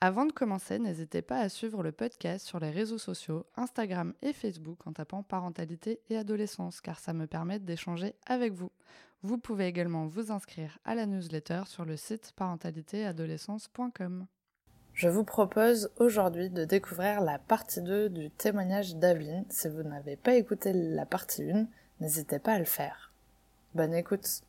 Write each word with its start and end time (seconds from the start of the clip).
Avant 0.00 0.26
de 0.26 0.32
commencer, 0.32 0.78
n'hésitez 0.78 1.22
pas 1.22 1.38
à 1.38 1.48
suivre 1.48 1.82
le 1.82 1.90
podcast 1.90 2.46
sur 2.46 2.60
les 2.60 2.70
réseaux 2.70 2.98
sociaux, 2.98 3.46
Instagram 3.56 4.12
et 4.20 4.34
Facebook 4.34 4.86
en 4.86 4.92
tapant 4.92 5.22
parentalité 5.22 6.00
et 6.10 6.18
adolescence 6.18 6.82
car 6.82 6.98
ça 6.98 7.14
me 7.14 7.26
permet 7.26 7.58
d'échanger 7.58 8.14
avec 8.26 8.52
vous. 8.52 8.70
Vous 9.22 9.38
pouvez 9.38 9.66
également 9.66 10.06
vous 10.06 10.30
inscrire 10.30 10.78
à 10.84 10.94
la 10.94 11.06
newsletter 11.06 11.62
sur 11.64 11.86
le 11.86 11.96
site 11.96 12.34
parentalitéadolescence.com. 12.36 14.26
Je 14.92 15.08
vous 15.08 15.24
propose 15.24 15.90
aujourd'hui 15.98 16.50
de 16.50 16.66
découvrir 16.66 17.22
la 17.22 17.38
partie 17.38 17.80
2 17.80 18.10
du 18.10 18.30
témoignage 18.30 18.96
d'Aveline. 18.96 19.46
Si 19.48 19.68
vous 19.68 19.82
n'avez 19.82 20.16
pas 20.16 20.34
écouté 20.34 20.72
la 20.74 21.06
partie 21.06 21.50
1, 21.50 21.66
n'hésitez 22.00 22.38
pas 22.38 22.52
à 22.52 22.58
le 22.58 22.66
faire. 22.66 23.12
Bonne 23.74 23.94
écoute. 23.94 24.42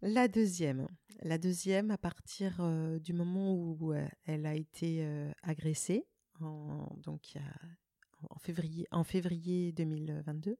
La 0.00 0.26
deuxième. 0.26 0.86
La 1.22 1.38
deuxième, 1.38 1.90
à 1.90 1.98
partir 1.98 2.56
euh, 2.60 2.98
du 2.98 3.12
moment 3.12 3.54
où 3.54 3.92
euh, 3.92 4.06
elle 4.24 4.46
a 4.46 4.54
été 4.54 5.04
euh, 5.04 5.32
agressée, 5.42 6.06
en, 6.40 6.94
donc 6.98 7.38
en, 8.28 8.38
février, 8.38 8.86
en 8.90 9.04
février 9.04 9.72
2022, 9.72 10.56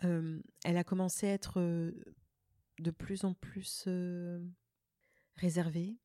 elle 0.00 0.76
a 0.76 0.84
commencé 0.84 1.28
à 1.28 1.32
être 1.32 1.60
de 2.78 2.90
plus 2.90 3.24
en 3.24 3.32
plus 3.32 3.88
réservée, 5.36 5.96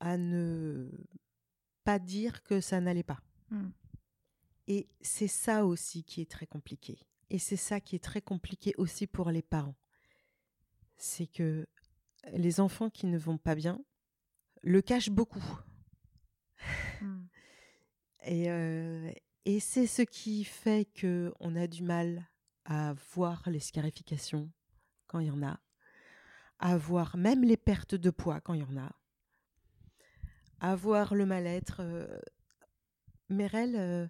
à 0.00 0.18
ne 0.18 0.90
pas 1.84 1.98
dire 1.98 2.42
que 2.42 2.60
ça 2.60 2.78
n'allait 2.82 3.02
pas. 3.02 3.22
Hmm. 3.50 3.70
Et 4.66 4.86
c'est 5.00 5.28
ça 5.28 5.64
aussi 5.64 6.04
qui 6.04 6.20
est 6.20 6.30
très 6.30 6.46
compliqué. 6.46 6.98
Et 7.30 7.38
c'est 7.38 7.56
ça 7.56 7.80
qui 7.80 7.96
est 7.96 8.04
très 8.04 8.20
compliqué 8.20 8.74
aussi 8.76 9.06
pour 9.06 9.30
les 9.30 9.42
parents. 9.42 9.76
C'est 10.98 11.26
que 11.26 11.66
les 12.32 12.60
enfants 12.60 12.90
qui 12.90 13.06
ne 13.06 13.18
vont 13.18 13.38
pas 13.38 13.54
bien 13.54 13.78
le 14.62 14.82
cachent 14.82 15.10
beaucoup. 15.10 15.44
Et, 18.28 18.50
euh, 18.50 19.12
et 19.44 19.60
c'est 19.60 19.86
ce 19.86 20.02
qui 20.02 20.42
fait 20.42 20.84
que 20.84 21.32
on 21.38 21.54
a 21.54 21.68
du 21.68 21.84
mal 21.84 22.28
à 22.64 22.94
voir 23.14 23.48
les 23.48 23.60
scarifications 23.60 24.50
quand 25.06 25.20
il 25.20 25.28
y 25.28 25.30
en 25.30 25.44
a, 25.44 25.60
à 26.58 26.76
voir 26.76 27.16
même 27.16 27.44
les 27.44 27.56
pertes 27.56 27.94
de 27.94 28.10
poids 28.10 28.40
quand 28.40 28.54
il 28.54 28.62
y 28.62 28.64
en 28.64 28.76
a, 28.76 28.90
à 30.58 30.74
voir 30.74 31.14
le 31.14 31.26
mal-être. 31.26 31.76
Euh, 31.78 32.18
Merel, 33.28 33.76
euh, 33.76 34.08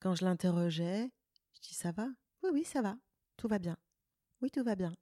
quand 0.00 0.14
je 0.14 0.26
l'interrogeais, 0.26 1.10
je 1.54 1.60
dis 1.62 1.74
ça 1.74 1.92
va? 1.92 2.08
Oui, 2.42 2.50
oui, 2.52 2.64
ça 2.64 2.82
va, 2.82 2.98
tout 3.38 3.48
va 3.48 3.58
bien. 3.58 3.78
Oui, 4.42 4.50
tout 4.50 4.62
va 4.62 4.76
bien. 4.76 4.94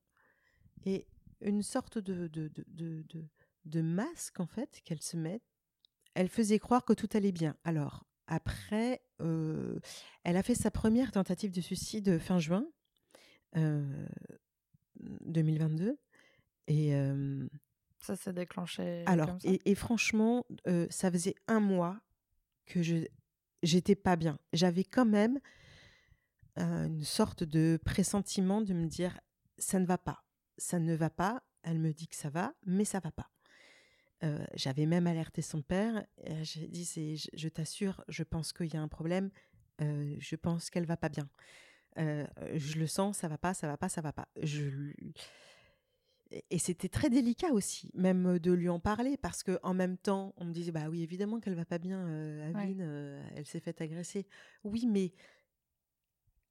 Et 0.85 1.09
une 1.45 1.62
sorte 1.62 1.98
de, 1.98 2.29
de, 2.29 2.48
de, 2.48 3.05
de, 3.09 3.25
de 3.65 3.81
masque, 3.81 4.41
en 4.41 4.47
fait, 4.47 4.81
qu'elle 4.85 5.03
se 5.03 5.17
met. 5.17 5.41
Elle 6.15 6.29
faisait 6.29 6.59
croire 6.59 6.85
que 6.85 6.93
tout 6.93 7.09
allait 7.15 7.33
bien. 7.33 7.57
Alors, 7.65 8.05
après, 8.27 9.03
euh, 9.21 9.79
elle 10.25 10.37
a 10.37 10.43
fait 10.43 10.55
sa 10.55 10.70
première 10.70 11.13
tentative 11.13 11.53
de 11.53 11.61
suicide 11.61 12.19
fin 12.19 12.39
juin 12.39 12.67
2022. 13.55 15.89
Euh, 15.89 15.95
et. 16.69 16.95
Euh, 16.95 17.48
ça 17.98 18.17
s'est 18.17 18.33
déclenché. 18.33 19.05
Alors, 19.07 19.29
comme 19.29 19.41
ça? 19.41 19.48
et, 19.48 19.61
et, 19.64 19.74
franchement, 19.74 20.45
ça 20.91 21.11
faisait 21.11 21.36
un 21.47 21.61
mois 21.61 22.01
que 22.67 22.83
je 22.83 23.07
j'étais 23.63 23.95
pas 23.95 24.17
bien. 24.17 24.41
J'avais 24.53 24.83
quand 24.83 25.07
même 25.07 25.39
une 26.57 27.05
sorte 27.05 27.45
de 27.45 27.79
pressentiment 27.85 28.61
de 28.61 28.74
me 28.74 28.86
dire 28.86 29.19
ça 29.57 29.79
ne 29.79 29.86
va 29.86 29.98
pas 29.98 30.24
ça 30.58 30.79
ne 30.79 30.95
va 30.95 31.11
pas. 31.11 31.42
Elle 31.63 31.79
me 31.79 31.92
dit 31.92 32.08
que 32.08 32.17
ça 32.17 32.30
va, 32.30 32.55
mais 32.67 32.85
ça 32.85 32.98
va 33.01 33.13
pas. 33.13 33.30
Euh, 34.24 34.45
j'avais 34.55 34.86
même 34.86 35.07
alerté 35.07 35.42
son 35.42 35.63
père. 35.63 36.05
J'ai 36.42 36.68
dit, 36.68 36.85
c'est, 36.85 37.17
je, 37.17 37.48
t'assure, 37.48 38.05
je 38.08 38.23
pense 38.23 38.52
qu'il 38.52 38.73
y 38.73 38.77
a 38.77 38.83
un 38.83 38.89
problème. 38.89 39.30
Euh, 39.80 40.17
je 40.18 40.36
pense 40.36 40.70
qu'elle 40.70 40.86
va 40.86 40.96
pas 40.96 41.08
bien. 41.08 41.29
Euh, 41.98 42.27
je 42.55 42.79
le 42.79 42.86
sens, 42.86 43.18
ça 43.18 43.29
va 43.29 43.39
pas, 43.39 43.52
ça 43.55 43.67
va 43.67 43.77
pas, 43.77 43.89
ça 43.89 44.01
va 44.01 44.12
pas. 44.12 44.29
Je... 44.41 44.92
Et 46.51 46.58
c'était 46.58 46.89
très 46.89 47.11
délicat 47.11 47.52
aussi, 47.52 47.91
même 47.95 48.39
de 48.39 48.52
lui 48.52 48.70
en 48.70 48.80
parler, 48.80 49.18
parce 49.18 49.42
que 49.42 49.58
en 49.62 49.74
même 49.74 49.98
temps, 49.98 50.33
on 50.39 50.46
me 50.46 50.52
disait, 50.52 50.73
bah 50.73 50.89
oui, 50.89 51.02
évidemment 51.02 51.41
qu'elle 51.41 51.55
va 51.55 51.67
pas 51.67 51.77
bien, 51.77 52.07
Adeline, 52.48 52.80
elle 53.35 53.45
s'est 53.45 53.61
fait 53.61 53.79
agresser. 53.83 54.27
Oui, 54.64 54.86
mais 54.86 55.12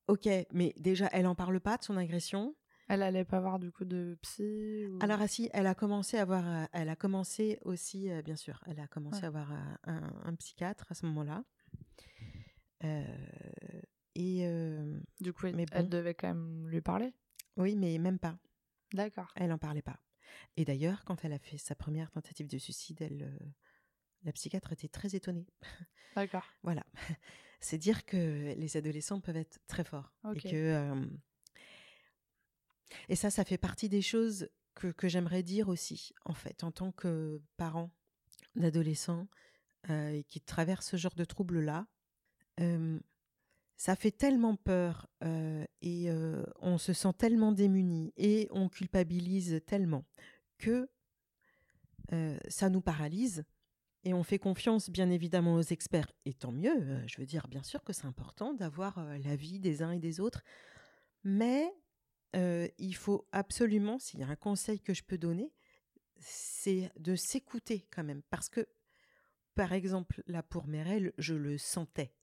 ok, 0.07 0.27
mais 0.51 0.75
déjà, 0.77 1.09
elle 1.13 1.25
en 1.25 1.33
parle 1.33 1.59
pas 1.59 1.77
de 1.77 1.83
son 1.83 1.97
agression. 1.97 2.55
Elle 2.91 3.03
allait 3.03 3.23
pas 3.23 3.39
voir 3.39 3.57
du 3.57 3.71
coup 3.71 3.85
de 3.85 4.17
psy 4.21 4.85
Alors 4.99 5.21
ah, 5.21 5.27
si, 5.29 5.49
elle 5.53 5.65
a 5.65 5.73
commencé 5.73 6.17
à 6.17 6.23
avoir, 6.23 6.45
euh, 6.45 6.65
elle 6.73 6.89
a 6.89 6.97
commencé 6.97 7.57
aussi, 7.61 8.11
euh, 8.11 8.21
bien 8.21 8.35
sûr, 8.35 8.61
elle 8.67 8.81
a 8.81 8.87
commencé 8.87 9.23
à 9.23 9.27
avoir 9.27 9.53
euh, 9.53 9.99
un, 10.25 10.35
psychiatre 10.35 10.87
à 10.89 10.93
ce 10.93 11.05
moment-là. 11.05 11.45
et 12.83 14.45
du 15.21 15.31
coup, 15.31 15.47
mais 15.53 15.65
elle 15.71 15.87
devait 15.87 16.13
quand 16.13 16.27
même 16.27 16.67
lui 16.67 16.81
parler? 16.81 17.13
Oui, 17.55 17.77
mais 17.77 17.97
même 17.97 18.19
pas. 18.19 18.37
D'accord. 18.93 19.31
Elle 19.37 19.53
en 19.53 19.57
parlait 19.57 19.81
pas. 19.81 20.01
Et 20.57 20.65
d'ailleurs, 20.65 21.05
quand 21.05 21.23
elle 21.23 21.31
a 21.31 21.39
fait 21.39 21.57
sa 21.57 21.75
première 21.75 22.11
tentative 22.11 22.47
de 22.47 22.57
suicide, 22.57 23.01
elle, 23.01 23.39
la 24.23 24.33
psychiatre 24.33 24.73
était 24.73 24.89
très 24.89 25.15
étonnée. 25.15 25.47
D'accord. 26.17 26.45
voilà. 26.63 26.83
C'est 27.61 27.77
dire 27.77 28.05
que 28.05 28.53
les 28.57 28.75
adolescents 28.75 29.21
peuvent 29.21 29.37
être 29.37 29.59
très 29.67 29.85
forts 29.85 30.13
et 30.35 30.41
que 30.41 31.07
et 33.09 33.15
ça, 33.15 33.29
ça 33.29 33.43
fait 33.43 33.57
partie 33.57 33.89
des 33.89 34.01
choses 34.01 34.49
que, 34.75 34.87
que 34.87 35.07
j'aimerais 35.07 35.43
dire 35.43 35.69
aussi, 35.69 36.13
en 36.25 36.33
fait, 36.33 36.63
en 36.63 36.71
tant 36.71 36.91
que 36.91 37.41
parent 37.57 37.91
d'adolescents 38.55 39.27
euh, 39.89 40.21
qui 40.27 40.41
traversent 40.41 40.89
ce 40.89 40.97
genre 40.97 41.15
de 41.15 41.25
troubles-là. 41.25 41.87
Euh, 42.59 42.99
ça 43.77 43.95
fait 43.95 44.11
tellement 44.11 44.55
peur 44.55 45.07
euh, 45.23 45.65
et 45.81 46.11
on 46.59 46.77
se 46.77 46.93
sent 46.93 47.13
tellement 47.17 47.51
démuni 47.51 48.13
et 48.15 48.47
on 48.51 48.69
culpabilise 48.69 49.59
tellement 49.65 50.05
que 50.59 50.87
ça 52.49 52.69
nous 52.69 52.81
paralyse 52.81 53.45
et 54.03 54.13
on 54.13 54.21
fait 54.21 54.37
confiance 54.37 54.89
bien 54.89 55.09
évidemment 55.09 55.55
aux 55.55 55.61
experts. 55.61 56.11
Et 56.25 56.33
tant 56.33 56.51
mieux, 56.51 57.07
je 57.07 57.19
veux 57.19 57.25
dire, 57.25 57.47
bien 57.47 57.63
sûr 57.63 57.83
que 57.83 57.93
c'est 57.93 58.05
important 58.05 58.53
d'avoir 58.53 59.03
l'avis 59.19 59.59
des 59.59 59.81
uns 59.81 59.91
et 59.91 59.99
des 59.99 60.19
autres, 60.19 60.43
mais 61.23 61.73
il 62.33 62.95
faut 62.95 63.27
absolument, 63.31 63.99
s'il 63.99 64.19
y 64.19 64.23
a 64.23 64.27
un 64.27 64.35
conseil 64.35 64.79
que 64.79 64.93
je 64.93 65.03
peux 65.03 65.17
donner, 65.17 65.51
c'est 66.21 66.91
de 66.99 67.15
s'écouter 67.15 67.87
quand 67.91 68.03
même. 68.03 68.21
Parce 68.29 68.49
que, 68.49 68.67
par 69.55 69.73
exemple, 69.73 70.23
là 70.27 70.43
pour 70.43 70.67
Merel, 70.67 71.13
je 71.17 71.33
le 71.33 71.57
sentais. 71.57 72.13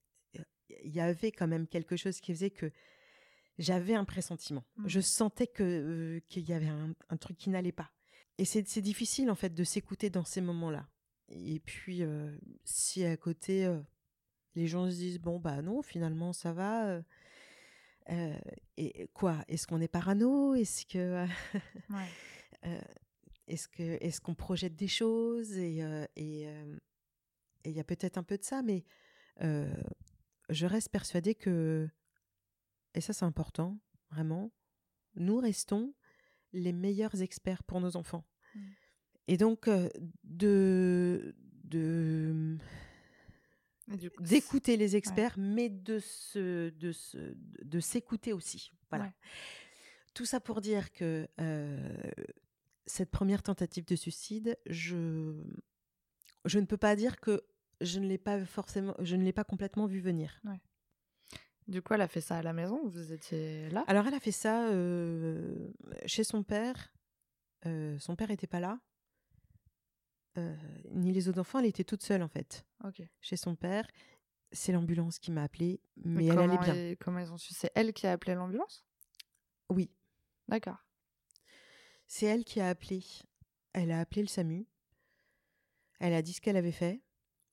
Il 0.85 0.95
y 0.95 1.01
avait 1.01 1.33
quand 1.33 1.49
même 1.49 1.67
quelque 1.67 1.97
chose 1.97 2.21
qui 2.21 2.33
faisait 2.33 2.51
que 2.51 2.71
j'avais 3.59 3.95
un 3.95 4.05
pressentiment. 4.05 4.65
Mmh. 4.77 4.89
Je 4.89 5.01
sentais 5.01 5.47
que 5.47 6.23
qu'il 6.29 6.49
y 6.49 6.53
avait 6.53 6.69
un, 6.69 7.17
truc 7.17 7.37
qui 7.37 7.51
n'allait 7.51 7.73
pas. 7.73 7.91
Et 8.37 8.45
c'est 8.45 8.81
difficile 8.81 9.31
en 9.31 9.35
fait 9.35 9.53
de 9.55 9.65
s'écouter 9.65 10.11
dans 10.11 10.25
ces 10.25 10.41
moments-là. 10.41 10.89
Et 11.31 11.59
puis, 11.59 12.03
si 12.65 13.05
à 13.05 13.17
côté, 13.17 13.69
les 14.55 14.67
gens 14.67 14.89
se 14.89 14.97
disent 14.97 15.19
bon 15.19 15.41
bah 15.41 15.61
non, 15.61 15.83
finalement 15.83 16.33
ça 16.33 16.53
va 16.53 17.03
euh, 18.11 18.39
et 18.77 19.09
quoi? 19.13 19.45
Est-ce 19.49 19.67
qu'on 19.67 19.81
est 19.81 19.89
parano? 19.89 20.55
Est-ce 20.55 20.87
que 20.87 21.27
euh, 22.67 22.81
est-ce 23.47 23.69
que 23.69 23.83
est-ce 24.03 24.21
qu'on 24.21 24.35
projette 24.35 24.77
des 24.77 24.89
choses? 24.89 25.57
Et 25.57 25.83
euh, 25.83 26.07
et 26.17 26.47
il 27.65 27.73
y 27.73 27.81
a 27.81 27.85
peut-être 27.85 28.19
un 28.19 28.23
peu 28.23 28.39
de 28.39 28.45
ça, 28.45 28.63
mais 28.63 28.85
je 29.41 30.67
reste 30.67 30.91
persuadée 30.91 31.35
que 31.35 31.89
et 32.95 33.01
ça 33.01 33.13
c'est 33.13 33.25
important 33.25 33.79
vraiment. 34.11 34.51
Nous 35.15 35.39
restons 35.39 35.95
les 36.53 36.73
meilleurs 36.73 37.21
experts 37.21 37.63
pour 37.63 37.81
nos 37.81 37.97
enfants. 37.97 38.25
Mmh. 38.55 38.61
Et 39.27 39.37
donc 39.37 39.69
de 40.25 41.35
de 41.65 42.57
d'écouter 44.21 44.77
les 44.77 44.97
experts, 44.97 45.35
mais 45.39 45.69
de 45.69 45.99
se, 45.99 46.71
de 46.71 46.93
se, 46.93 47.19
de 47.65 47.81
s'écouter 47.81 48.33
aussi. 48.33 48.73
Voilà. 48.91 49.13
Tout 50.15 50.25
ça 50.25 50.41
pour 50.41 50.61
dire 50.61 50.93
que 50.93 51.29
euh, 51.41 51.97
cette 52.87 53.11
première 53.11 53.43
tentative 53.43 53.85
de 53.85 53.97
suicide, 53.97 54.59
je, 54.67 55.41
je 56.45 56.59
ne 56.59 56.65
peux 56.65 56.77
pas 56.77 56.97
dire 56.97 57.21
que 57.21 57.45
je 57.81 58.01
ne 58.01 58.07
l'ai 58.07 58.19
pas 58.19 58.45
forcément, 58.45 58.95
je 58.99 59.17
ne 59.17 59.23
l'ai 59.23 59.33
pas 59.33 59.45
complètement 59.45 59.87
vu 59.87 60.01
venir. 60.01 60.41
Du 61.69 61.83
coup, 61.83 61.93
elle 61.95 62.01
a 62.01 62.09
fait 62.09 62.23
ça 62.23 62.39
à 62.39 62.43
la 62.43 62.55
maison 62.55 62.89
Vous 62.89 63.13
étiez 63.13 63.69
là? 63.69 63.85
Alors, 63.87 64.07
elle 64.07 64.15
a 64.15 64.21
fait 64.21 64.33
ça 64.33 64.69
euh, 64.71 65.69
chez 66.07 66.25
son 66.25 66.43
père. 66.43 66.93
Euh, 67.67 67.99
son 67.99 68.17
père 68.17 68.29
n'était 68.29 68.47
pas 68.47 68.61
là. 68.61 68.81
Euh, 70.37 70.55
ni 70.93 71.13
les 71.13 71.29
autres 71.29 71.41
enfants, 71.41 71.59
elle 71.59 71.67
était 71.67 71.85
toute 71.85 72.03
seule 72.03 72.23
en 72.23 72.29
fait. 72.29 72.65
Ok. 72.85 73.03
Chez 73.21 73.37
son 73.37 73.57
père. 73.57 73.87
C'est 74.53 74.73
l'ambulance 74.73 75.19
qui 75.19 75.31
m'a 75.31 75.43
appelée, 75.43 75.81
mais, 75.97 76.23
Mais 76.23 76.27
elle 76.27 76.39
allait 76.39 76.59
bien. 76.59 76.95
comment 77.01 77.19
ils 77.19 77.31
ont 77.33 77.37
su? 77.37 77.53
C'est 77.53 77.71
elle 77.75 77.93
qui 77.93 78.07
a 78.07 78.13
appelé 78.13 78.35
l'ambulance? 78.35 78.83
Oui, 79.69 79.91
D'accord. 80.49 80.79
c'est 82.07 82.25
elle 82.27 82.45
qui 82.45 82.61
a 82.61 82.69
appelé. 82.71 83.03
Elle 83.75 83.91
a 83.91 84.01
appelé 84.01 84.23
le 84.23 84.29
SAMU. 84.29 84.67
Elle 86.01 86.15
a 86.15 86.23
dit 86.23 86.33
ce 86.33 86.41
qu'elle 86.41 86.57
avait 86.57 86.73
fait. 86.73 87.03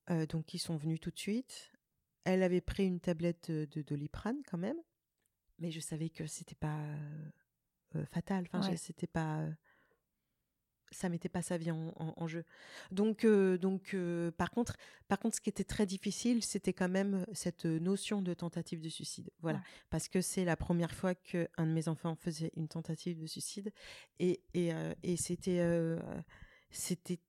Euh, 0.09 0.25
donc, 0.25 0.53
ils 0.53 0.59
sont 0.59 0.77
venus 0.77 0.99
tout 1.01 1.11
de 1.11 1.17
suite. 1.17 1.73
Elle 2.23 2.43
avait 2.43 2.61
pris 2.61 2.85
une 2.85 2.99
tablette 3.01 3.51
de, 3.51 3.65
de 3.65 3.81
Doliprane 3.81 4.41
quand 4.49 4.57
même. 4.57 4.77
Mais 5.59 5.71
je 5.71 5.79
savais 5.81 6.09
que 6.09 6.25
c'était 6.27 6.55
pas 6.55 6.79
euh, 7.95 8.05
fatal. 8.05 8.47
Enfin, 8.53 8.69
Ouais. 8.69 8.77
c'était 8.77 9.07
pas. 9.07 9.45
Ça 10.91 11.09
mettait 11.09 11.29
pas 11.29 11.41
sa 11.41 11.57
vie 11.57 11.71
en, 11.71 11.93
en- 11.97 12.13
en 12.15 12.27
jeu. 12.27 12.43
Donc, 12.91 13.25
euh, 13.25 13.57
donc 13.57 13.93
euh, 13.93 14.31
par 14.31 14.51
contre, 14.51 14.77
par 15.07 15.19
contre, 15.19 15.35
ce 15.35 15.41
qui 15.41 15.49
était 15.49 15.63
très 15.63 15.85
difficile, 15.85 16.43
c'était 16.43 16.73
quand 16.73 16.89
même 16.89 17.25
cette 17.33 17.65
notion 17.65 18.21
de 18.21 18.33
tentative 18.33 18.81
de 18.81 18.89
suicide. 18.89 19.29
Voilà, 19.39 19.57
Ouais. 19.59 19.63
parce 19.89 20.07
que 20.07 20.21
c'est 20.21 20.45
la 20.45 20.55
première 20.55 20.93
fois 20.93 21.15
que 21.15 21.47
un 21.57 21.65
de 21.67 21.71
mes 21.71 21.87
enfants 21.87 22.15
faisait 22.15 22.51
une 22.55 22.67
tentative 22.67 23.19
de 23.19 23.25
suicide, 23.27 23.71
et 24.19 24.41
et, 24.53 24.73
euh, 24.73 24.93
et 25.03 25.17
c'était 25.17 25.59
c'était 26.69 27.19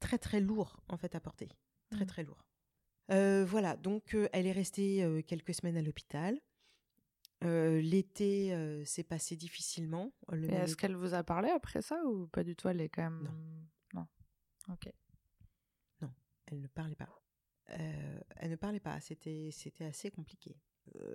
très 0.00 0.18
très 0.18 0.40
lourd 0.40 0.80
en 0.88 0.96
fait 0.96 1.14
à 1.14 1.20
porter, 1.20 1.48
très 1.90 2.04
Mm. 2.04 2.08
très 2.08 2.22
lourd. 2.24 2.44
Voilà, 3.10 3.76
donc 3.76 4.14
elle 4.32 4.46
est 4.46 4.52
restée 4.52 5.22
quelques 5.26 5.54
semaines 5.54 5.76
à 5.78 5.82
l'hôpital. 5.82 6.38
Euh, 7.44 7.80
L'été 7.80 8.52
euh, 8.52 8.84
s'est 8.84 9.04
passé 9.04 9.36
difficilement. 9.36 10.12
Même 10.30 10.50
est-ce 10.50 10.76
qu'elle 10.76 10.96
vous 10.96 11.14
a 11.14 11.22
parlé 11.22 11.50
après 11.50 11.82
ça 11.82 12.04
ou 12.04 12.26
pas 12.26 12.42
du 12.42 12.56
tout? 12.56 12.68
Elle 12.68 12.80
est 12.80 12.88
quand 12.88 13.02
même. 13.02 13.22
Non. 13.94 14.06
Non. 14.68 14.74
Ok. 14.74 14.92
Elle 16.50 16.62
ne 16.62 16.66
parlait 16.66 16.96
pas. 16.96 17.22
Euh, 17.70 18.20
elle 18.36 18.50
ne 18.50 18.56
parlait 18.56 18.80
pas. 18.80 18.98
C'était, 19.00 19.50
assez 19.80 20.10
compliqué. 20.10 20.56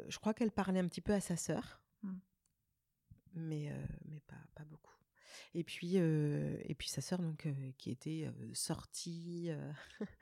Je 0.08 0.18
crois 0.20 0.36
qu'elle 0.36 0.52
parlait 0.52 0.80
un 0.80 0.88
petit 0.88 1.02
peu 1.02 1.14
à 1.14 1.20
sa 1.20 1.36
sœur, 1.36 1.81
Hmm. 2.04 2.20
mais, 3.34 3.72
mais 4.06 4.20
pas, 4.20 4.36
pas 4.54 4.66
beaucoup. 4.66 4.94
Et 5.54 5.64
puis, 5.64 5.96
et 5.96 6.76
puis 6.78 6.90
sa 6.90 7.02
sœur, 7.02 7.20
donc, 7.20 7.48
qui 7.78 7.92
était 7.92 8.30
sortie 8.54 9.50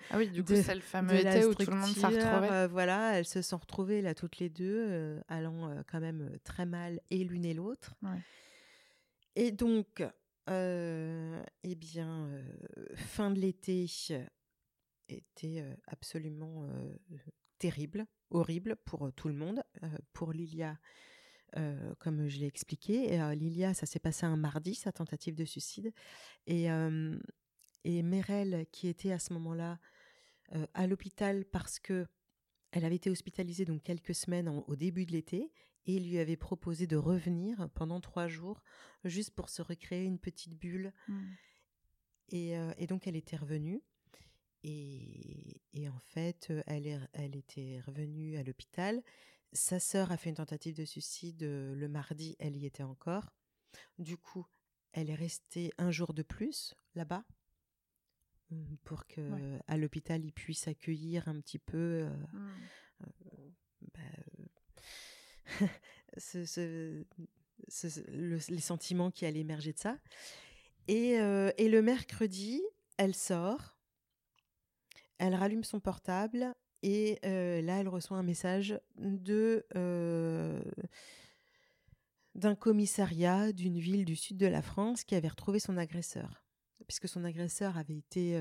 Ah 0.09 0.17
oui, 0.17 0.29
du 0.29 0.43
coup, 0.43 0.53
c'est 0.55 0.75
le 0.75 0.81
fameux 0.81 1.15
été 1.15 1.45
où 1.45 1.53
tout 1.53 1.69
le 1.69 1.77
monde 1.77 1.89
s'est 1.89 2.07
retrouvé. 2.07 2.67
voilà, 2.67 3.17
elles 3.17 3.25
se 3.25 3.41
sont 3.41 3.57
retrouvées 3.57 4.01
là 4.01 4.13
toutes 4.13 4.39
les 4.39 4.49
deux, 4.49 5.19
allant 5.27 5.83
quand 5.89 5.99
même 5.99 6.37
très 6.43 6.65
mal 6.65 6.99
et 7.09 7.23
l'une 7.23 7.45
et 7.45 7.53
l'autre. 7.53 7.95
Ouais. 8.03 8.19
Et 9.35 9.51
donc, 9.51 10.03
euh, 10.49 11.43
eh 11.63 11.75
bien, 11.75 12.25
euh, 12.27 12.43
fin 12.95 13.31
de 13.31 13.39
l'été 13.39 13.85
était 15.07 15.61
euh, 15.61 15.75
absolument 15.87 16.67
terrible, 17.59 18.05
horrible 18.29 18.75
pour 18.85 19.11
tout 19.13 19.27
le 19.27 19.35
monde. 19.35 19.63
Pour 20.13 20.33
Lilia, 20.33 20.77
euh, 21.57 21.93
comme 21.99 22.27
je 22.27 22.39
l'ai 22.39 22.45
expliqué, 22.47 23.13
et, 23.13 23.21
euh, 23.21 23.35
Lilia, 23.35 23.73
ça 23.73 23.85
s'est 23.85 23.99
passé 23.99 24.25
un 24.25 24.37
mardi, 24.37 24.75
sa 24.75 24.91
tentative 24.91 25.35
de 25.35 25.45
suicide. 25.45 25.91
Et, 26.47 26.71
euh, 26.71 27.17
et 27.83 28.03
Merel, 28.03 28.65
qui 28.71 28.87
était 28.87 29.11
à 29.11 29.19
ce 29.19 29.33
moment-là 29.33 29.79
euh, 30.53 30.65
à 30.73 30.87
l'hôpital 30.87 31.45
parce 31.45 31.79
que 31.79 32.05
elle 32.71 32.85
avait 32.85 32.95
été 32.95 33.09
hospitalisée 33.09 33.65
donc 33.65 33.83
quelques 33.83 34.15
semaines 34.15 34.47
en- 34.47 34.63
au 34.67 34.75
début 34.75 35.05
de 35.05 35.11
l'été 35.11 35.51
et 35.85 35.95
il 35.95 36.09
lui 36.09 36.19
avait 36.19 36.37
proposé 36.37 36.87
de 36.87 36.95
revenir 36.95 37.69
pendant 37.73 37.99
trois 37.99 38.27
jours 38.27 38.61
juste 39.03 39.31
pour 39.31 39.49
se 39.49 39.61
recréer 39.61 40.05
une 40.05 40.19
petite 40.19 40.53
bulle. 40.55 40.93
Mm. 41.07 41.23
Et, 42.29 42.51
et 42.77 42.87
donc 42.87 43.07
elle 43.07 43.17
était 43.17 43.35
revenue. 43.35 43.81
Et, 44.63 45.59
et 45.73 45.89
en 45.89 45.99
fait, 45.99 46.53
elle, 46.67 46.87
est, 46.87 46.99
elle 47.13 47.35
était 47.35 47.81
revenue 47.85 48.37
à 48.37 48.43
l'hôpital. 48.43 49.01
Sa 49.53 49.79
sœur 49.79 50.11
a 50.11 50.17
fait 50.17 50.29
une 50.29 50.35
tentative 50.35 50.75
de 50.75 50.85
suicide 50.85 51.41
le 51.43 51.87
mardi, 51.87 52.35
elle 52.39 52.55
y 52.55 52.65
était 52.65 52.83
encore. 52.83 53.33
Du 53.99 54.17
coup, 54.17 54.45
elle 54.93 55.09
est 55.09 55.15
restée 55.15 55.71
un 55.77 55.91
jour 55.91 56.13
de 56.13 56.23
plus 56.23 56.73
là-bas 56.95 57.23
mm, 58.49 58.75
pour 58.83 59.07
que 59.07 59.21
Ouais. 59.29 59.59
à 59.67 59.77
l'hôpital 59.77 60.23
ils 60.23 60.33
puissent 60.33 60.67
accueillir 60.67 61.27
un 61.27 61.39
petit 61.41 61.59
peu 61.59 61.77
euh, 62.09 62.09
Mm. 62.33 63.51
bah, 63.93 63.99
euh, 64.39 64.45
ce- 66.17 66.45
ce- 66.45 67.05
ce- 67.67 68.09
le- 68.11 68.39
les 68.49 68.61
sentiments 68.61 69.11
qui 69.11 69.25
allaient 69.25 69.39
émerger 69.41 69.73
de 69.73 69.79
ça. 69.79 69.97
Et, 70.87 71.19
euh, 71.19 71.51
et 71.57 71.69
le 71.69 71.81
mercredi, 71.81 72.61
elle 72.97 73.15
sort, 73.15 73.77
elle 75.17 75.35
rallume 75.35 75.63
son 75.63 75.79
portable 75.79 76.53
et 76.83 77.19
euh, 77.25 77.61
là, 77.61 77.79
elle 77.79 77.87
reçoit 77.87 78.17
un 78.17 78.23
message 78.23 78.79
de 78.97 79.65
euh, 79.75 80.61
d'un 82.35 82.55
commissariat 82.55 83.51
d'une 83.51 83.77
ville 83.77 84.05
du 84.05 84.15
sud 84.15 84.37
de 84.37 84.47
la 84.47 84.61
France 84.61 85.03
qui 85.03 85.15
avait 85.15 85.27
retrouvé 85.27 85.59
son 85.59 85.77
agresseur, 85.77 86.43
puisque 86.87 87.07
son 87.07 87.23
agresseur 87.23 87.77
avait 87.77 87.97
été 87.97 88.35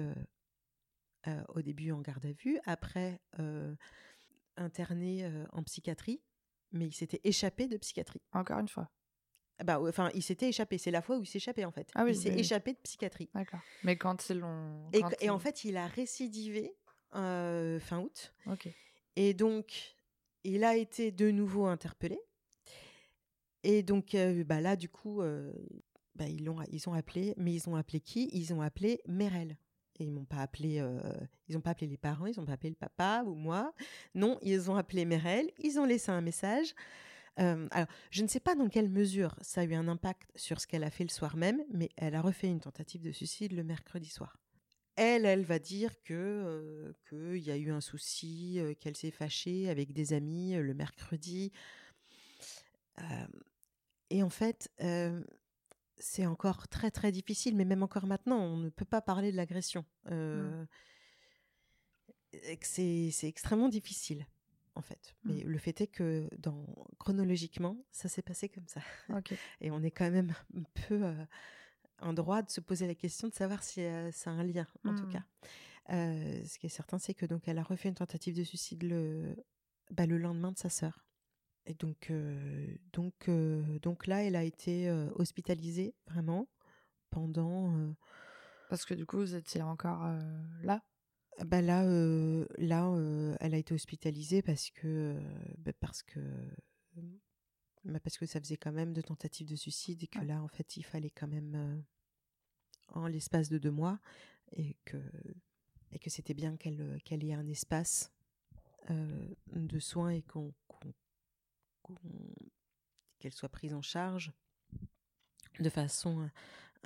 euh, 1.26 1.42
au 1.48 1.60
début 1.60 1.92
en 1.92 2.00
garde 2.00 2.24
à 2.24 2.32
vue, 2.32 2.58
après 2.64 3.20
interné 4.56 5.30
en 5.52 5.62
psychiatrie, 5.62 6.22
mais 6.72 6.86
il 6.86 6.94
s'était 6.94 7.20
échappé 7.24 7.66
de 7.66 7.76
psychiatrie. 7.76 8.22
Encore 8.32 8.58
une 8.58 8.68
fois. 8.68 8.90
Ah 9.60 9.64
Bah, 9.64 9.80
enfin, 9.82 10.10
il 10.14 10.22
s'était 10.22 10.48
échappé. 10.48 10.78
C'est 10.78 10.90
la 10.90 11.02
fois 11.02 11.18
où 11.18 11.22
il 11.22 11.26
s'est 11.26 11.36
échappé 11.36 11.66
en 11.66 11.70
fait. 11.70 11.90
Ah 11.94 12.04
oui, 12.04 12.12
il 12.12 12.16
s'est 12.16 12.32
échappé 12.32 12.72
de 12.72 12.78
psychiatrie. 12.78 13.28
D'accord. 13.34 13.60
Mais 13.84 13.96
quand 13.96 14.30
ils 14.30 14.38
l'ont. 14.38 14.88
Et, 15.20 15.28
en 15.28 15.38
fait, 15.38 15.64
il 15.64 15.76
a 15.76 15.86
récidivé 15.86 16.74
fin 17.12 18.00
août. 18.00 18.34
Et 19.16 19.34
donc, 19.34 19.96
il 20.44 20.64
a 20.64 20.76
été 20.76 21.10
de 21.10 21.30
nouveau 21.30 21.66
interpellé. 21.66 22.20
Et 23.62 23.82
donc, 23.82 24.14
euh, 24.14 24.42
bah 24.44 24.60
là, 24.60 24.76
du 24.76 24.88
coup, 24.88 25.20
euh, 25.20 25.52
bah, 26.14 26.26
ils, 26.26 26.44
l'ont, 26.44 26.56
ils 26.70 26.88
ont 26.88 26.94
appelé, 26.94 27.34
mais 27.36 27.52
ils 27.52 27.68
ont 27.68 27.76
appelé 27.76 28.00
qui? 28.00 28.30
Ils 28.32 28.52
ont 28.54 28.62
appelé 28.62 29.00
Merel. 29.06 29.56
Et 29.98 30.04
ils 30.04 30.12
m'ont 30.12 30.24
pas 30.24 30.38
appelé, 30.38 30.78
euh, 30.80 30.98
ils 31.48 31.60
pas 31.60 31.70
appelé 31.70 31.86
les 31.86 31.98
parents, 31.98 32.24
ils 32.24 32.38
n'ont 32.38 32.46
pas 32.46 32.54
appelé 32.54 32.70
le 32.70 32.76
papa 32.76 33.22
ou 33.26 33.34
moi. 33.34 33.74
Non, 34.14 34.38
ils 34.40 34.70
ont 34.70 34.76
appelé 34.76 35.04
Merel. 35.04 35.50
Ils 35.58 35.78
ont 35.78 35.84
laissé 35.84 36.10
un 36.10 36.22
message. 36.22 36.74
Euh, 37.38 37.68
alors, 37.70 37.88
je 38.10 38.22
ne 38.22 38.28
sais 38.28 38.40
pas 38.40 38.54
dans 38.54 38.68
quelle 38.68 38.88
mesure 38.88 39.36
ça 39.42 39.60
a 39.60 39.64
eu 39.64 39.74
un 39.74 39.88
impact 39.88 40.30
sur 40.36 40.60
ce 40.60 40.66
qu'elle 40.66 40.84
a 40.84 40.90
fait 40.90 41.04
le 41.04 41.10
soir 41.10 41.36
même, 41.36 41.62
mais 41.70 41.90
elle 41.96 42.14
a 42.14 42.22
refait 42.22 42.48
une 42.48 42.60
tentative 42.60 43.02
de 43.02 43.12
suicide 43.12 43.52
le 43.52 43.62
mercredi 43.62 44.08
soir. 44.08 44.38
Elle, 45.02 45.24
elle 45.24 45.44
va 45.44 45.58
dire 45.58 45.94
que 46.02 46.12
euh, 46.12 46.92
qu'il 47.08 47.42
y 47.42 47.50
a 47.50 47.56
eu 47.56 47.70
un 47.70 47.80
souci, 47.80 48.60
euh, 48.60 48.74
qu'elle 48.74 48.98
s'est 48.98 49.10
fâchée 49.10 49.70
avec 49.70 49.94
des 49.94 50.12
amis 50.12 50.52
le 50.52 50.74
mercredi. 50.74 51.52
Et 54.10 54.22
en 54.22 54.28
fait, 54.28 54.70
c'est 55.96 56.26
encore 56.26 56.68
très 56.68 56.90
très 56.90 57.12
difficile, 57.12 57.56
mais 57.56 57.64
même 57.64 57.82
encore 57.82 58.06
maintenant, 58.06 58.40
on 58.40 58.58
ne 58.58 58.68
peut 58.68 58.84
pas 58.84 59.00
parler 59.00 59.32
de 59.32 59.38
l'agression. 59.38 59.86
Que 60.04 60.66
C'est 62.60 63.10
extrêmement 63.22 63.70
difficile, 63.70 64.26
en 64.74 64.82
fait. 64.82 65.14
Mm. 65.24 65.32
Mais 65.32 65.42
le 65.44 65.56
fait 65.56 65.80
est 65.80 65.86
que 65.86 66.28
dans, 66.36 66.66
chronologiquement, 66.98 67.82
ça 67.90 68.10
s'est 68.10 68.20
passé 68.20 68.50
comme 68.50 68.68
ça. 68.68 68.82
Et 69.62 69.70
on 69.70 69.82
est 69.82 69.90
quand 69.90 70.10
même 70.10 70.34
un 70.54 70.64
peu 70.88 71.04
euh, 71.04 71.24
en 72.02 72.12
droit 72.12 72.42
de 72.42 72.50
se 72.50 72.60
poser 72.60 72.86
la 72.86 72.94
question 72.94 73.28
de 73.28 73.34
savoir 73.34 73.62
si 73.62 73.80
euh, 73.82 74.10
ça 74.12 74.30
a 74.30 74.34
un 74.34 74.44
lien, 74.44 74.66
en 74.84 74.94
tout 74.94 75.06
Mm. 75.06 75.12
cas. 75.12 75.22
Euh, 75.90 76.44
ce 76.44 76.58
qui 76.58 76.66
est 76.66 76.70
certain, 76.70 76.98
c'est 76.98 77.14
que 77.14 77.26
donc 77.26 77.48
elle 77.48 77.58
a 77.58 77.62
refait 77.62 77.88
une 77.88 77.94
tentative 77.94 78.36
de 78.36 78.44
suicide 78.44 78.82
le, 78.84 79.34
bah, 79.90 80.06
le 80.06 80.18
lendemain 80.18 80.52
de 80.52 80.58
sa 80.58 80.68
sœur. 80.68 81.04
Et 81.66 81.74
donc, 81.74 82.10
euh, 82.10 82.76
donc, 82.92 83.28
euh, 83.28 83.78
donc 83.80 84.06
là, 84.06 84.22
elle 84.24 84.36
a 84.36 84.44
été 84.44 84.90
hospitalisée 85.14 85.94
vraiment 86.06 86.48
pendant. 87.10 87.94
Parce 88.68 88.84
que 88.84 88.94
du 88.94 89.04
coup, 89.06 89.18
vous 89.18 89.34
étiez 89.34 89.62
encore 89.62 90.02
là? 90.62 90.82
bah 91.44 91.60
là, 91.62 91.84
là, 92.58 93.34
elle 93.40 93.54
a 93.54 93.58
été 93.58 93.74
hospitalisée 93.74 94.42
parce 94.42 94.70
que, 94.70 95.18
bah, 95.58 95.72
parce 95.80 96.02
que, 96.02 96.20
bah, 97.84 98.00
parce 98.00 98.18
que 98.18 98.26
ça 98.26 98.40
faisait 98.40 98.56
quand 98.56 98.72
même 98.72 98.92
deux 98.92 99.02
tentatives 99.02 99.48
de 99.48 99.56
suicide 99.56 100.02
et 100.02 100.06
que 100.06 100.18
Ouais. 100.18 100.26
là, 100.26 100.42
en 100.42 100.48
fait, 100.48 100.76
il 100.76 100.82
fallait 100.84 101.10
quand 101.10 101.28
même 101.28 101.54
euh, 101.54 101.80
en 102.88 103.06
l'espace 103.06 103.48
de 103.48 103.58
deux 103.58 103.70
mois 103.70 103.98
et 104.52 104.76
que 104.84 104.98
et 105.92 105.98
que 105.98 106.10
c'était 106.10 106.34
bien 106.34 106.56
qu'elle 106.56 107.00
qu'elle 107.04 107.24
ait 107.24 107.32
un 107.32 107.48
espace 107.48 108.12
euh, 108.90 109.28
de 109.52 109.78
soins 109.78 110.10
et 110.10 110.22
qu'on 110.22 110.52
qu'elle 113.18 113.32
soit 113.32 113.48
prise 113.48 113.74
en 113.74 113.82
charge 113.82 114.32
de 115.58 115.68
façon 115.68 116.30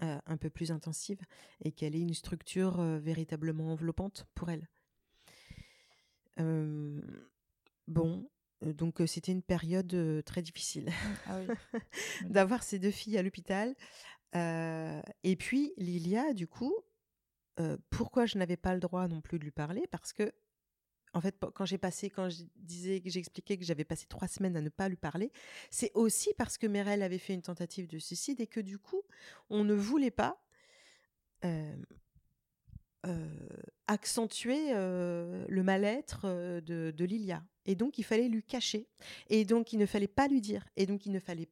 euh, 0.02 0.20
un 0.26 0.36
peu 0.36 0.48
plus 0.50 0.72
intensive 0.72 1.20
et 1.62 1.72
qu'elle 1.72 1.94
ait 1.94 2.00
une 2.00 2.14
structure 2.14 2.80
véritablement 2.98 3.72
enveloppante 3.72 4.26
pour 4.34 4.50
elle. 4.50 4.68
Bon, 7.86 8.28
donc 8.64 9.02
c'était 9.06 9.32
une 9.32 9.42
période 9.42 10.22
très 10.24 10.42
difficile 10.42 10.86
mmh, 11.26 11.28
ah 11.28 11.40
d'avoir 12.24 12.62
ces 12.62 12.78
deux 12.78 12.90
filles 12.90 13.18
à 13.18 13.22
l'hôpital. 13.22 13.74
et 14.34 15.36
puis 15.38 15.72
Lilia, 15.76 16.32
du 16.32 16.46
coup, 16.46 16.74
pourquoi 17.90 18.26
je 18.26 18.38
n'avais 18.38 18.56
pas 18.56 18.74
le 18.74 18.80
droit 18.80 19.06
non 19.08 19.20
plus 19.20 19.38
de 19.38 19.44
lui 19.44 19.52
parler? 19.52 19.86
Parce 19.90 20.12
que 20.12 20.32
en 21.14 21.20
fait, 21.20 21.36
quand 21.54 21.64
j'ai 21.64 21.78
passé, 21.78 22.10
quand 22.10 22.28
je 22.28 22.42
disais, 22.56 23.00
que 23.00 23.08
j'expliquais 23.08 23.56
que 23.56 23.64
j'avais 23.64 23.84
passé 23.84 24.06
trois 24.06 24.26
semaines 24.26 24.56
à 24.56 24.60
ne 24.60 24.68
pas 24.68 24.88
lui 24.88 24.96
parler, 24.96 25.30
c'est 25.70 25.92
aussi 25.94 26.34
parce 26.36 26.58
que 26.58 26.66
Merel 26.66 27.02
avait 27.02 27.18
fait 27.18 27.34
une 27.34 27.42
tentative 27.42 27.86
de 27.86 27.98
suicide 27.98 28.40
et 28.40 28.48
que 28.48 28.60
du 28.60 28.78
coup, 28.78 29.02
on 29.48 29.62
ne 29.62 29.74
voulait 29.74 30.10
pas 30.10 30.44
euh, 31.44 31.76
euh, 33.06 33.48
accentuer 33.86 34.72
euh, 34.74 35.44
le 35.48 35.62
mal-être 35.62 36.26
de, 36.60 36.90
de, 36.90 37.04
Lilia. 37.04 37.44
Et 37.66 37.74
donc, 37.74 37.98
il 37.98 38.04
fallait 38.04 38.28
lui 38.28 38.42
cacher. 38.42 38.88
Et 39.28 39.44
donc, 39.44 39.72
il 39.72 39.78
ne 39.78 39.86
fallait 39.86 40.08
pas 40.08 40.28
lui 40.28 40.40
dire. 40.40 40.66
Et 40.76 40.86
donc, 40.86 41.06
il 41.06 41.12
ne 41.12 41.20
fallait 41.20 41.48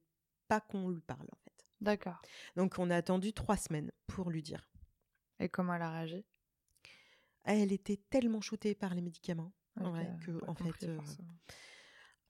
pas 0.49 0.61
qu'on 0.61 0.89
lui 0.89 1.01
parle, 1.01 1.27
en 1.33 1.39
fait. 1.45 1.67
D'accord. 1.81 2.21
Donc, 2.57 2.79
on 2.79 2.91
a 2.91 2.97
attendu 2.97 3.33
trois 3.33 3.57
semaines 3.57 3.91
pour 4.07 4.31
lui 4.31 4.43
dire. 4.43 4.69
Et 5.41 5.49
comment 5.49 5.75
elle 5.75 5.83
a 5.83 5.91
réagi? 5.91 6.25
Elle 7.45 7.73
était 7.73 8.01
tellement 8.11 8.41
shootée 8.41 8.75
par 8.75 8.95
les 8.95 9.01
médicaments 9.01 9.53
que, 9.75 10.49
en 10.49 10.55
fait. 10.55 10.85
Euh, 10.85 11.01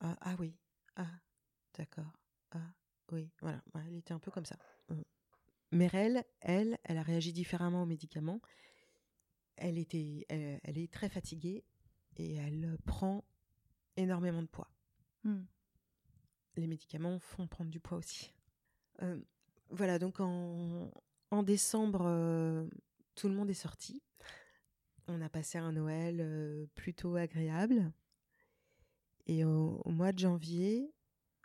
ah, 0.00 0.16
ah, 0.20 0.36
oui, 0.38 0.56
ah, 0.96 1.10
d'accord, 1.76 2.12
ah 2.52 2.74
oui, 3.10 3.30
voilà, 3.40 3.62
elle 3.86 3.96
était 3.96 4.14
un 4.14 4.18
peu 4.18 4.30
comme 4.30 4.46
ça. 4.46 4.56
Euh, 4.90 5.02
Merel, 5.70 6.24
elle, 6.40 6.78
elle 6.84 6.98
a 6.98 7.02
réagi 7.02 7.32
différemment 7.32 7.82
aux 7.82 7.86
médicaments. 7.86 8.40
Elle 9.56 9.78
était, 9.78 10.26
elle, 10.28 10.78
est 10.78 10.92
très 10.92 11.08
fatiguée 11.08 11.64
et 12.16 12.36
elle 12.36 12.76
prend 12.84 13.24
énormément 13.96 14.42
de 14.42 14.48
poids. 14.48 14.70
Hmm. 15.24 15.42
Les 16.56 16.66
médicaments 16.66 17.18
font 17.18 17.46
prendre 17.46 17.70
du 17.70 17.80
poids 17.80 17.98
aussi. 17.98 18.34
Euh, 19.02 19.18
voilà, 19.70 19.98
donc 19.98 20.20
en, 20.20 20.90
en 21.30 21.42
décembre, 21.42 22.68
tout 23.14 23.28
le 23.28 23.34
monde 23.34 23.50
est 23.50 23.54
sorti. 23.54 24.02
On 25.08 25.20
a 25.20 25.28
passé 25.28 25.58
un 25.58 25.72
Noël 25.72 26.68
plutôt 26.74 27.16
agréable. 27.16 27.92
Et 29.26 29.44
au, 29.44 29.82
mois 29.86 30.12
de 30.12 30.18
janvier, 30.18 30.92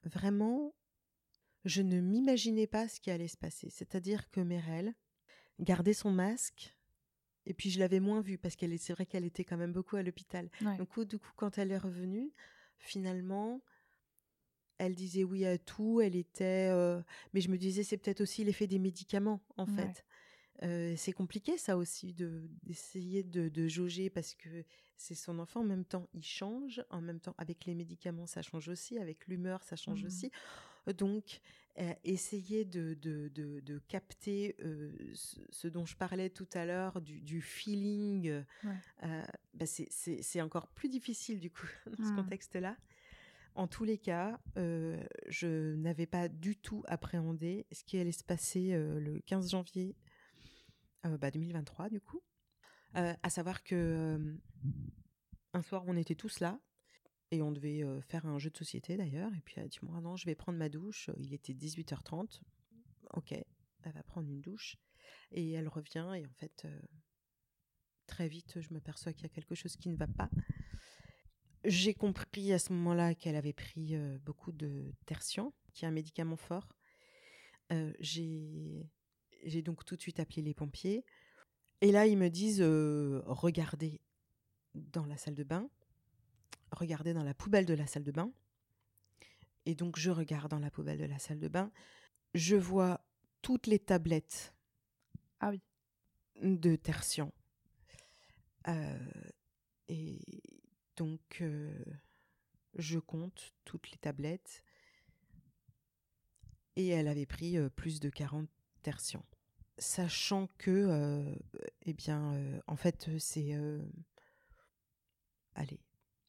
vraiment, 0.03 0.73
je 1.65 1.81
ne 1.81 1.99
m'imaginais 1.99 2.67
pas 2.67 2.87
ce 2.87 2.99
qui 2.99 3.11
allait 3.11 3.27
se 3.27 3.37
passer. 3.37 3.69
C'est-à-dire 3.69 4.29
que 4.29 4.41
Merel 4.41 4.93
gardait 5.59 5.93
son 5.93 6.11
masque. 6.11 6.76
Et 7.47 7.53
puis 7.53 7.69
je 7.69 7.79
l'avais 7.79 8.01
moins 8.01 8.19
vue 8.19 8.37
parce 8.37 8.55
qu'elle 8.55 8.77
c'est 8.77 8.93
vrai 8.93 9.05
qu'elle 9.05 9.23
était 9.23 9.45
quand 9.45 9.57
même 9.57 9.71
beaucoup 9.71 9.95
à 9.95 10.03
l'hôpital. 10.03 10.49
Donc 10.77 10.99
du 11.07 11.17
coup, 11.17 11.31
quand 11.37 11.57
elle 11.57 11.71
est 11.71 11.77
revenue, 11.77 12.31
finalement, 12.77 13.61
elle 14.77 14.95
disait 14.95 15.23
oui 15.23 15.45
à 15.45 15.57
tout. 15.57 16.01
Elle 16.01 16.17
était, 16.17 16.69
mais 17.33 17.39
je 17.41 17.49
me 17.49 17.57
disais 17.57 17.83
c'est 17.83 17.97
peut-être 17.97 18.21
aussi 18.21 18.43
l'effet 18.43 18.67
des 18.67 18.79
médicaments 18.79 19.41
en 19.55 19.65
fait. 19.65 20.05
C'est 20.97 21.13
compliqué 21.13 21.57
ça 21.57 21.77
aussi 21.77 22.13
de 22.13 22.49
d'essayer 22.63 23.23
de, 23.23 23.67
jauger 23.69 24.09
parce 24.09 24.35
que 24.35 24.65
c'est 24.97 25.15
son 25.15 25.39
enfant. 25.39 25.61
En 25.61 25.65
même 25.65 25.85
temps 25.85 26.09
il 26.13 26.25
change. 26.25 26.83
En 26.89 26.99
même 26.99 27.21
temps 27.21 27.35
avec 27.37 27.65
les 27.65 27.75
médicaments 27.75 28.27
ça 28.27 28.41
change 28.41 28.67
aussi. 28.67 28.99
Avec 28.99 29.25
l'humeur 29.27 29.63
ça 29.63 29.77
change 29.77 30.03
mmh. 30.03 30.07
aussi. 30.07 30.31
Donc 30.97 31.39
essayer 32.03 32.65
de, 32.65 32.95
de, 32.95 33.29
de, 33.29 33.79
capter 33.87 34.55
ce, 35.13 35.67
dont 35.67 35.85
je 35.85 35.95
parlais 35.95 36.29
tout 36.29 36.47
à 36.53 36.65
l'heure 36.65 37.01
du, 37.01 37.41
feeling 37.41 38.43
bah 39.53 39.65
c'est 39.65 40.41
encore 40.41 40.67
plus 40.69 40.89
difficile 40.89 41.39
du 41.39 41.51
coup 41.51 41.67
dans 41.97 42.03
ce 42.03 42.11
mmh. 42.11 42.15
contexte 42.15 42.55
là 42.55 42.77
en 43.55 43.67
tous 43.67 43.83
les 43.83 43.97
cas, 43.97 44.39
je 44.55 45.73
n'avais 45.75 46.05
pas 46.05 46.27
du 46.27 46.55
tout 46.55 46.83
appréhendé 46.87 47.65
ce 47.71 47.83
qui 47.83 47.97
allait 47.97 48.11
se 48.11 48.23
passer 48.23 48.71
le 48.73 49.19
15 49.25 49.49
janvier 49.49 49.95
2023 51.03 51.85
bah, 51.85 51.89
du 51.89 51.99
coup. 51.99 52.21
à 52.93 53.29
savoir 53.29 53.63
que 53.63 54.37
un 55.53 55.61
soir 55.63 55.83
on 55.87 55.97
était 55.97 56.15
tous 56.15 56.39
là 56.39 56.59
et 57.31 57.41
on 57.41 57.51
devait 57.51 57.83
faire 58.01 58.25
un 58.25 58.39
jeu 58.39 58.49
de 58.49 58.57
société 58.57 58.97
d'ailleurs. 58.97 59.33
Et 59.33 59.41
puis 59.41 59.55
elle 59.57 59.65
a 59.65 59.67
dit 59.67 59.79
moi 59.81 59.99
non 60.01 60.15
je 60.15 60.25
vais 60.25 60.35
prendre 60.35 60.57
ma 60.57 60.69
douche. 60.69 61.09
Il 61.17 61.33
était 61.33 61.53
18h30. 61.53 62.41
Ok, 63.13 63.31
elle 63.31 63.93
va 63.93 64.03
prendre 64.03 64.29
une 64.29 64.41
douche 64.41 64.77
et 65.31 65.51
elle 65.51 65.67
revient 65.67 66.11
et 66.15 66.25
en 66.25 66.33
fait 66.33 66.67
très 68.05 68.27
vite 68.27 68.61
je 68.61 68.73
m'aperçois 68.73 69.13
qu'il 69.13 69.23
y 69.23 69.25
a 69.25 69.29
quelque 69.29 69.55
chose 69.55 69.75
qui 69.75 69.89
ne 69.89 69.97
va 69.97 70.07
pas. 70.07 70.29
J'ai 71.65 71.93
compris 71.93 72.53
à 72.53 72.59
ce 72.59 72.71
moment-là 72.73 73.15
qu'elle 73.15 73.35
avait 73.35 73.53
pris 73.53 73.95
beaucoup 74.23 74.51
de 74.51 74.93
tertian, 75.05 75.53
qui 75.73 75.85
est 75.85 75.87
un 75.87 75.91
médicament 75.91 76.37
fort. 76.37 76.77
j'ai 77.99 78.89
j'ai 79.43 79.61
donc 79.61 79.85
tout 79.85 79.95
de 79.95 80.01
suite 80.01 80.19
appelé 80.19 80.41
les 80.41 80.53
pompiers. 80.53 81.05
Et 81.81 81.91
là, 81.91 82.07
ils 82.07 82.17
me 82.17 82.29
disent 82.29 82.61
regardez 82.61 84.01
dans 84.73 85.05
la 85.05 85.17
salle 85.17 85.35
de 85.35 85.43
bain, 85.43 85.69
regardez 86.71 87.13
dans 87.13 87.23
la 87.23 87.33
poubelle 87.33 87.65
de 87.65 87.73
la 87.73 87.87
salle 87.87 88.03
de 88.03 88.11
bain. 88.11 88.31
Et 89.65 89.75
donc, 89.75 89.97
je 89.97 90.11
regarde 90.11 90.51
dans 90.51 90.59
la 90.59 90.71
poubelle 90.71 90.97
de 90.97 91.05
la 91.05 91.19
salle 91.19 91.39
de 91.39 91.47
bain. 91.47 91.71
Je 92.33 92.55
vois 92.55 93.01
toutes 93.41 93.67
les 93.67 93.79
tablettes 93.79 94.53
ah 95.39 95.49
oui. 95.49 95.61
de 96.41 96.75
tertian. 96.75 97.31
et 99.87 100.19
donc, 100.95 101.43
je 102.75 102.99
compte 102.99 103.53
toutes 103.65 103.91
les 103.91 103.97
tablettes. 103.97 104.63
Et 106.75 106.87
elle 106.87 107.07
avait 107.07 107.25
pris 107.25 107.57
plus 107.71 107.99
de 107.99 108.09
40 108.09 108.47
tertian 108.83 109.25
sachant 109.77 110.47
que, 110.57 110.71
euh, 110.71 111.35
eh 111.83 111.93
bien, 111.93 112.33
euh, 112.33 112.59
en 112.67 112.75
fait, 112.75 113.09
c'est, 113.19 113.53
euh, 113.53 113.81
allez, 115.55 115.79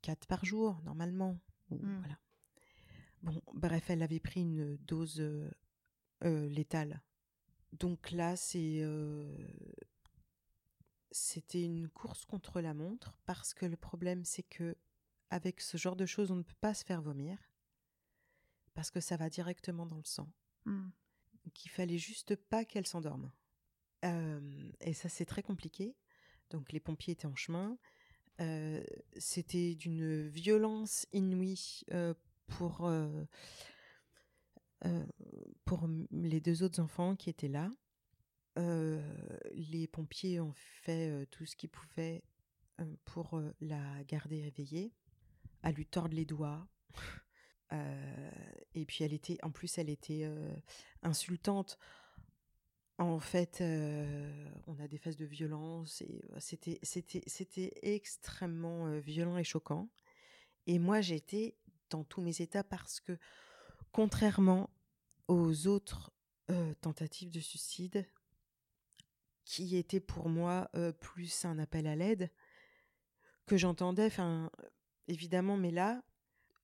4 0.08 0.26
par 0.26 0.44
jour, 0.44 0.80
normalement. 0.84 1.38
Mmh. 1.70 1.98
Voilà. 1.98 2.18
Bon, 3.22 3.42
bref, 3.52 3.90
elle 3.90 4.02
avait 4.02 4.20
pris 4.20 4.40
une 4.40 4.76
dose 4.78 5.22
létale. 6.22 7.02
Donc 7.72 8.10
là, 8.12 8.34
c'est, 8.36 8.82
c'était 11.10 11.62
une 11.62 11.90
course 11.90 12.24
contre 12.24 12.62
la 12.62 12.72
montre 12.72 13.18
parce 13.26 13.52
que 13.52 13.66
le 13.66 13.76
problème, 13.76 14.24
c'est 14.24 14.44
que 14.44 14.76
avec 15.28 15.60
ce 15.60 15.76
genre 15.76 15.96
de 15.96 16.06
choses, 16.06 16.30
on 16.30 16.36
ne 16.36 16.42
peut 16.42 16.56
pas 16.60 16.72
se 16.72 16.84
faire 16.84 17.02
vomir 17.02 17.36
parce 18.72 18.90
que 18.90 19.00
ça 19.00 19.18
va 19.18 19.28
directement 19.28 19.84
dans 19.84 19.98
le 19.98 20.04
sang. 20.04 20.32
Mmh 20.64 20.88
qu'il 21.54 21.70
fallait 21.70 21.98
juste 21.98 22.36
pas 22.36 22.64
qu'elle 22.64 22.86
s'endorme. 22.86 23.30
et 24.02 24.92
ça, 24.92 25.08
c'est 25.08 25.24
très 25.24 25.42
compliqué. 25.42 25.96
Donc, 26.50 26.72
les 26.72 26.80
pompiers 26.80 27.12
étaient 27.12 27.26
en 27.26 27.36
chemin. 27.36 27.78
C'était 29.16 29.74
d'une 29.74 30.28
violence 30.28 31.06
inouïe 31.12 31.84
pour, 32.46 32.90
pour 35.64 35.88
les 36.12 36.40
deux 36.40 36.62
autres 36.62 36.80
enfants 36.80 37.16
qui 37.16 37.30
étaient 37.30 37.48
là. 37.48 37.70
les 38.56 39.88
pompiers 39.88 40.40
ont 40.40 40.54
fait 40.54 41.26
tout 41.30 41.46
ce 41.46 41.56
qu'ils 41.56 41.70
pouvaient 41.70 42.22
pour 43.04 43.40
la 43.60 44.04
garder 44.04 44.42
réveillée, 44.42 44.92
à 45.62 45.72
lui 45.72 45.86
tordre 45.86 46.14
les 46.14 46.24
doigts, 46.24 46.68
et 48.74 48.84
puis 48.86 49.02
elle 49.02 49.12
était, 49.12 49.38
en 49.42 49.50
plus, 49.50 49.78
elle 49.78 49.90
était 49.90 50.30
insultante. 51.02 51.78
En 52.98 53.20
fait, 53.20 53.62
on 54.66 54.78
a 54.80 54.88
des 54.88 54.98
phases 54.98 55.16
de 55.16 55.24
violence 55.24 56.02
et 56.02 56.20
c'était, 56.40 56.80
c'était, 56.82 57.22
c'était 57.26 57.72
extrêmement 57.82 58.98
violent 58.98 59.38
et 59.38 59.44
choquant. 59.44 59.88
Et 60.66 60.78
moi, 60.78 61.00
j'étais 61.00 61.56
dans 61.90 62.02
tous 62.02 62.20
mes 62.20 62.40
états 62.40 62.64
parce 62.64 62.98
que, 63.00 63.16
contrairement 63.92 64.68
aux 65.28 65.68
autres 65.68 66.12
tentatives 66.80 67.30
de 67.30 67.40
suicide, 67.40 68.04
qui 69.44 69.76
étaient 69.76 70.00
pour 70.00 70.28
moi 70.28 70.68
plus 70.98 71.44
un 71.44 71.58
appel 71.60 71.86
à 71.86 71.94
l'aide, 71.94 72.30
que 73.46 73.56
j'entendais, 73.56 74.06
enfin, 74.06 74.50
évidemment, 75.08 75.56
mais 75.56 75.70
là, 75.70 76.02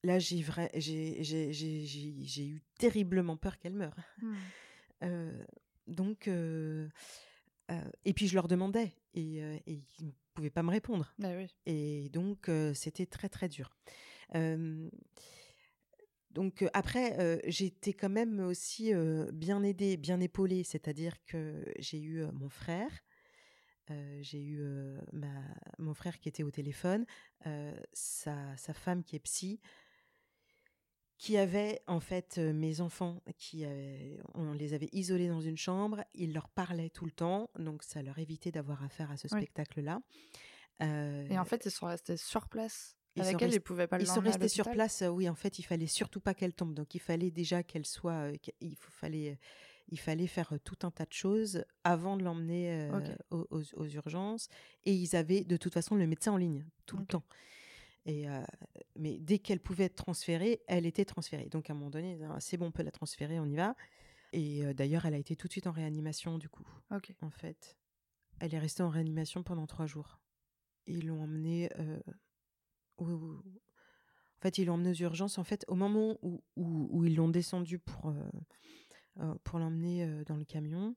là, 0.04 0.18
j'ai, 0.18 0.42
vrai, 0.42 0.70
j'ai, 0.74 1.24
j'ai, 1.24 1.52
j'ai, 1.52 2.46
eu 2.46 2.62
terriblement 2.78 3.36
peur 3.36 3.58
qu'elle 3.58 3.74
meure. 3.74 3.96
Mmh. 4.22 4.34
Euh, 5.02 5.44
donc, 5.86 6.28
euh, 6.28 6.88
euh, 7.70 7.80
et 8.04 8.12
puis 8.12 8.28
je 8.28 8.34
leur 8.34 8.48
demandais 8.48 8.92
et, 9.14 9.40
ils 9.66 10.06
ne 10.06 10.10
pouvaient 10.34 10.50
pas 10.50 10.62
me 10.62 10.70
répondre. 10.70 11.12
Bah 11.18 11.36
oui. 11.36 11.54
Et 11.66 12.08
donc, 12.10 12.50
c'était 12.74 13.06
très, 13.06 13.28
très 13.28 13.48
dur. 13.48 13.76
donc, 16.30 16.64
après, 16.72 17.40
j'étais 17.46 17.92
quand 17.92 18.08
même 18.08 18.40
aussi 18.40 18.92
bien 19.32 19.62
aidée, 19.62 19.96
bien 19.96 20.20
épaulée, 20.20 20.64
c'est-à-dire 20.64 21.14
que 21.24 21.64
j'ai 21.78 22.00
eu 22.00 22.24
mon 22.32 22.48
frère. 22.48 22.90
j'ai 24.20 24.42
eu 24.42 24.60
ma, 25.12 25.40
mon 25.78 25.94
frère 25.94 26.18
qui 26.18 26.28
était 26.28 26.42
au 26.42 26.50
téléphone, 26.50 27.06
sa, 27.92 28.56
sa, 28.56 28.74
femme 28.74 29.04
qui 29.04 29.14
est 29.14 29.20
psy, 29.20 29.60
qui 31.16 31.36
avait 31.36 31.80
en 31.86 32.00
fait 32.00 32.38
mes 32.38 32.80
enfants 32.80 33.22
qui 33.38 33.64
on 34.34 34.52
les 34.52 34.74
avait 34.74 34.88
isolés 34.92 35.28
dans 35.28 35.40
une 35.40 35.56
chambre, 35.56 36.04
il 36.14 36.32
leur 36.32 36.48
parlait 36.48 36.90
tout 36.90 37.04
le 37.04 37.12
temps, 37.12 37.50
donc 37.58 37.82
ça 37.82 38.02
leur 38.02 38.18
évitait 38.18 38.50
d'avoir 38.50 38.82
affaire 38.82 39.10
à 39.10 39.16
ce 39.16 39.28
spectacle-là. 39.28 40.00
Et 40.80 41.38
en 41.38 41.44
fait, 41.44 41.64
ils 41.64 41.70
sont 41.70 41.86
restés 41.86 42.16
sur 42.16 42.48
place. 42.48 42.96
Ils 43.16 43.22
avec 43.22 43.40
elle, 43.40 43.54
ils 43.54 43.60
pouvaient 43.60 43.86
pas 43.86 44.00
Ils 44.00 44.08
sont 44.08 44.20
restés 44.20 44.48
sur 44.48 44.68
place. 44.70 45.04
oui, 45.08 45.28
en 45.28 45.36
fait, 45.36 45.60
il 45.60 45.62
fallait 45.62 45.86
surtout 45.86 46.20
pas 46.20 46.34
qu'elle 46.34 46.52
tombe. 46.52 46.74
Donc, 46.74 46.96
il 46.96 47.00
fallait 47.00 47.30
déjà 47.30 47.62
qu'elle 47.62 47.86
soit. 47.86 48.32
il 48.60 48.76
fallait 48.76 49.38
il 49.88 49.98
fallait 49.98 50.26
faire 50.26 50.52
tout 50.64 50.78
un 50.82 50.90
tas 50.90 51.04
de 51.04 51.12
choses 51.12 51.64
avant 51.84 52.16
de 52.16 52.24
l'emmener 52.24 52.90
aux, 53.30 53.86
urgences. 53.86 54.48
Et 54.84 54.94
ils 54.94 55.16
avaient 55.16 55.44
de 55.44 55.56
toute 55.56 55.74
façon 55.74 55.94
le 55.94 56.06
médecin 56.06 56.32
en 56.32 56.36
ligne 56.36 56.64
tout 56.86 56.96
le 56.96 57.06
temps. 57.06 57.24
Et 58.06 58.26
mais 58.96 59.18
dès 59.18 59.38
qu'elle 59.38 59.60
pouvait 59.60 59.84
être 59.84 59.96
transférée, 59.96 60.62
elle 60.66 60.86
était 60.86 61.04
transférée. 61.04 61.48
Donc 61.48 61.70
à 61.70 61.72
un 61.72 61.76
moment 61.76 61.90
donné, 61.90 62.18
«Ah, 62.30 62.38
c'est 62.40 62.56
bon, 62.56 62.66
on 62.66 62.72
peut 62.72 62.82
la 62.82 62.90
transférer, 62.90 63.40
on 63.40 63.46
y 63.46 63.56
va. 63.56 63.74
Et 64.32 64.74
d'ailleurs, 64.74 65.06
elle 65.06 65.14
a 65.14 65.18
été 65.18 65.36
tout 65.36 65.46
de 65.46 65.52
suite 65.52 65.66
en 65.66 65.72
réanimation 65.72 66.38
du 66.38 66.48
coup. 66.48 66.66
En 66.90 67.30
fait, 67.30 67.76
elle 68.40 68.54
est 68.54 68.58
restée 68.58 68.82
en 68.82 68.90
réanimation 68.90 69.42
pendant 69.42 69.66
trois 69.66 69.86
jours. 69.86 70.20
Ils 70.86 71.06
l'ont 71.06 71.22
emmenée. 71.22 71.70
En 72.98 73.06
fait, 74.40 74.58
ils 74.58 74.66
l'ont 74.66 74.74
emmenée 74.74 74.90
aux 74.90 75.02
urgences. 75.02 75.38
En 75.38 75.44
fait, 75.44 75.64
au 75.68 75.74
moment 75.74 76.18
où, 76.22 76.42
où, 76.56 77.04
ils 77.04 77.16
l'ont 77.16 77.30
descendue 77.30 77.78
pour 77.78 78.12
pour 79.44 79.58
l'emmener 79.58 80.24
dans 80.26 80.36
le 80.36 80.44
camion, 80.44 80.94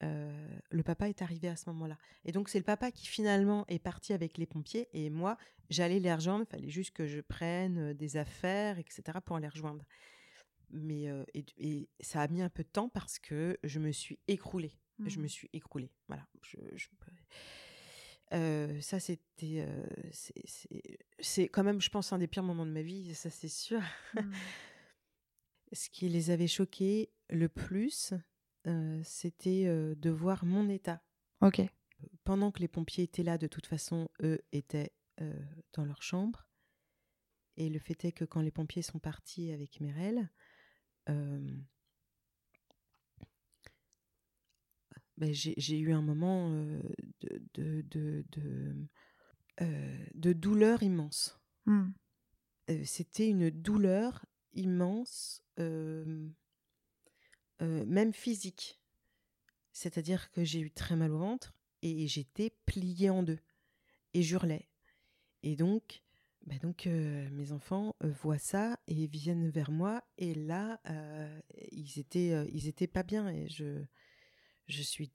le 0.00 0.82
papa 0.82 1.08
est 1.08 1.22
arrivé 1.22 1.48
à 1.48 1.56
ce 1.56 1.68
moment-là. 1.70 1.98
Et 2.24 2.32
donc, 2.32 2.48
c'est 2.48 2.58
le 2.58 2.64
papa 2.64 2.90
qui 2.90 3.06
finalement 3.06 3.64
est 3.68 3.78
parti 3.78 4.12
avec 4.12 4.38
les 4.38 4.46
pompiers. 4.46 4.88
Et 4.92 5.10
moi, 5.10 5.36
j'allais 5.70 6.00
les 6.00 6.12
rejoindre. 6.12 6.44
Il 6.48 6.50
fallait 6.50 6.70
juste 6.70 6.90
que 6.92 7.06
je 7.06 7.20
prenne 7.20 7.94
des 7.94 8.16
affaires, 8.16 8.78
etc., 8.78 9.18
pour 9.24 9.38
les 9.38 9.48
rejoindre. 9.48 9.84
Mais 10.70 11.06
et, 11.34 11.88
ça 12.00 12.22
a 12.22 12.28
mis 12.28 12.42
un 12.42 12.48
peu 12.48 12.64
de 12.64 12.68
temps 12.68 12.88
parce 12.88 13.18
que 13.18 13.58
je 13.62 13.78
me 13.78 13.92
suis 13.92 14.18
écroulée. 14.28 14.72
Je 15.06 15.18
me 15.18 15.24
mmh. 15.24 15.28
suis 15.28 15.50
écroulée. 15.52 15.90
Voilà. 16.08 16.26
ça, 18.80 19.00
c'était. 19.00 19.66
c'est 21.18 21.48
quand 21.48 21.64
même, 21.64 21.80
je 21.80 21.90
pense, 21.90 22.12
un 22.12 22.18
des 22.18 22.26
pires 22.26 22.42
moments 22.42 22.66
de 22.66 22.70
ma 22.72 22.82
vie, 22.82 23.14
ça, 23.14 23.30
c'est 23.30 23.48
sûr. 23.48 23.80
Mmh. 24.14 24.20
Ce 25.72 25.90
qui 25.90 26.08
les 26.08 26.30
avait 26.30 26.46
choqués 26.46 27.10
le 27.30 27.48
plus, 27.48 28.14
c'était 29.02 29.64
de 29.66 30.10
voir 30.10 30.44
mon 30.44 30.68
état. 30.68 31.02
Ok. 31.40 31.62
Pendant 32.24 32.50
que 32.50 32.60
les 32.60 32.68
pompiers 32.68 33.04
étaient 33.04 33.22
là, 33.22 33.38
de 33.38 33.46
toute 33.46 33.66
façon, 33.66 34.08
eux 34.22 34.40
étaient 34.52 34.92
dans 35.72 35.84
leur 35.84 36.02
chambre. 36.02 36.46
Et 37.56 37.68
le 37.68 37.78
fait 37.78 38.04
est 38.04 38.12
que 38.12 38.24
quand 38.24 38.40
les 38.40 38.50
pompiers 38.50 38.82
sont 38.82 38.98
partis 38.98 39.52
avec 39.52 39.80
Merel, 39.80 40.28
ben, 45.16 45.32
j'ai 45.32 45.78
eu 45.78 45.92
un 45.92 46.02
moment 46.02 46.50
de, 46.50 47.84
de, 47.90 48.24
de, 50.14 50.32
douleur 50.32 50.82
immense. 50.82 51.40
Mmh. 51.66 51.90
C'était 52.84 53.28
une 53.28 53.50
douleur 53.50 54.26
immense 54.54 55.44
même 57.60 58.12
physique. 58.12 58.80
C'est-à-dire 59.72 60.30
que 60.30 60.44
j'ai 60.44 60.60
eu 60.60 60.70
très 60.70 60.96
mal 60.96 61.12
au 61.12 61.18
ventre 61.18 61.54
et 61.82 62.06
j'étais 62.06 62.50
pliée 62.64 63.10
en 63.10 63.22
deux 63.22 63.40
et 64.12 64.22
j'hurlais. 64.22 64.68
Et 65.42 65.56
donc, 65.56 66.02
bah 66.46 66.58
donc 66.62 66.86
mes 66.86 67.52
enfants 67.52 67.96
voient 68.00 68.38
ça 68.38 68.78
et 68.86 69.06
viennent 69.06 69.50
vers 69.50 69.70
moi 69.70 70.04
et 70.16 70.34
là, 70.34 70.80
ils 71.72 71.98
étaient, 71.98 72.46
ils 72.52 72.68
étaient 72.68 72.86
pas 72.86 73.02
bien 73.02 73.28
et 73.28 73.48
je, 73.48 73.82
je 74.68 74.82
suis. 74.82 75.10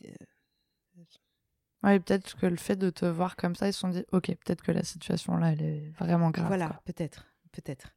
Oui, 1.82 1.98
peut-être 2.02 2.38
que 2.38 2.46
le 2.46 2.58
fait 2.58 2.76
de 2.76 2.90
te 2.90 3.06
voir 3.06 3.38
comme 3.38 3.56
ça, 3.56 3.70
ils 3.70 3.74
se 3.74 3.80
sont 3.80 3.90
dit, 3.90 4.04
ok, 4.12 4.28
peut-être 4.36 4.62
que 4.62 4.74
la 4.74 4.84
situation 4.84 5.38
là, 5.38 5.54
elle 5.54 5.62
est 5.62 5.90
vraiment 5.92 6.30
grave. 6.30 6.48
Voilà, 6.48 6.82
peut-être, 6.84 7.26
peut-être. 7.54 7.96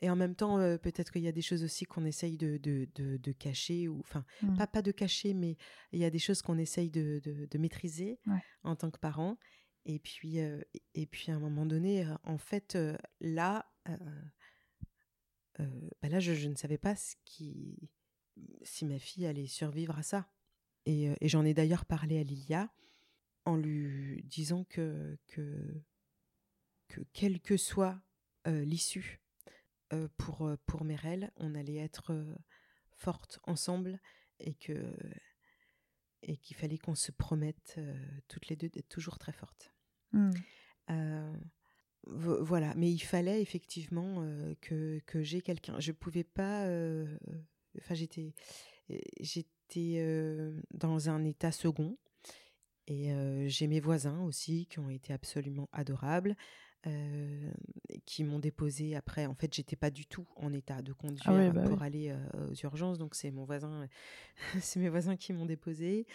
Et 0.00 0.10
en 0.10 0.16
même 0.16 0.34
temps, 0.34 0.58
peut-être 0.78 1.10
qu'il 1.12 1.22
y 1.22 1.28
a 1.28 1.32
des 1.32 1.42
choses 1.42 1.64
aussi 1.64 1.84
qu'on 1.86 2.04
essaye 2.04 2.36
de, 2.36 2.58
de, 2.58 2.86
de, 2.94 3.32
cacher, 3.32 3.88
ou 3.88 4.00
enfin, 4.00 4.24
mmh. 4.42 4.56
pas, 4.56 4.66
pas 4.66 4.82
de 4.82 4.92
cacher, 4.92 5.32
mais 5.32 5.56
il 5.92 5.98
y 5.98 6.04
a 6.04 6.10
des 6.10 6.18
choses 6.18 6.42
qu'on 6.42 6.58
essaye 6.58 6.90
de, 6.90 7.20
de 7.24 7.58
maîtriser 7.58 8.18
en 8.62 8.76
tant 8.76 8.90
que 8.90 8.98
parent. 8.98 9.38
Et 9.86 9.98
puis, 9.98 10.36
et 10.36 11.06
puis 11.06 11.30
à 11.30 11.36
un 11.36 11.38
moment 11.38 11.64
donné, 11.64 12.06
en 12.24 12.38
fait, 12.38 12.76
là, 13.20 13.70
bah 15.56 16.08
là, 16.08 16.20
je, 16.20 16.34
je, 16.34 16.48
ne 16.48 16.56
savais 16.56 16.78
pas 16.78 16.94
ce 16.94 17.14
qui, 17.24 17.88
si 18.62 18.84
ma 18.84 18.98
fille 18.98 19.26
allait 19.26 19.46
survivre 19.46 19.96
à 19.96 20.02
ça. 20.02 20.28
Et, 20.84 21.08
et 21.20 21.28
j'en 21.28 21.44
ai 21.44 21.54
d'ailleurs 21.54 21.86
parlé 21.86 22.18
à 22.18 22.22
Lilia 22.22 22.70
en 23.44 23.56
lui 23.56 24.22
disant 24.24 24.64
que, 24.64 25.18
que, 25.28 25.82
que 26.88 27.00
quelle 27.12 27.40
que 27.40 27.56
soit 27.56 27.98
l'issue 28.46 29.20
pour, 30.16 30.50
pour 30.66 30.84
Merel, 30.84 31.32
on 31.36 31.54
allait 31.54 31.76
être 31.76 32.12
fortes 32.92 33.38
ensemble 33.44 34.00
et 34.40 34.54
que 34.54 34.96
et 36.22 36.38
qu'il 36.38 36.56
fallait 36.56 36.78
qu'on 36.78 36.94
se 36.94 37.12
promette 37.12 37.78
toutes 38.26 38.48
les 38.48 38.56
deux 38.56 38.68
d'être 38.68 38.88
toujours 38.88 39.18
très 39.18 39.32
fortes. 39.32 39.72
Mmh. 40.12 40.30
voilà, 42.06 42.74
mais 42.74 42.90
il 42.90 43.00
fallait 43.00 43.42
effectivement 43.42 44.26
que, 44.60 45.00
que 45.06 45.22
j'ai 45.22 45.40
quelqu'un. 45.42 45.78
Je 45.78 45.92
pouvais 45.92 46.24
pas. 46.24 46.64
Enfin, 47.78 47.94
j'étais 47.94 48.34
j'étais 49.20 50.52
dans 50.72 51.10
un 51.10 51.24
état 51.24 51.52
second 51.52 51.96
et 52.86 53.12
j'ai 53.48 53.66
mes 53.66 53.80
voisins 53.80 54.20
aussi 54.22 54.66
qui 54.66 54.78
ont 54.78 54.90
été 54.90 55.12
absolument 55.12 55.68
adorables. 55.72 56.36
Euh, 56.86 57.50
qui 58.04 58.22
m'ont 58.22 58.38
déposé 58.38 58.94
après. 58.94 59.26
En 59.26 59.34
fait, 59.34 59.52
j'étais 59.52 59.74
pas 59.74 59.90
du 59.90 60.06
tout 60.06 60.26
en 60.36 60.52
état 60.52 60.82
de 60.82 60.92
conduire 60.92 61.22
ah 61.26 61.50
bah 61.50 61.62
pour 61.62 61.82
aller 61.82 62.10
euh, 62.10 62.50
aux 62.50 62.54
urgences, 62.54 62.98
donc 62.98 63.16
c'est 63.16 63.32
mon 63.32 63.44
voisin, 63.44 63.88
c'est 64.60 64.78
mes 64.78 64.88
voisins 64.88 65.16
qui 65.16 65.32
m'ont 65.32 65.46
déposé. 65.46 66.06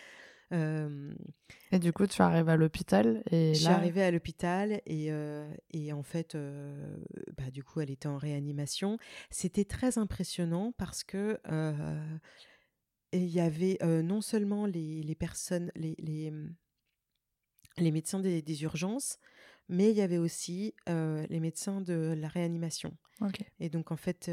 et 0.52 1.80
du 1.80 1.92
coup, 1.92 2.08
tu 2.08 2.22
arrives 2.22 2.48
à 2.48 2.56
l'hôpital 2.56 3.22
et 3.32 3.54
Je 3.54 3.60
suis 3.60 3.68
arrivée 3.68 4.04
à 4.04 4.12
l'hôpital 4.12 4.82
et, 4.86 5.12
et 5.72 5.94
en 5.94 6.04
fait, 6.04 6.38
bah, 7.38 7.52
du 7.52 7.64
coup, 7.64 7.82
elle 7.82 7.92
était 7.92 8.08
en 8.08 8.18
réanimation. 8.18 8.98
C'était 9.30 9.66
très 9.66 9.98
impressionnant 9.98 10.74
parce 10.78 11.04
que 11.04 11.38
il 13.14 13.28
y 13.28 13.42
avait 13.42 13.78
non 13.82 14.22
seulement 14.22 14.66
les, 14.66 15.04
les 15.04 15.16
personnes, 15.16 15.72
les, 15.76 15.96
les, 16.00 16.32
les 17.78 17.92
médecins 17.92 18.20
des, 18.20 18.42
des 18.42 18.64
urgences, 18.64 19.20
mais 19.72 19.90
il 19.90 19.96
y 19.96 20.02
avait 20.02 20.18
aussi 20.18 20.76
les 20.88 21.40
médecins 21.40 21.82
de 21.82 22.14
la 22.16 22.28
réanimation. 22.28 22.96
Et 23.60 23.70
donc, 23.70 23.92
en 23.92 23.98
fait, 23.98 24.30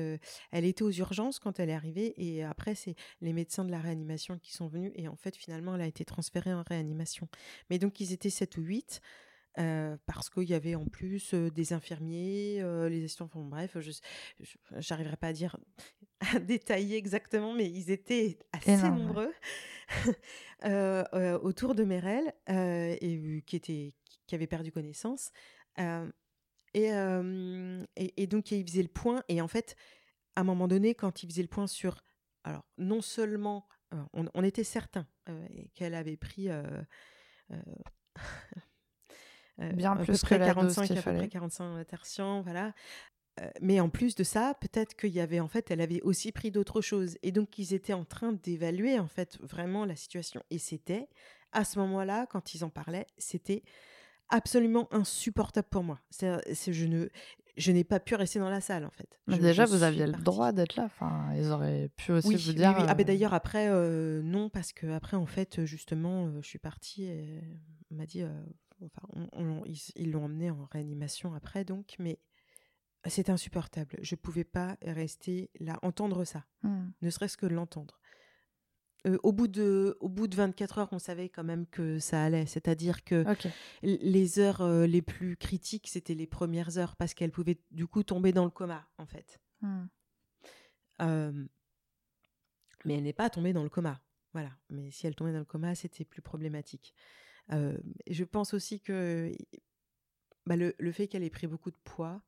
elle 0.50 0.64
était 0.64 0.82
aux 0.82 0.90
urgences 0.90 1.38
quand 1.38 1.60
elle 1.60 1.70
est 1.70 1.74
arrivée, 1.74 2.14
et 2.16 2.42
après, 2.42 2.74
c'est 2.74 2.94
les 3.20 3.32
médecins 3.32 3.64
de 3.64 3.70
la 3.70 3.80
réanimation 3.80 4.38
qui 4.38 4.52
sont 4.52 4.66
venus, 4.66 4.92
et 4.94 5.08
en 5.08 5.16
fait, 5.16 5.36
finalement, 5.36 5.74
elle 5.74 5.82
a 5.82 5.86
été 5.86 6.04
transférée 6.04 6.52
en 6.52 6.62
réanimation. 6.62 7.28
Mais 7.70 7.78
donc, 7.78 8.00
ils 8.00 8.12
étaient 8.12 8.30
7 8.30 8.56
ou 8.56 8.62
8. 8.62 9.00
parce 10.06 10.30
qu'il 10.30 10.48
y 10.48 10.54
avait 10.54 10.74
en 10.74 10.86
plus 10.86 11.34
des 11.34 11.72
infirmiers, 11.72 12.62
les 12.88 13.04
assistants, 13.04 13.26
enfin 13.26 13.40
bref, 13.40 13.76
je 13.78 13.92
n'arriverai 14.90 15.16
pas 15.16 15.28
à 15.28 15.32
dire, 15.32 15.56
à 16.34 16.38
détailler 16.40 16.96
exactement, 16.96 17.54
mais 17.54 17.68
ils 17.70 17.90
étaient 17.90 18.38
assez 18.52 18.88
nombreux 18.88 19.32
autour 21.42 21.74
de 21.74 21.84
Merel, 21.84 22.32
et 22.48 23.42
qui 23.46 23.56
était 23.56 23.94
qui 24.28 24.36
avait 24.36 24.46
perdu 24.46 24.70
connaissance. 24.70 25.32
et, 26.74 26.90
et, 27.96 28.26
donc, 28.28 28.52
il 28.52 28.64
faisait 28.64 28.82
le 28.82 28.88
point. 28.88 29.24
Et 29.28 29.40
en 29.40 29.48
fait, 29.48 29.74
à 30.36 30.42
un 30.42 30.44
moment 30.44 30.68
donné, 30.68 30.94
quand 30.94 31.24
il 31.24 31.28
faisait 31.28 31.42
le 31.42 31.48
point 31.48 31.66
sur. 31.66 32.04
Alors, 32.44 32.64
non 32.76 33.00
seulement. 33.00 33.66
On, 34.12 34.44
était 34.44 34.64
certain 34.64 35.06
qu'elle 35.74 35.94
avait 35.94 36.18
pris. 36.18 36.48
Bien 39.58 39.96
plus 39.96 40.22
que 40.22 40.34
45, 40.34 40.90
à 40.90 40.94
peu 40.94 41.14
près 41.14 41.28
45 41.28 41.84
tertians, 41.84 42.42
voilà. 42.42 42.72
mais 43.60 43.80
en 43.80 43.88
plus 43.88 44.14
de 44.14 44.22
ça, 44.22 44.54
peut-être 44.60 44.94
qu'il 44.94 45.10
y 45.10 45.20
avait 45.20 45.40
en 45.40 45.48
fait, 45.48 45.70
elle 45.70 45.80
avait 45.80 46.00
aussi 46.02 46.30
pris 46.30 46.52
d'autres 46.52 46.80
choses, 46.80 47.18
et 47.22 47.32
donc 47.32 47.58
ils 47.58 47.74
étaient 47.74 47.92
en 47.92 48.04
train 48.04 48.32
d'évaluer 48.32 49.00
en 49.00 49.08
fait 49.08 49.36
vraiment 49.40 49.84
la 49.84 49.96
situation. 49.96 50.42
Et 50.50 50.58
c'était 50.58 51.08
à 51.52 51.64
ce 51.64 51.78
moment-là, 51.80 52.26
quand 52.26 52.54
ils 52.54 52.64
en 52.64 52.70
parlaient, 52.70 53.06
c'était 53.16 53.64
absolument 54.30 54.88
insupportable 54.92 55.68
pour 55.70 55.82
moi. 55.82 56.00
C'est, 56.10 56.38
je 56.72 56.86
ne, 56.86 57.08
je 57.56 57.72
n'ai 57.72 57.84
pas 57.84 58.00
pu 58.00 58.14
rester 58.14 58.38
dans 58.38 58.50
la 58.50 58.60
salle 58.60 58.84
en 58.84 58.90
fait. 58.90 59.18
Mais 59.26 59.38
déjà, 59.38 59.64
vous 59.64 59.82
aviez 59.82 60.06
le 60.06 60.12
droit 60.12 60.52
d'être 60.52 60.76
là. 60.76 60.84
Enfin, 60.84 61.32
ils 61.36 61.50
auraient 61.50 61.90
pu 61.96 62.12
aussi 62.12 62.34
vous 62.34 62.52
dire. 62.52 62.74
Oui, 62.78 62.84
Ah, 62.88 62.94
ben 62.94 63.04
d'ailleurs 63.06 63.34
après, 63.34 63.68
euh, 63.68 64.22
non, 64.22 64.48
parce 64.48 64.72
que 64.72 64.86
après 64.88 65.16
en 65.16 65.26
fait, 65.26 65.64
justement, 65.64 66.26
euh, 66.26 66.40
je 66.42 66.48
suis 66.48 66.58
partie. 66.58 67.04
Et 67.04 67.40
on 67.90 67.96
m'a 67.96 68.06
dit, 68.06 68.22
enfin, 68.82 69.08
ils, 69.96 70.10
l'ont 70.12 70.24
emmené 70.24 70.50
en 70.50 70.68
réanimation 70.72 71.34
après, 71.34 71.64
donc, 71.64 71.96
mais 71.98 72.18
C'était 73.06 73.30
insupportable. 73.32 73.96
Je 74.02 74.14
ne 74.14 74.18
pouvais 74.18 74.44
pas 74.44 74.76
rester 74.82 75.50
là, 75.60 75.78
entendre 75.82 76.24
ça, 76.24 76.44
Hmm. 76.62 76.90
ne 77.00 77.10
serait-ce 77.10 77.36
que 77.36 77.46
l'entendre. 77.46 78.00
Euh, 79.06 79.16
au, 79.22 79.32
bout 79.32 79.46
de, 79.46 79.96
au 80.00 80.08
bout 80.08 80.26
de 80.26 80.34
24 80.34 80.78
heures, 80.78 80.88
on 80.92 80.98
savait 80.98 81.28
quand 81.28 81.44
même 81.44 81.66
que 81.66 81.98
ça 81.98 82.24
allait. 82.24 82.46
C'est-à-dire 82.46 83.04
que 83.04 83.24
les 83.82 84.38
heures 84.38 84.60
euh, 84.60 84.86
les 84.86 85.02
plus 85.02 85.36
critiques, 85.36 85.88
c'était 85.88 86.14
les 86.14 86.26
premières 86.26 86.78
heures 86.78 86.96
parce 86.96 87.14
qu'elle 87.14 87.30
pouvait 87.30 87.60
du 87.70 87.86
coup 87.86 88.02
tomber 88.02 88.32
dans 88.32 88.44
le 88.44 88.50
coma, 88.50 88.88
en 88.98 89.06
fait. 89.06 89.40
Hmm. 89.60 89.86
Euh, 91.00 91.46
mais 92.84 92.94
elle 92.94 93.04
n'est 93.04 93.12
pas 93.12 93.30
tombée 93.30 93.52
dans 93.52 93.62
le 93.62 93.68
coma. 93.68 94.00
Voilà. 94.32 94.50
Mais 94.68 94.90
si 94.90 95.06
elle 95.06 95.14
tombait 95.14 95.32
dans 95.32 95.38
le 95.38 95.44
coma, 95.44 95.74
c'était 95.74 96.04
plus 96.04 96.22
problématique. 96.22 96.94
Je 97.50 98.24
pense 98.24 98.52
aussi 98.52 98.80
que 98.80 99.32
bah, 100.44 100.56
le, 100.56 100.74
le 100.78 100.92
fait 100.92 101.08
qu'elle 101.08 101.22
ait 101.22 101.30
pris 101.30 101.46
beaucoup 101.46 101.70
de 101.70 101.78
poids, 101.84 102.22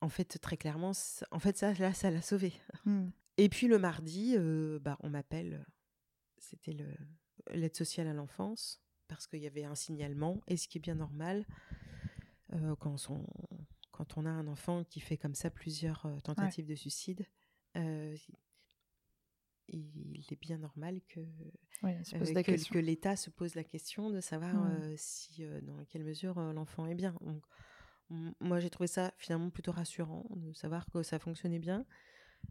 en 0.00 0.08
fait, 0.08 0.38
très 0.38 0.56
clairement, 0.56 0.92
ça- 0.92 1.26
en 1.30 1.38
fait, 1.38 1.56
ça, 1.56 1.72
là, 1.74 1.94
ça 1.94 2.10
l'a 2.10 2.22
sauvée. 2.22 2.52
Hmm. 2.84 3.08
Et 3.36 3.48
puis 3.48 3.66
le 3.66 3.78
mardi, 3.78 4.34
euh, 4.36 4.78
bah, 4.78 4.96
on 5.00 5.10
m'appelle, 5.10 5.66
c'était 6.50 6.76
l'aide 7.52 7.76
sociale 7.76 8.06
à 8.06 8.12
l'enfance, 8.12 8.82
parce 9.08 9.26
qu'il 9.26 9.40
y 9.40 9.46
avait 9.46 9.64
un 9.64 9.74
signalement, 9.74 10.40
et 10.46 10.56
ce 10.56 10.68
qui 10.68 10.78
est 10.78 10.80
bien 10.80 10.94
normal, 10.94 11.46
euh, 12.52 12.76
quand, 12.76 13.10
on, 13.10 13.26
quand 13.90 14.16
on 14.16 14.26
a 14.26 14.30
un 14.30 14.46
enfant 14.46 14.84
qui 14.84 15.00
fait 15.00 15.16
comme 15.16 15.34
ça 15.34 15.50
plusieurs 15.50 16.06
euh, 16.06 16.18
tentatives 16.20 16.66
de 16.66 16.74
suicide, 16.74 17.26
euh, 17.76 18.16
il 19.68 20.24
est 20.30 20.40
bien 20.40 20.58
normal 20.58 21.00
que, 21.08 21.20
que, 21.80 22.78
l'État 22.78 23.16
se 23.16 23.30
pose 23.30 23.54
la 23.54 23.64
question 23.64 24.10
de 24.10 24.20
savoir 24.20 24.54
Mm. 24.54 24.82
euh, 24.82 24.94
si, 24.96 25.42
dans 25.62 25.84
quelle 25.86 26.04
mesure 26.04 26.38
l'enfant 26.52 26.86
est 26.86 26.94
bien. 26.94 27.16
Donc, 27.22 27.42
moi, 28.40 28.60
j'ai 28.60 28.68
trouvé 28.68 28.86
ça 28.86 29.12
finalement 29.16 29.50
plutôt 29.50 29.72
rassurant 29.72 30.26
de 30.36 30.52
savoir 30.52 30.86
que 30.90 31.02
ça 31.02 31.18
fonctionnait 31.18 31.58
bien. 31.58 31.86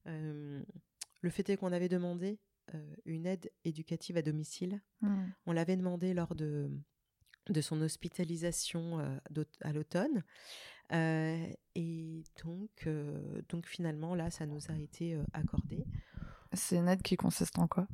Le 0.06 1.29
fait 1.29 1.47
est 1.49 1.58
qu'on 1.58 1.71
avait 1.71 1.88
demandé 1.88 2.39
une 3.06 3.26
aide 3.26 3.52
éducative 3.63 4.17
à 4.17 4.21
domicile. 4.21 4.82
Hmm. 5.02 5.26
On 5.45 5.52
l'avait 5.52 5.78
demandé 5.78 6.13
lors 6.13 6.36
de, 6.36 6.71
de 7.49 7.62
son 7.62 7.82
hospitalisation 7.82 8.99
euh, 8.99 9.43
à 9.62 9.73
l'automne. 9.73 10.23
Euh, 10.91 11.47
et 11.76 12.23
donc, 12.43 12.88
euh, 12.88 13.41
donc 13.49 13.67
finalement, 13.67 14.15
là, 14.15 14.30
ça 14.30 14.45
nous 14.45 14.69
a 14.69 14.78
été 14.78 15.15
euh, 15.15 15.23
accordé. 15.34 15.86
C'est 16.54 16.78
une 16.78 16.88
aide 16.88 17.02
qui 17.02 17.15
consiste 17.15 17.58
en 17.58 17.67
quoi? 17.67 17.88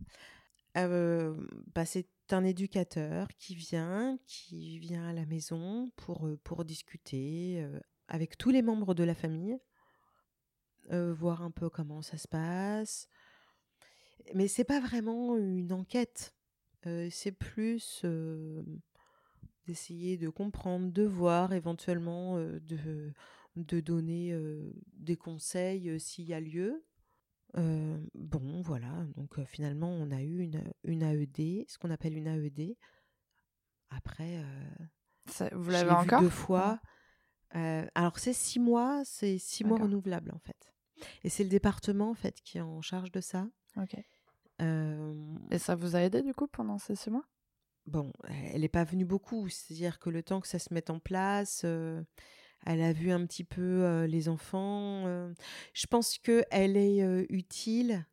Euh, 0.77 1.35
bah, 1.73 1.85
c'est 1.85 2.07
un 2.31 2.43
éducateur 2.43 3.27
qui 3.37 3.55
vient, 3.55 4.19
qui 4.27 4.79
vient 4.79 5.07
à 5.07 5.13
la 5.13 5.25
maison 5.25 5.91
pour, 5.95 6.27
euh, 6.27 6.37
pour 6.43 6.63
discuter 6.63 7.61
euh, 7.63 7.79
avec 8.07 8.37
tous 8.37 8.51
les 8.51 8.61
membres 8.61 8.93
de 8.93 9.03
la 9.03 9.15
famille, 9.15 9.57
euh, 10.91 11.13
voir 11.13 11.41
un 11.41 11.51
peu 11.51 11.69
comment 11.69 12.01
ça 12.01 12.17
se 12.17 12.27
passe. 12.27 13.07
Mais 14.35 14.47
c'est 14.47 14.63
pas 14.63 14.79
vraiment 14.79 15.37
une 15.37 15.71
enquête. 15.73 16.35
Euh, 16.85 17.09
c'est 17.11 17.31
plus 17.31 18.01
euh, 18.05 18.63
d'essayer 19.65 20.17
de 20.17 20.29
comprendre, 20.29 20.91
de 20.91 21.03
voir, 21.03 21.53
éventuellement 21.53 22.37
euh, 22.37 22.59
de, 22.61 23.11
de 23.55 23.79
donner 23.79 24.33
des 24.93 25.17
conseils 25.17 25.99
s'il 25.99 26.25
y 26.25 26.33
a 26.33 26.39
lieu. 26.39 26.85
Bon, 27.55 28.61
voilà. 28.61 29.05
Donc 29.15 29.43
finalement, 29.45 29.89
on 29.91 30.11
a 30.11 30.21
eu 30.21 30.39
une, 30.39 30.63
une 30.83 31.01
AED, 31.03 31.65
ce 31.67 31.77
qu'on 31.77 31.89
appelle 31.91 32.15
une 32.17 32.27
AED. 32.27 32.77
Après, 33.89 34.43
Ça- 35.27 35.49
Vous 35.53 35.69
l'avez 35.71 35.91
encore? 35.91 36.21
deux 36.21 36.29
fois. 36.29 36.79
Alors 37.51 38.19
c'est 38.19 38.33
six 38.33 38.59
mois, 38.59 39.03
c'est 39.05 39.37
six 39.39 39.63
mois 39.63 39.77
renouvelables 39.85 40.31
en 40.31 40.39
fait. 40.39 40.71
Et 41.23 41.29
c'est 41.29 41.43
le 41.43 41.49
département 41.49 42.11
en 42.11 42.13
fait 42.13 42.39
qui 42.41 42.57
est 42.59 42.61
en 42.61 42.81
charge 42.81 43.11
de 43.11 43.21
ça. 43.21 43.49
Ok. 43.77 43.95
Et 45.51 45.57
ça 45.57 45.75
vous 45.75 45.95
a 45.95 46.01
aidé 46.01 46.21
du 46.21 46.33
coup 46.33 46.47
pendant 46.47 46.77
ces 46.77 46.95
six 46.95 47.09
mois? 47.09 47.23
Bon, 47.85 48.11
elle 48.27 48.61
n'est 48.61 48.67
pas 48.69 48.83
venue 48.83 49.05
beaucoup, 49.05 49.47
c'est-à-dire 49.49 49.99
que 49.99 50.09
le 50.09 50.21
temps 50.21 50.41
que 50.41 50.47
ça 50.47 50.59
se 50.59 50.73
mette 50.73 50.89
en 50.89 50.99
place, 50.99 51.61
euh, 51.63 52.03
elle 52.65 52.81
a 52.81 52.91
vu 52.93 53.11
un 53.11 53.25
petit 53.25 53.45
peu 53.45 53.61
euh, 53.61 54.05
les 54.05 54.27
enfants. 54.29 55.05
euh, 55.07 55.33
je 55.73 55.87
pense 55.87 56.17
que 56.17 56.43
elle 56.51 56.75
est 56.77 57.01
utile 57.29 58.05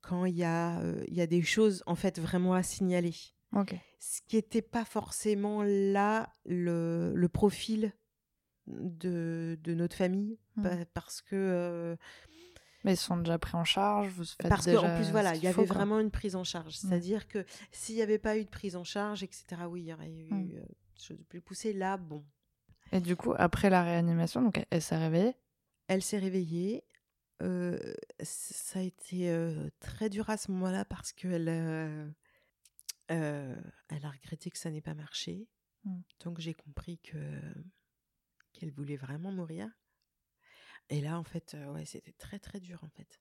quand 0.00 0.24
il 0.24 0.36
y 0.36 0.44
a 0.44 0.80
y 1.08 1.20
a 1.20 1.26
des 1.26 1.42
choses 1.42 1.82
en 1.86 1.94
fait 1.94 2.18
vraiment 2.18 2.54
à 2.54 2.62
signaler. 2.62 3.14
Ok. 3.52 3.74
Ce 4.00 4.20
qui 4.26 4.36
n'était 4.36 4.62
pas 4.62 4.84
forcément 4.84 5.62
là 5.62 6.32
le, 6.46 7.12
le 7.14 7.28
profil 7.28 7.92
de, 8.66 9.58
de 9.62 9.74
notre 9.74 9.96
famille, 9.96 10.38
pa- 10.62 10.84
parce 10.94 11.20
que 11.22 11.96
Mais 12.86 12.94
ils 12.94 12.96
sont 12.96 13.16
déjà 13.18 13.38
pris 13.38 13.56
en 13.56 13.64
charge, 13.64 14.08
vous 14.08 14.24
faites 14.24 14.48
parce 14.48 14.64
qu'en 14.64 14.96
plus, 14.96 15.10
voilà, 15.10 15.34
il 15.34 15.42
y 15.42 15.46
avait 15.48 15.66
quoi. 15.66 15.74
vraiment 15.74 15.98
une 16.00 16.10
prise 16.12 16.36
en 16.36 16.44
charge. 16.44 16.74
C'est-à-dire 16.76 17.26
que 17.28 17.44
s'il 17.72 17.96
n'y 17.96 18.02
avait 18.02 18.18
pas 18.18 18.38
eu 18.38 18.44
de 18.44 18.48
prise 18.48 18.76
en 18.76 18.84
charge, 18.84 19.22
etc., 19.24 19.44
oui, 19.68 19.82
il 19.82 19.86
y 19.88 19.92
aurait 19.92 20.08
eu 20.10 20.32
Mm. 20.32 20.50
euh, 20.54 20.60
des 20.60 21.02
choses 21.02 21.22
plus 21.28 21.40
poussées. 21.40 21.72
Là, 21.74 21.96
bon, 21.98 22.24
Et 22.92 23.00
du 23.00 23.16
coup, 23.16 23.34
après 23.36 23.68
la 23.70 23.82
réanimation, 23.82 24.40
donc 24.40 24.64
elle, 24.70 24.80
s'est 24.82 24.96
réveillée? 24.96 25.34
elle 25.88 26.02
s'est 26.02 26.18
réveillée. 26.18 26.84
Euh, 27.42 27.76
ça 28.22 28.78
a 28.78 28.82
été 28.82 29.28
euh, 29.30 29.68
très 29.80 30.08
dur 30.08 30.30
à 30.30 30.36
ce 30.38 30.50
moment-là 30.52 30.84
parce 30.86 31.12
qu'elle 31.12 31.48
euh, 31.48 32.08
elle 33.08 34.04
a 34.04 34.10
regretté 34.10 34.50
que 34.50 34.58
ça 34.58 34.70
n'ait 34.70 34.80
pas 34.80 34.94
marché. 34.94 35.48
Mm. 35.84 36.00
Donc 36.24 36.38
j'ai 36.40 36.54
compris 36.54 36.98
que 36.98 37.18
qu'elle 38.52 38.70
voulait 38.70 38.96
vraiment 38.96 39.32
mourir. 39.32 39.68
Et 40.88 41.00
là, 41.00 41.18
en 41.18 41.24
fait, 41.24 41.54
euh, 41.54 41.72
ouais, 41.72 41.84
c'était 41.84 42.12
très 42.12 42.38
très 42.38 42.60
dur 42.60 42.82
en 42.84 42.88
fait. 42.90 43.20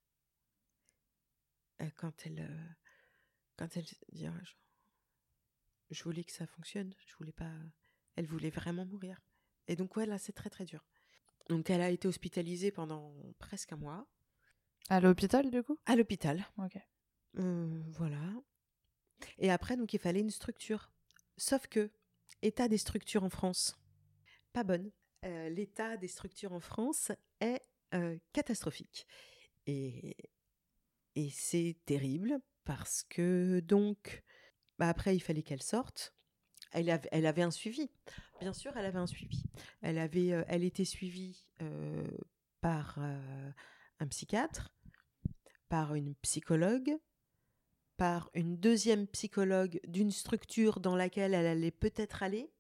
Euh, 1.82 1.90
quand 1.96 2.26
elle, 2.26 2.40
euh, 2.40 2.68
quand 3.58 3.76
elle 3.76 3.84
dit, 3.84 3.98
je, 4.44 4.54
je 5.90 6.04
voulais 6.04 6.24
que 6.24 6.32
ça 6.32 6.46
fonctionne, 6.46 6.94
je 7.06 7.16
voulais 7.16 7.34
pas. 7.34 7.52
Elle 8.16 8.28
voulait 8.28 8.50
vraiment 8.50 8.86
mourir. 8.86 9.20
Et 9.68 9.76
donc 9.76 9.96
ouais, 9.96 10.06
là, 10.06 10.18
c'est 10.18 10.34
très 10.34 10.50
très 10.50 10.66
dur. 10.66 10.86
Donc 11.50 11.70
elle 11.70 11.82
a 11.82 11.90
été 11.90 12.08
hospitalisée 12.08 12.72
pendant 12.72 13.14
presque 13.40 13.72
un 13.74 13.78
mois 13.78 14.08
À 14.90 15.00
l'hôpital 15.00 15.50
du 15.52 15.64
coup? 15.64 15.78
À 15.86 15.96
l'hôpital. 15.96 16.46
Ok. 16.58 16.78
Voilà. 17.34 18.34
Et 19.40 19.52
après, 19.52 19.76
donc 19.76 19.94
il 19.94 20.00
fallait 20.00 20.22
une 20.22 20.30
structure. 20.30 20.92
Sauf 21.38 21.68
que 21.68 21.92
état 22.42 22.68
des 22.68 22.78
structures 22.78 23.24
en 23.24 23.30
France, 23.30 23.78
pas 24.54 24.64
bonne. 24.64 24.92
Euh, 25.26 25.50
L'état 25.50 25.98
des 25.98 26.08
structures 26.08 26.54
en 26.54 26.60
France 26.60 27.12
est 27.40 27.62
euh, 27.94 28.18
catastrophique. 28.34 29.08
Et, 29.68 30.16
c'est 31.32 31.78
terrible 31.86 32.40
parce 32.66 33.04
que 33.04 33.62
donc, 33.62 34.24
bah 34.78 34.90
après, 34.90 35.16
il 35.16 35.22
fallait 35.22 35.44
qu'elle 35.44 35.64
sorte. 35.64 36.14
Elle 36.72 36.90
avait, 36.90 37.42
un 37.42 37.52
suivi. 37.52 37.90
Bien 38.42 38.52
sûr, 38.52 38.76
elle 38.76 38.86
avait 38.86 39.00
un 39.00 39.08
suivi. 39.08 39.44
Elle, 39.82 39.98
avait, 39.98 40.34
euh, 40.34 40.44
elle 40.50 40.66
était 40.66 40.84
suivie 40.84 41.46
euh, 41.62 42.06
par 42.60 43.00
un 43.00 44.08
psychiatre, 44.08 44.74
par 45.70 45.96
une 45.96 46.16
psychologue, 46.16 46.98
par 47.96 48.30
une 48.34 48.58
deuxième 48.58 49.08
psychologue 49.08 49.80
d'une 49.88 50.12
structure 50.12 50.82
dans 50.82 50.98
laquelle 50.98 51.34
elle 51.34 51.46
allait 51.46 51.72
peut-être 51.72 52.24
aller, 52.24 52.52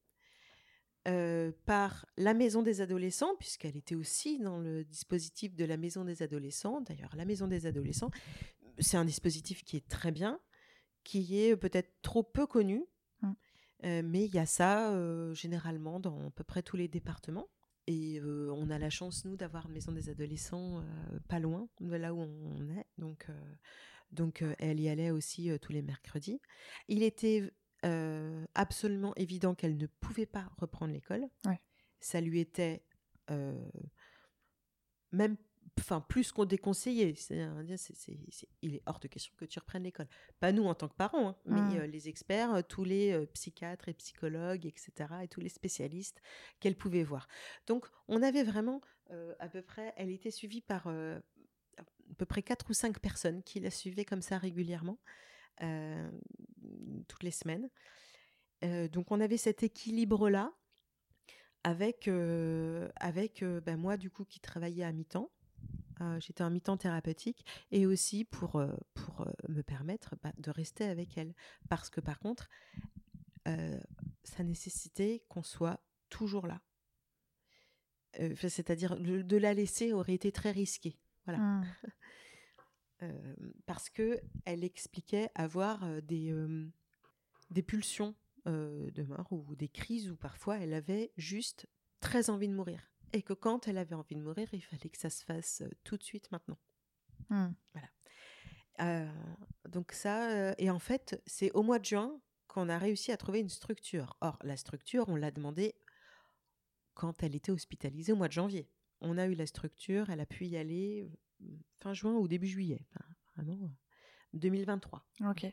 euh, 1.07 1.51
par 1.65 2.05
la 2.17 2.33
maison 2.33 2.61
des 2.61 2.81
adolescents, 2.81 3.35
puisqu'elle 3.37 3.77
était 3.77 3.95
aussi 3.95 4.39
dans 4.39 4.57
le 4.59 4.83
dispositif 4.83 5.55
de 5.55 5.65
la 5.65 5.77
maison 5.77 6.03
des 6.03 6.23
adolescents. 6.23 6.81
D'ailleurs, 6.81 7.15
la 7.15 7.25
maison 7.25 7.47
des 7.47 7.65
adolescents, 7.65 8.11
c'est 8.79 8.97
un 8.97 9.05
dispositif 9.05 9.63
qui 9.63 9.77
est 9.77 9.87
très 9.87 10.11
bien, 10.11 10.39
qui 11.03 11.39
est 11.39 11.55
peut-être 11.55 11.91
trop 12.01 12.23
peu 12.23 12.47
connu, 12.47 12.85
Mm. 13.21 13.31
euh, 13.85 14.01
mais 14.03 14.25
il 14.25 14.33
y 14.33 14.39
a 14.39 14.45
ça 14.45 14.91
euh, 14.91 15.33
généralement 15.33 15.99
dans 15.99 16.27
à 16.27 16.31
peu 16.31 16.43
près 16.43 16.61
tous 16.63 16.77
les 16.77 16.87
départements. 16.87 17.47
Et 17.87 18.19
euh, 18.19 18.51
on 18.55 18.71
a 18.71 18.79
la 18.79 18.89
chance, 18.89 19.25
nous, 19.25 19.37
d'avoir 19.37 19.67
une 19.67 19.73
maison 19.73 19.91
des 19.91 20.09
adolescents 20.09 20.79
euh, 20.79 21.19
pas 21.27 21.39
loin 21.39 21.69
de 21.79 21.95
là 21.95 22.15
où 22.15 22.21
on 22.21 22.69
est. 22.69 22.85
Donc, 22.97 23.27
euh, 23.29 23.55
donc 24.11 24.41
euh, 24.41 24.55
elle 24.57 24.79
y 24.79 24.89
allait 24.89 25.11
aussi 25.11 25.51
euh, 25.51 25.59
tous 25.59 25.71
les 25.71 25.83
mercredis. 25.83 26.41
Il 26.87 27.03
était 27.03 27.51
euh, 27.85 28.45
absolument 28.55 29.13
évident 29.15 29.55
qu'elle 29.55 29.77
ne 29.77 29.87
pouvait 29.87 30.25
pas 30.25 30.49
reprendre 30.57 30.93
l'école. 30.93 31.27
Ouais. 31.45 31.59
Ça 31.99 32.21
lui 32.21 32.39
était 32.39 32.83
euh, 33.31 33.69
même 35.11 35.37
enfin 35.79 36.01
plus 36.01 36.31
qu'on 36.31 36.45
déconseillait. 36.45 37.13
C'est-à-dire, 37.15 37.53
il 38.61 38.75
est 38.75 38.81
hors 38.85 38.99
de 38.99 39.07
question 39.07 39.33
que 39.37 39.45
tu 39.45 39.59
reprennes 39.59 39.83
l'école. 39.83 40.07
Pas 40.39 40.51
nous 40.51 40.65
en 40.65 40.75
tant 40.75 40.87
que 40.87 40.95
parents, 40.95 41.29
hein, 41.29 41.35
mais 41.45 41.79
euh, 41.79 41.87
les 41.87 42.07
experts, 42.09 42.63
tous 42.67 42.83
les 42.83 43.11
euh, 43.11 43.25
psychiatres 43.27 43.89
et 43.89 43.93
psychologues, 43.93 44.65
etc., 44.65 44.91
et 45.23 45.27
tous 45.27 45.41
les 45.41 45.49
spécialistes 45.49 46.21
qu'elle 46.59 46.75
pouvait 46.75 47.03
voir. 47.03 47.27
Donc, 47.67 47.87
on 48.07 48.21
avait 48.21 48.43
vraiment 48.43 48.81
euh, 49.11 49.33
à 49.39 49.49
peu 49.49 49.61
près, 49.61 49.93
elle 49.97 50.09
était 50.09 50.31
suivie 50.31 50.61
par 50.61 50.87
à 50.87 51.21
peu 52.17 52.25
près 52.25 52.41
quatre 52.41 52.69
ou 52.69 52.73
cinq 52.73 52.99
personnes 52.99 53.43
qui 53.43 53.59
la 53.59 53.71
suivaient 53.71 54.05
comme 54.05 54.21
ça 54.21 54.37
régulièrement, 54.37 54.99
toutes 57.07 57.23
les 57.23 57.31
semaines. 57.31 57.69
Euh, 58.63 58.87
donc, 58.87 59.11
on 59.11 59.19
avait 59.19 59.37
cet 59.37 59.63
équilibre-là. 59.63 60.53
avec, 61.63 62.07
avec 62.97 63.43
ben 63.43 63.77
moi, 63.77 63.97
du 63.97 64.09
coup, 64.09 64.25
qui 64.25 64.39
travaillais 64.39 64.83
à 64.83 64.91
mi-temps. 64.91 65.31
J'étais 66.19 66.43
en 66.43 66.51
mi-temps 66.51 66.77
thérapeutique 66.77 67.45
et 67.71 67.85
aussi 67.85 68.25
pour, 68.25 68.61
pour 68.93 69.27
me 69.47 69.61
permettre 69.61 70.15
bah, 70.21 70.33
de 70.37 70.51
rester 70.51 70.83
avec 70.83 71.17
elle. 71.17 71.33
Parce 71.69 71.89
que 71.89 72.01
par 72.01 72.19
contre, 72.19 72.49
ça 73.45 74.43
nécessitait 74.43 75.23
qu'on 75.29 75.41
soit 75.41 75.79
toujours 76.09 76.47
là. 76.47 76.61
C'est-à-dire 78.37 78.97
de, 78.99 79.37
la 79.37 79.53
laisser 79.53 79.93
aurait 79.93 80.13
été 80.13 80.31
très 80.31 80.51
risqué. 80.51 80.97
Voilà. 81.25 81.39
Mmh. 81.39 81.65
Parce 83.65 83.89
que 83.89 84.19
elle 84.45 84.63
expliquait 84.63 85.29
avoir 85.36 86.01
des, 86.01 86.34
des 87.49 87.63
pulsions 87.63 88.15
de 88.45 89.03
mort 89.03 89.27
ou 89.31 89.55
des 89.55 89.69
crises 89.69 90.10
où 90.10 90.15
parfois 90.15 90.58
elle 90.58 90.73
avait 90.73 91.12
juste 91.17 91.67
très 91.99 92.29
envie 92.29 92.47
de 92.47 92.53
mourir. 92.53 92.91
Et 93.13 93.21
que 93.21 93.34
quand 93.34 93.67
elle 93.67 93.77
avait 93.77 93.95
envie 93.95 94.15
de 94.15 94.21
mourir, 94.21 94.47
il 94.53 94.62
fallait 94.62 94.89
que 94.89 94.97
ça 94.97 95.10
se 95.10 95.23
fasse 95.23 95.63
tout 95.84 95.97
de 95.97 96.03
suite 96.03 96.31
maintenant. 96.31 96.58
Mmh. 97.29 97.47
Voilà. 97.73 99.12
donc 99.69 99.91
ça, 99.91 100.53
et 100.58 100.69
en 100.69 100.79
fait, 100.79 101.21
c'est 101.25 101.51
au 101.51 101.63
mois 101.63 101.79
de 101.79 101.86
juin 101.86 102.19
qu'on 102.55 102.69
a 102.69 102.77
réussi 102.77 103.12
à 103.12 103.17
trouver 103.17 103.39
une 103.39 103.49
structure. 103.49 104.15
Or, 104.21 104.39
la 104.43 104.55
structure, 104.55 105.10
on 105.10 105.17
l'a 105.17 105.31
demandé 105.31 105.75
quand 106.93 107.21
elle 107.21 107.36
était 107.36 107.51
hospitalisée 107.51 108.13
au 108.13 108.15
mois 108.15 108.29
de 108.29 108.34
janvier. 108.34 108.69
On 109.01 109.17
a 109.17 109.27
eu 109.27 109.34
la 109.34 109.45
structure, 109.45 110.10
elle 110.10 110.21
a 110.21 110.25
pu 110.25 110.45
y 110.45 110.55
aller 110.55 111.12
fin 111.77 111.93
juin 111.93 112.13
ou 112.13 112.27
début 112.27 112.47
juillet, 112.47 112.86
vraiment 113.36 113.71
2023. 114.34 115.05
Ok. 115.29 115.45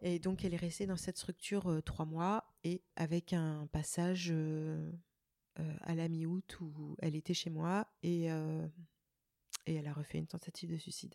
Et 0.00 0.18
donc 0.18 0.44
elle 0.44 0.54
est 0.54 0.58
restée 0.58 0.86
dans 0.86 0.96
cette 0.96 1.16
structure 1.16 1.82
trois 1.84 2.04
mois 2.04 2.52
et 2.64 2.82
avec 2.96 3.32
un 3.32 3.66
passage 3.68 4.32
à 5.56 5.94
la 5.94 6.08
mi-août 6.08 6.60
où 6.60 6.96
elle 7.00 7.16
était 7.16 7.34
chez 7.34 7.50
moi 7.50 7.92
et, 8.02 8.26
et 8.26 9.74
elle 9.74 9.86
a 9.86 9.92
refait 9.92 10.18
une 10.18 10.28
tentative 10.28 10.70
de 10.70 10.76
suicide 10.76 11.14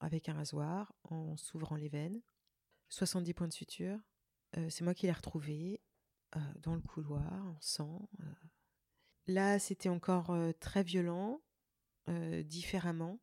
avec 0.00 0.28
un 0.28 0.34
rasoir 0.34 0.94
en 1.04 1.36
s'ouvrant 1.36 1.76
les 1.76 1.88
veines. 1.88 2.20
70 2.88 3.34
points 3.34 3.48
de 3.48 3.52
suture. 3.52 3.98
C'est 4.68 4.82
moi 4.82 4.94
qui 4.94 5.06
l'ai 5.06 5.12
retrouvée 5.12 5.80
dans 6.56 6.74
le 6.74 6.80
couloir 6.80 7.46
en 7.46 7.60
sang. 7.60 8.08
Là, 9.26 9.58
c'était 9.58 9.88
encore 9.88 10.34
très 10.60 10.82
violent. 10.82 11.40
Euh, 12.08 12.42
différemment. 12.42 13.20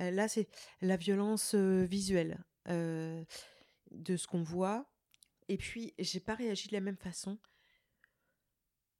Euh, 0.00 0.10
là, 0.10 0.28
c'est 0.28 0.48
la 0.82 0.96
violence 0.96 1.54
euh, 1.54 1.84
visuelle 1.84 2.44
de 2.66 4.16
ce 4.16 4.26
qu'on 4.26 4.42
voit. 4.42 4.88
Et 5.48 5.56
puis, 5.56 5.94
j'ai 5.98 6.20
pas 6.20 6.34
réagi 6.34 6.68
de 6.68 6.74
la 6.74 6.80
même 6.80 6.96
façon. 6.96 7.38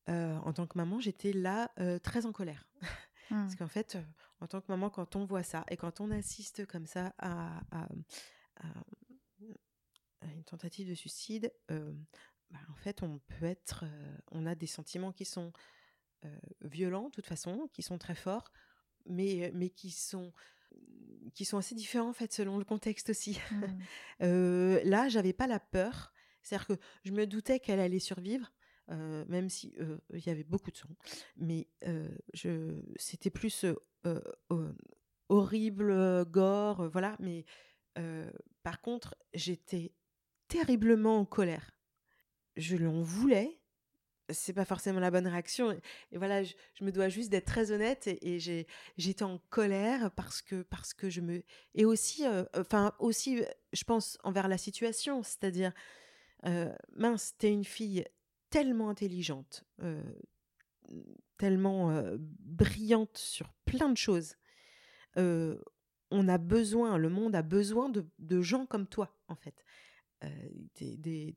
en 0.08 0.52
tant 0.52 0.66
que 0.66 0.76
maman, 0.76 0.98
j'étais 0.98 1.32
là 1.32 1.70
très 2.02 2.26
en 2.26 2.32
colère. 2.32 2.68
Parce 3.28 3.54
mmh. 3.54 3.56
qu'en 3.56 3.68
fait, 3.68 3.98
en 4.40 4.48
tant 4.48 4.60
que 4.60 4.66
maman, 4.68 4.90
quand 4.90 5.14
on 5.14 5.24
voit 5.24 5.44
ça 5.44 5.64
et 5.70 5.76
quand 5.76 6.00
on 6.00 6.10
assiste 6.10 6.66
comme 6.66 6.86
ça 6.86 7.14
à, 7.18 7.62
une 10.22 10.44
tentative 10.44 10.88
de 10.88 10.94
suicide, 10.94 11.52
bah, 11.68 12.58
en 12.68 12.76
fait, 12.76 13.04
on 13.04 13.20
peut 13.20 13.46
être, 13.46 13.84
on 14.32 14.44
a 14.44 14.56
des 14.56 14.66
sentiments 14.66 15.12
qui 15.12 15.24
sont 15.24 15.52
violents, 16.62 17.04
de 17.04 17.14
toute 17.14 17.26
façon, 17.26 17.68
qui 17.72 17.82
sont 17.82 17.98
très 17.98 18.16
forts 18.16 18.50
mais, 19.06 19.50
mais 19.54 19.70
qui 19.70 19.90
sont 19.90 20.32
qui 21.34 21.44
sont 21.44 21.58
assez 21.58 21.74
différents 21.74 22.08
en 22.10 22.14
fait 22.14 22.32
selon 22.32 22.58
le 22.58 22.64
contexte 22.64 23.10
aussi. 23.10 23.38
Mmh. 23.52 23.64
euh, 24.22 24.80
là, 24.84 25.08
j'avais 25.08 25.32
pas 25.32 25.46
la 25.46 25.60
peur, 25.60 26.12
c'est-à-dire 26.42 26.66
que 26.66 26.72
je 27.04 27.12
me 27.12 27.26
doutais 27.26 27.60
qu'elle 27.60 27.80
allait 27.80 27.98
survivre, 27.98 28.52
même 28.88 29.48
si 29.48 29.74
il 30.12 30.26
y 30.26 30.30
avait 30.30 30.44
beaucoup 30.44 30.70
de 30.70 30.76
sang, 30.76 30.88
mais 31.36 31.68
je 32.34 32.80
c'était 32.96 33.30
plus 33.30 33.64
horrible, 35.28 36.24
gore, 36.26 36.88
voilà. 36.88 37.16
Mais 37.20 37.44
par 38.62 38.80
contre, 38.80 39.14
j'étais 39.34 39.92
terriblement 40.48 41.18
en 41.18 41.24
colère. 41.24 41.70
Je 42.56 42.76
l'en 42.76 43.00
voulais, 43.00 43.61
c'est 44.28 44.52
pas 44.52 44.64
forcément 44.64 45.00
la 45.00 45.10
bonne 45.10 45.26
réaction. 45.26 45.72
Et, 46.10 46.18
voilà, 46.18 46.42
je, 46.42 46.54
me 46.80 46.90
dois 46.90 47.08
juste 47.08 47.30
d'être 47.30 47.46
très 47.46 47.70
honnête 47.70 48.06
et, 48.06 48.38
j'étais 48.96 49.22
en 49.22 49.38
colère 49.50 50.10
parce 50.12 50.42
que 50.42 50.62
parce 50.62 50.94
que 50.94 51.10
je 51.10 51.20
me 51.20 51.42
et 51.74 51.84
aussi, 51.84 52.26
euh, 52.26 52.44
aussi, 52.98 53.42
je 53.72 53.84
pense 53.84 54.18
envers 54.22 54.48
la 54.48 54.58
situation, 54.58 55.22
c'est-à-dire 55.22 55.72
euh, 56.46 56.72
mince, 56.96 57.34
t'es 57.38 57.52
une 57.52 57.64
fille 57.64 58.04
tellement 58.50 58.90
intelligente, 58.90 59.64
euh, 59.80 60.02
tellement 61.38 62.04
brillante 62.18 63.16
sur 63.16 63.52
plein 63.64 63.88
de 63.88 63.96
choses. 63.96 64.36
on 65.16 66.28
a 66.28 66.38
besoin, 66.38 66.98
le 66.98 67.08
monde 67.08 67.34
a 67.34 67.42
besoin 67.42 67.90
de, 67.90 68.42
gens 68.42 68.66
comme 68.66 68.86
toi, 68.86 69.16
en 69.28 69.36
fait, 69.36 69.64
des, 70.74 70.96
des, 70.96 71.34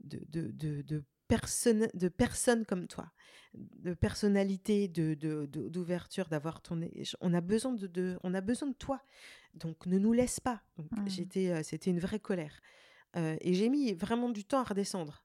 de, 0.00 0.20
de, 0.28 0.82
de 0.82 1.04
de 1.30 2.08
personnes 2.08 2.64
comme 2.66 2.86
toi, 2.86 3.10
de 3.54 3.94
personnalité, 3.94 4.88
de, 4.88 5.14
d'ouverture, 5.46 6.28
d'avoir 6.28 6.60
ton. 6.60 6.80
On 7.20 7.34
a 7.34 7.40
besoin 7.40 7.72
de, 7.72 8.18
on 8.22 8.34
a 8.34 8.40
besoin 8.40 8.68
de 8.68 8.74
toi. 8.74 9.00
Donc 9.54 9.86
ne 9.86 9.98
nous 9.98 10.12
laisse 10.12 10.40
pas. 10.40 10.62
Mmh. 10.78 11.08
j'étais, 11.08 11.50
euh, 11.50 11.62
c'était 11.62 11.90
une 11.90 11.98
vraie 11.98 12.20
colère. 12.20 12.60
Euh, 13.16 13.36
et 13.40 13.54
j'ai 13.54 13.68
mis 13.68 13.92
vraiment 13.94 14.28
du 14.28 14.44
temps 14.44 14.60
à 14.60 14.64
redescendre. 14.64 15.24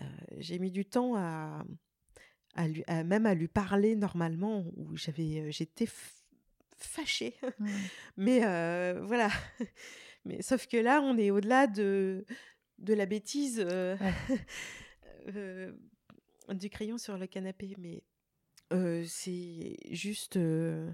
Euh, 0.00 0.04
j'ai 0.38 0.58
mis 0.58 0.70
du 0.70 0.84
temps 0.84 1.16
à, 1.16 1.64
à, 2.54 2.68
lui, 2.68 2.84
même 2.88 3.26
à 3.26 3.34
lui 3.34 3.48
parler 3.48 3.96
normalement, 3.96 4.64
où 4.76 4.96
j'avais, 4.96 5.50
j'étais 5.50 5.88
fâchée. 6.76 7.34
Mmh. 7.58 7.66
Mais 8.16 8.38
voilà. 9.00 9.28
Mais 10.26 10.42
sauf 10.42 10.66
que 10.66 10.76
là, 10.76 11.00
on 11.02 11.16
est 11.16 11.30
au-delà 11.30 11.66
de, 11.66 12.26
de 12.78 12.94
la 12.94 13.06
bêtise. 13.06 13.66
Euh, 15.28 15.72
du 16.48 16.68
crayon 16.68 16.98
sur 16.98 17.16
le 17.16 17.26
canapé, 17.26 17.76
mais 17.78 18.02
euh, 18.72 19.04
c'est 19.06 19.76
juste 19.90 20.36
euh, 20.36 20.90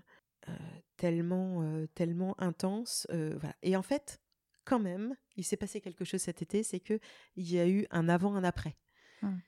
tellement, 0.96 1.86
tellement 1.94 2.38
intense. 2.40 3.06
voilà. 3.10 3.56
Et 3.62 3.76
en 3.76 3.82
fait, 3.82 4.20
quand 4.64 4.78
même, 4.78 5.16
il 5.36 5.44
s'est 5.44 5.56
passé 5.56 5.80
quelque 5.80 6.04
chose 6.04 6.20
cet 6.20 6.42
été, 6.42 6.62
c'est 6.62 6.80
que 6.80 6.98
il 7.36 7.50
y 7.50 7.58
a 7.58 7.66
eu 7.66 7.86
un 7.90 8.08
avant, 8.08 8.34
un 8.34 8.44
après. 8.44 8.76
Mmh. 9.22 9.38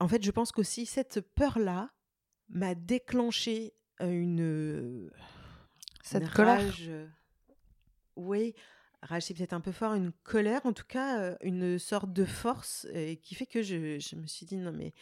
en 0.00 0.08
fait, 0.08 0.24
je 0.24 0.30
pense 0.32 0.50
qu'aussi 0.50 0.84
cette 0.84 1.20
peur-là 1.20 1.94
m'a 2.48 2.74
déclenché 2.74 3.74
une 4.00 5.12
cette 6.02 6.28
colère. 6.30 6.74
oui, 8.16 8.54
rage 9.06 9.24
c'est 9.24 9.34
peut-être 9.34 9.52
un 9.52 9.60
peu 9.60 9.72
fort, 9.72 9.94
une 9.94 10.12
colère, 10.24 10.64
en 10.66 10.72
tout 10.72 10.84
cas 10.86 11.20
euh, 11.20 11.36
une 11.42 11.78
sorte 11.78 12.12
de 12.12 12.24
force 12.24 12.86
qui 13.22 13.34
fait 13.34 13.46
que 13.46 13.62
je, 13.62 14.16
me 14.16 14.26
suis 14.26 14.46
dit 14.46 14.56
non 14.56 14.72
mais 14.72 14.92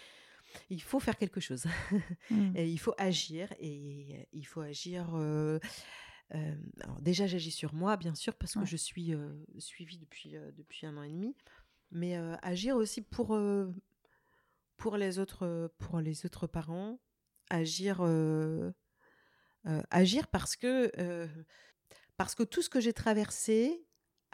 il 0.70 0.82
faut 0.82 1.00
faire 1.00 1.16
quelque 1.16 1.40
chose, 1.40 1.64
mmh. 2.30 2.52
et 2.56 2.68
il 2.68 2.78
faut 2.78 2.94
agir 2.98 3.52
et 3.58 4.28
il 4.32 4.46
faut 4.46 4.60
agir. 4.60 5.14
Euh, 5.14 5.58
euh, 6.34 6.54
alors 6.80 7.00
déjà 7.02 7.26
j'agis 7.26 7.50
sur 7.50 7.74
moi 7.74 7.96
bien 7.96 8.14
sûr 8.14 8.34
parce 8.34 8.54
que 8.54 8.64
je 8.64 8.76
suis 8.76 9.14
suivie 9.58 9.98
depuis 9.98 10.36
depuis 10.56 10.86
un 10.86 10.96
an 10.96 11.02
et 11.02 11.10
demi, 11.10 11.34
mais 11.90 12.16
agir 12.42 12.76
aussi 12.76 13.02
pour 13.02 13.38
pour 14.76 14.96
les 14.96 15.18
autres 15.18 15.72
pour 15.78 16.00
les 16.00 16.24
autres 16.24 16.46
parents, 16.46 17.00
agir 17.50 18.00
agir 19.90 20.28
parce 20.28 20.56
que 20.56 20.90
parce 22.16 22.34
que 22.34 22.42
tout 22.42 22.62
ce 22.62 22.70
que 22.70 22.80
j'ai 22.80 22.92
traversé, 22.92 23.84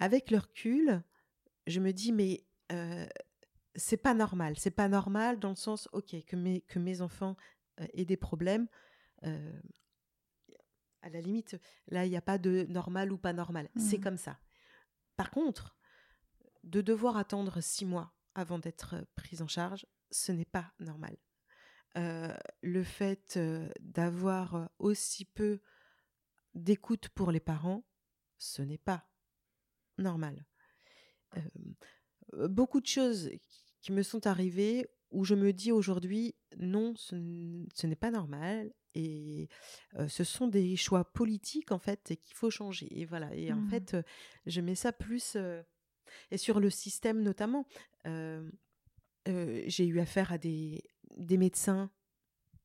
avec 0.00 0.30
le 0.30 0.38
recul, 0.38 1.02
je 1.66 1.78
me 1.78 1.92
dis, 1.92 2.10
mais 2.10 2.44
c'est 3.74 3.98
pas 3.98 4.14
normal. 4.14 4.54
C'est 4.58 4.70
pas 4.70 4.88
normal 4.88 5.38
dans 5.38 5.50
le 5.50 5.56
sens, 5.56 5.88
ok, 5.92 6.24
que 6.24 6.36
mes, 6.36 6.62
que 6.62 6.78
mes 6.78 7.02
enfants 7.02 7.36
aient 7.78 8.06
des 8.06 8.16
problèmes. 8.16 8.66
à 9.22 11.08
la 11.10 11.20
limite, 11.20 11.60
là, 11.88 12.06
il 12.06 12.10
n'y 12.10 12.16
a 12.16 12.22
pas 12.22 12.38
de 12.38 12.66
normal 12.70 13.12
ou 13.12 13.18
pas 13.18 13.34
normal. 13.34 13.68
C'est 13.76 13.98
mmh. 13.98 14.02
comme 14.02 14.16
ça. 14.16 14.38
Par 15.16 15.30
contre, 15.30 15.76
de 16.64 16.80
devoir 16.80 17.18
attendre 17.18 17.60
six 17.60 17.84
mois 17.84 18.14
avant 18.34 18.58
d'être 18.58 19.06
prise 19.16 19.42
en 19.42 19.48
charge, 19.48 19.86
ce 20.10 20.32
n'est 20.32 20.46
pas 20.46 20.72
normal. 20.78 21.16
le 21.94 22.82
fait 22.82 23.38
d'avoir 23.80 24.70
aussi 24.78 25.26
peu 25.26 25.60
d'écoute 26.54 27.10
pour 27.10 27.32
les 27.32 27.40
parents, 27.40 27.84
ce 28.38 28.62
n'est 28.62 28.78
pas 28.78 29.09
normal. 30.00 30.44
beaucoup 32.48 32.80
de 32.80 32.86
choses 32.86 33.30
qui 33.80 33.92
me 33.92 34.02
sont 34.02 34.26
arrivées 34.26 34.86
où 35.10 35.24
je 35.24 35.34
me 35.34 35.52
dis 35.52 35.72
aujourd'hui 35.72 36.34
non, 36.56 36.94
ce, 36.96 37.14
n'est 37.14 37.96
pas 37.96 38.10
normal 38.10 38.72
et 38.94 39.48
ce 40.08 40.24
sont 40.24 40.48
des 40.48 40.76
choix 40.76 41.04
politiques 41.04 41.72
en 41.72 41.78
fait 41.78 42.18
qu'il 42.22 42.36
faut 42.36 42.50
changer 42.50 42.88
et 42.90 43.04
voilà 43.04 43.32
et 43.34 43.52
en 43.52 43.60
mmh. 43.60 43.70
fait 43.70 43.96
je 44.46 44.60
mets 44.60 44.74
ça 44.74 44.92
plus 44.92 45.36
et 46.30 46.36
sur 46.36 46.58
le 46.58 46.70
système 46.70 47.22
notamment 47.22 47.66
j'ai 49.24 49.86
eu 49.86 50.00
affaire 50.00 50.32
à 50.32 50.38
des, 50.38 50.82
des 51.16 51.36
médecins 51.36 51.90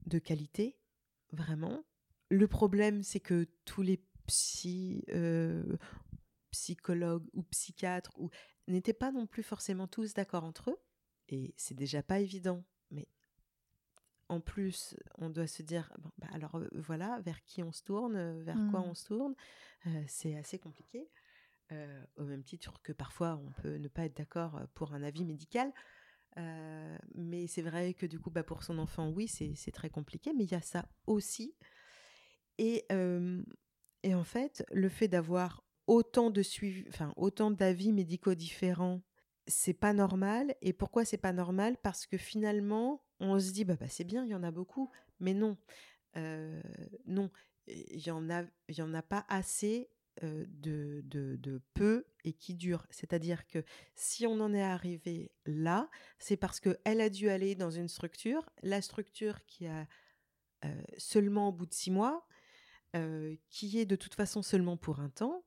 de 0.05 0.19
qualité, 0.19 0.77
vraiment. 1.31 1.83
Le 2.29 2.47
problème, 2.47 3.03
c'est 3.03 3.19
que 3.19 3.47
tous 3.65 3.81
les 3.81 4.03
psy, 4.27 5.03
psychologues 6.55 7.27
ou 7.33 7.43
psychiatres 7.43 8.13
ou, 8.17 8.29
n'étaient 8.67 8.93
pas 8.93 9.11
non 9.11 9.27
plus 9.27 9.43
forcément 9.43 9.87
tous 9.87 10.13
d'accord 10.13 10.43
entre 10.43 10.71
eux. 10.71 10.79
Et 11.29 11.53
c'est 11.57 11.75
déjà 11.75 12.01
pas 12.01 12.19
évident. 12.19 12.63
Mais 12.91 13.07
en 14.29 14.39
plus, 14.39 14.95
on 15.17 15.29
doit 15.29 15.47
se 15.47 15.61
dire, 15.61 15.91
bah, 16.17 16.27
alors 16.31 16.59
voilà, 16.73 17.19
vers 17.21 17.43
qui 17.43 17.61
on 17.61 17.71
se 17.71 17.83
tourne, 17.83 18.41
vers 18.43 18.59
quoi 18.71 18.79
mmh. 18.79 18.89
on 18.89 18.93
se 18.93 19.05
tourne. 19.05 19.35
c'est 20.07 20.35
assez 20.35 20.57
compliqué. 20.57 21.09
au 22.17 22.23
même 22.23 22.43
titre 22.43 22.81
que 22.81 22.93
parfois 22.93 23.41
on 23.43 23.51
peut 23.61 23.75
ne 23.75 23.87
pas 23.87 24.05
être 24.05 24.17
d'accord 24.17 24.61
pour 24.73 24.93
un 24.93 25.03
avis 25.03 25.25
médical. 25.25 25.71
mais 27.15 27.47
c'est 27.47 27.61
vrai 27.61 27.93
que 27.93 28.05
du 28.05 28.19
coup, 28.19 28.31
bah, 28.31 28.43
pour 28.43 28.63
son 28.63 28.79
enfant, 28.79 29.09
oui, 29.09 29.27
c'est 29.27 29.71
très 29.71 29.89
compliqué. 29.89 30.33
Mais 30.33 30.45
il 30.45 30.51
y 30.51 30.55
a 30.55 30.61
ça 30.61 30.87
aussi. 31.05 31.55
Et, 32.57 32.85
et 34.03 34.15
en 34.15 34.23
fait, 34.23 34.65
le 34.71 34.89
fait 34.89 35.07
d'avoir 35.07 35.64
autant 35.87 36.29
de 36.31 36.41
suivi, 36.41 36.85
enfin 36.89 37.13
autant 37.15 37.51
d'avis 37.51 37.91
médicaux 37.91 38.35
différents, 38.35 39.01
c'est 39.47 39.73
pas 39.73 39.93
normal. 39.93 40.55
Et 40.61 40.73
pourquoi 40.73 41.05
c'est 41.05 41.17
pas 41.17 41.33
normal? 41.33 41.77
Parce 41.83 42.05
que 42.05 42.17
finalement, 42.17 43.03
on 43.19 43.39
se 43.39 43.51
dit 43.51 43.65
bah, 43.65 43.75
bah 43.79 43.87
c'est 43.87 44.03
bien, 44.03 44.25
il 44.25 44.29
y 44.29 44.35
en 44.35 44.43
a 44.43 44.51
beaucoup, 44.51 44.89
mais 45.19 45.33
non, 45.33 45.57
non, 47.05 47.29
il 47.67 48.05
y 48.05 48.11
en 48.11 48.29
a, 48.29 48.43
il 48.69 48.77
y 48.77 48.81
en 48.81 48.93
a 48.93 49.01
pas 49.01 49.25
assez 49.29 49.89
de, 50.21 51.01
de, 51.03 51.35
de, 51.35 51.61
peu 51.73 52.05
et 52.23 52.33
qui 52.33 52.55
durent. 52.55 52.87
C'est-à-dire 52.89 53.45
que 53.47 53.63
si 53.95 54.25
on 54.25 54.39
en 54.39 54.53
est 54.53 54.63
arrivé 54.63 55.31
là, 55.45 55.89
c'est 56.19 56.37
parce 56.37 56.59
que 56.59 56.77
elle 56.85 57.01
a 57.01 57.09
dû 57.09 57.29
aller 57.29 57.55
dans 57.55 57.71
une 57.71 57.89
structure, 57.89 58.49
la 58.63 58.81
structure 58.81 59.45
qui 59.45 59.67
a 59.67 59.87
seulement 60.97 61.49
au 61.49 61.51
bout 61.51 61.65
de 61.65 61.73
six 61.73 61.91
mois, 61.91 62.25
qui 63.49 63.77
est 63.77 63.85
de 63.85 63.95
toute 63.95 64.15
façon 64.15 64.41
seulement 64.41 64.77
pour 64.77 64.99
un 64.99 65.09
temps, 65.09 65.45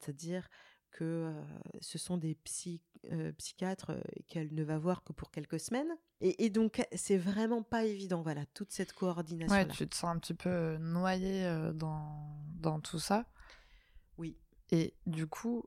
c'est-à-dire 0.00 0.48
que 0.90 1.32
ce 1.80 1.98
sont 1.98 2.16
des 2.16 2.34
psychiatres 2.34 3.92
qu'elle 4.26 4.52
ne 4.52 4.64
va 4.64 4.78
voir 4.78 5.04
que 5.04 5.12
pour 5.12 5.30
quelques 5.30 5.60
semaines. 5.60 5.96
Et, 6.20 6.50
donc, 6.50 6.84
c'est 6.94 7.16
vraiment 7.16 7.62
pas 7.62 7.84
évident, 7.84 8.22
voilà, 8.22 8.44
toute 8.46 8.72
cette 8.72 8.92
coordination. 8.92 9.54
Ouais, 9.54 9.68
tu 9.68 9.88
te 9.88 9.94
sens 9.94 10.14
un 10.14 10.18
petit 10.18 10.34
peu 10.34 10.76
noyé 10.78 11.44
dans, 11.74 12.44
dans 12.56 12.80
tout 12.80 12.98
ça. 12.98 13.26
Oui. 14.18 14.36
Et 14.70 14.94
du 15.06 15.26
coup, 15.26 15.64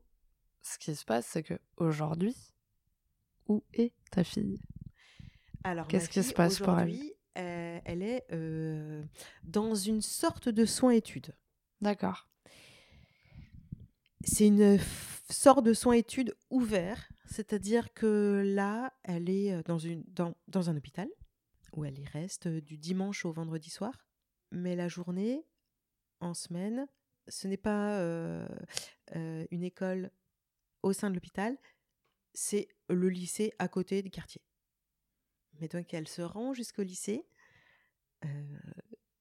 ce 0.62 0.78
qui 0.78 0.94
se 0.94 1.04
passe, 1.04 1.26
c'est 1.26 1.42
que 1.42 1.58
aujourd'hui, 1.76 2.36
où 3.48 3.64
est 3.72 3.92
ta 4.10 4.24
fille? 4.24 4.60
Alors, 5.64 5.88
qu'est-ce 5.88 6.10
qui 6.10 6.22
se 6.22 6.34
passe 6.34 6.58
pour 6.58 6.78
elle? 6.78 6.94
Elle 7.34 8.02
est 8.02 8.26
dans 9.42 9.74
une 9.74 10.02
sorte 10.02 10.48
de 10.48 10.66
soins-études. 10.66 11.34
D'accord 11.80 12.28
c'est 14.26 14.46
une 14.46 14.78
sorte 15.30 15.64
de 15.64 15.72
soins-études 15.72 16.36
ouvert, 16.50 17.08
c'est-à-dire 17.26 17.92
que 17.94 18.42
là, 18.44 18.92
elle 19.02 19.28
est 19.28 19.62
dans, 19.64 19.78
une, 19.78 20.04
dans, 20.08 20.34
dans, 20.48 20.70
un 20.70 20.76
hôpital 20.76 21.08
où 21.72 21.84
elle 21.84 21.98
y 21.98 22.06
reste 22.06 22.48
du 22.48 22.76
dimanche 22.76 23.24
au 23.24 23.32
vendredi 23.32 23.70
soir, 23.70 24.06
mais 24.50 24.76
la 24.76 24.88
journée, 24.88 25.44
en 26.20 26.34
semaine, 26.34 26.86
ce 27.28 27.48
n'est 27.48 27.56
pas 27.56 28.00
une 29.14 29.62
école 29.62 30.10
au 30.82 30.92
sein 30.92 31.10
de 31.10 31.14
l'hôpital, 31.14 31.56
c'est 32.32 32.68
le 32.88 33.08
lycée 33.08 33.52
à 33.58 33.68
côté 33.68 34.02
du 34.02 34.10
quartier. 34.10 34.42
Mais 35.60 35.68
donc 35.68 35.94
elle 35.94 36.08
se 36.08 36.22
rend 36.22 36.52
jusqu'au 36.52 36.82
lycée, 36.82 37.26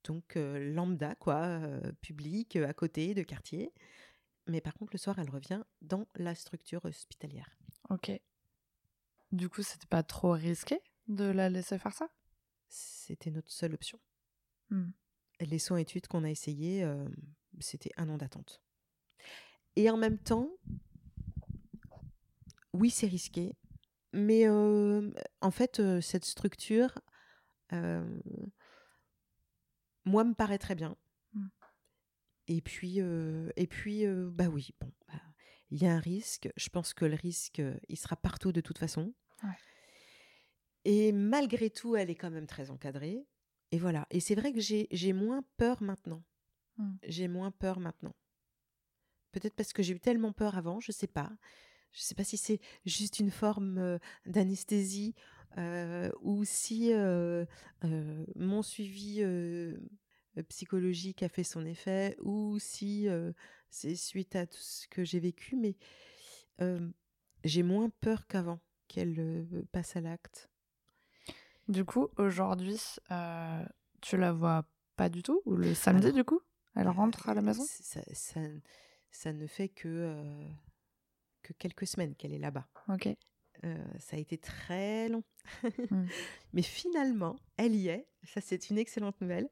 donc 0.04 0.36
lambda 0.36 1.16
quoi, 1.16 1.62
public 2.02 2.58
à 2.58 2.74
côté 2.74 3.14
de 3.14 3.24
quartier. 3.24 3.74
Mais 4.48 4.62
par 4.62 4.74
contre, 4.74 4.94
le 4.94 5.00
soir, 5.00 5.20
elle 5.20 5.30
revient 5.30 5.64
dans 5.82 6.06
la 6.16 6.36
structure 6.36 6.84
hospitalière. 6.86 7.58
Ok. 7.90 8.12
Du 9.32 9.50
coup, 9.50 9.64
c'était 9.64 9.88
pas 9.88 10.04
trop 10.04 10.32
risqué 10.32 10.80
de 11.08 11.26
la 11.26 11.50
laisser 11.50 11.78
faire 11.78 11.94
ça? 11.94 12.10
C'était 12.68 13.32
notre 13.32 13.52
seule 13.52 13.74
option. 13.74 14.00
Hmm. 14.70 14.92
Les 15.40 15.60
soins 15.60 15.78
études 15.78 16.08
qu'on 16.08 16.24
a 16.24 16.30
essayé, 16.30 16.84
euh, 16.84 17.08
c'était 17.60 17.92
un 17.98 18.10
an 18.10 18.18
d'attente. 18.18 18.62
Et 19.76 19.90
en 19.90 19.98
même 19.98 20.20
temps, 20.20 20.50
oui, 22.74 22.90
c'est 22.90 23.08
risqué, 23.08 23.56
mais 24.12 24.48
euh, 24.48 25.12
en 25.42 25.52
fait, 25.52 25.80
euh, 25.80 26.02
cette 26.02 26.26
structure, 26.26 27.00
moi, 30.06 30.24
me 30.24 30.36
paraît 30.36 30.60
très 30.60 30.76
bien. 30.76 30.96
Et 32.48 32.62
puis, 32.62 33.00
et 33.00 33.68
puis 33.68 34.06
bah 34.08 34.48
oui, 34.48 34.72
bon, 34.80 34.92
bah, 35.08 35.22
il 35.72 35.82
y 35.82 35.86
a 35.86 35.94
un 35.94 36.00
risque. 36.00 36.50
Je 36.56 36.70
pense 36.70 36.94
que 36.94 37.06
le 37.06 37.16
risque, 37.16 37.62
il 37.90 37.98
sera 37.98 38.16
partout 38.16 38.52
de 38.52 38.62
toute 38.62 38.78
façon. 38.78 39.14
Et 40.86 41.12
malgré 41.14 41.70
tout, 41.70 41.96
elle 41.96 42.10
est 42.10 42.16
quand 42.16 42.32
même 42.32 42.48
très 42.48 42.70
encadrée. 42.70 43.26
Et 43.72 43.80
voilà. 43.80 44.06
Et 44.12 44.20
c'est 44.20 44.36
vrai 44.36 44.52
que 44.52 44.60
j'ai 44.60 45.14
moins 45.14 45.44
peur 45.58 45.82
maintenant. 45.82 46.24
Mmh. 46.78 46.96
J'ai 47.08 47.28
moins 47.28 47.52
peur 47.52 47.80
maintenant. 47.80 48.16
Peut-être 49.32 49.56
parce 49.56 49.74
que 49.74 49.82
j'ai 49.82 49.94
eu 49.94 50.00
tellement 50.00 50.34
peur 50.34 50.58
avant, 50.58 50.80
je 50.80 50.92
sais 50.92 51.08
pas. 51.08 51.32
Je 51.92 52.02
sais 52.02 52.16
pas 52.16 52.24
si 52.24 52.38
c'est 52.38 52.60
juste 52.86 53.20
une 53.20 53.32
forme 53.32 54.00
d'anesthésie 54.26 55.16
ou 56.22 56.44
si 56.44 56.92
mon 58.36 58.62
suivi 58.62 59.24
psychologique 60.50 61.24
a 61.24 61.30
fait 61.30 61.44
son 61.44 61.66
effet 61.66 62.18
ou 62.22 62.58
si 62.60 63.08
c'est 63.70 63.96
suite 63.96 64.36
à 64.36 64.46
tout 64.48 64.62
ce 64.62 64.88
que 64.88 65.04
j'ai 65.04 65.20
vécu, 65.20 65.56
mais 65.56 65.76
j'ai 67.44 67.64
moins 67.64 67.90
peur 68.02 68.28
qu'avant 68.28 68.60
qu'elle 68.88 69.46
passe 69.72 69.96
à 69.96 70.02
l'acte. 70.02 70.50
Du 71.68 71.86
coup, 71.86 72.10
aujourd'hui, 72.18 72.82
tu 74.02 74.18
la 74.18 74.34
vois 74.34 74.66
pas 74.96 75.10
du 75.10 75.24
tout 75.24 75.42
Ou 75.46 75.56
le 75.56 75.74
samedi, 75.74 76.12
du 76.12 76.24
coup 76.24 76.42
Elle 76.76 76.90
rentre 76.90 77.30
à 77.30 77.34
la 77.34 77.42
maison? 77.42 77.64
ça, 77.68 78.02
ça, 79.12 79.34
ne 79.34 79.48
fait 79.48 79.70
que, 79.70 80.48
que 81.42 81.54
quelques 81.54 81.88
semaines 81.88 82.16
qu'elle 82.16 82.34
est 82.34 82.40
là-bas. 82.40 82.68
Ok. 82.90 83.10
ça 84.00 84.18
a 84.18 84.20
été 84.20 84.38
très 84.38 85.10
long. 85.10 85.24
Mmh. 85.64 86.06
Mais 86.54 86.62
finalement, 86.62 87.36
elle 87.58 87.76
y 87.76 87.88
est. 87.88 88.08
Ça, 88.24 88.42
c'est 88.42 88.70
une 88.70 88.78
excellente 88.78 89.20
nouvelle. 89.22 89.50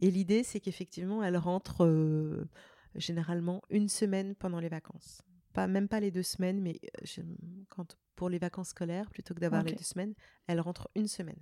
Et 0.00 0.10
l'idée, 0.10 0.42
c'est 0.42 0.60
qu'effectivement, 0.60 1.22
elle 1.22 1.36
rentre 1.36 1.84
euh, 1.84 2.48
généralement 2.94 3.62
une 3.70 3.88
semaine 3.88 4.34
pendant 4.34 4.60
les 4.60 4.68
vacances. 4.68 5.22
Pas, 5.52 5.66
même 5.66 5.88
pas 5.88 6.00
les 6.00 6.10
deux 6.10 6.22
semaines, 6.22 6.60
mais 6.60 6.80
quand, 7.68 7.96
pour 8.16 8.28
les 8.28 8.38
vacances 8.38 8.70
scolaires, 8.70 9.08
plutôt 9.10 9.34
que 9.34 9.40
d'avoir 9.40 9.62
les 9.62 9.72
deux 9.72 9.84
semaines, 9.84 10.14
elle 10.46 10.60
rentre 10.60 10.90
une 10.94 11.06
semaine. 11.06 11.38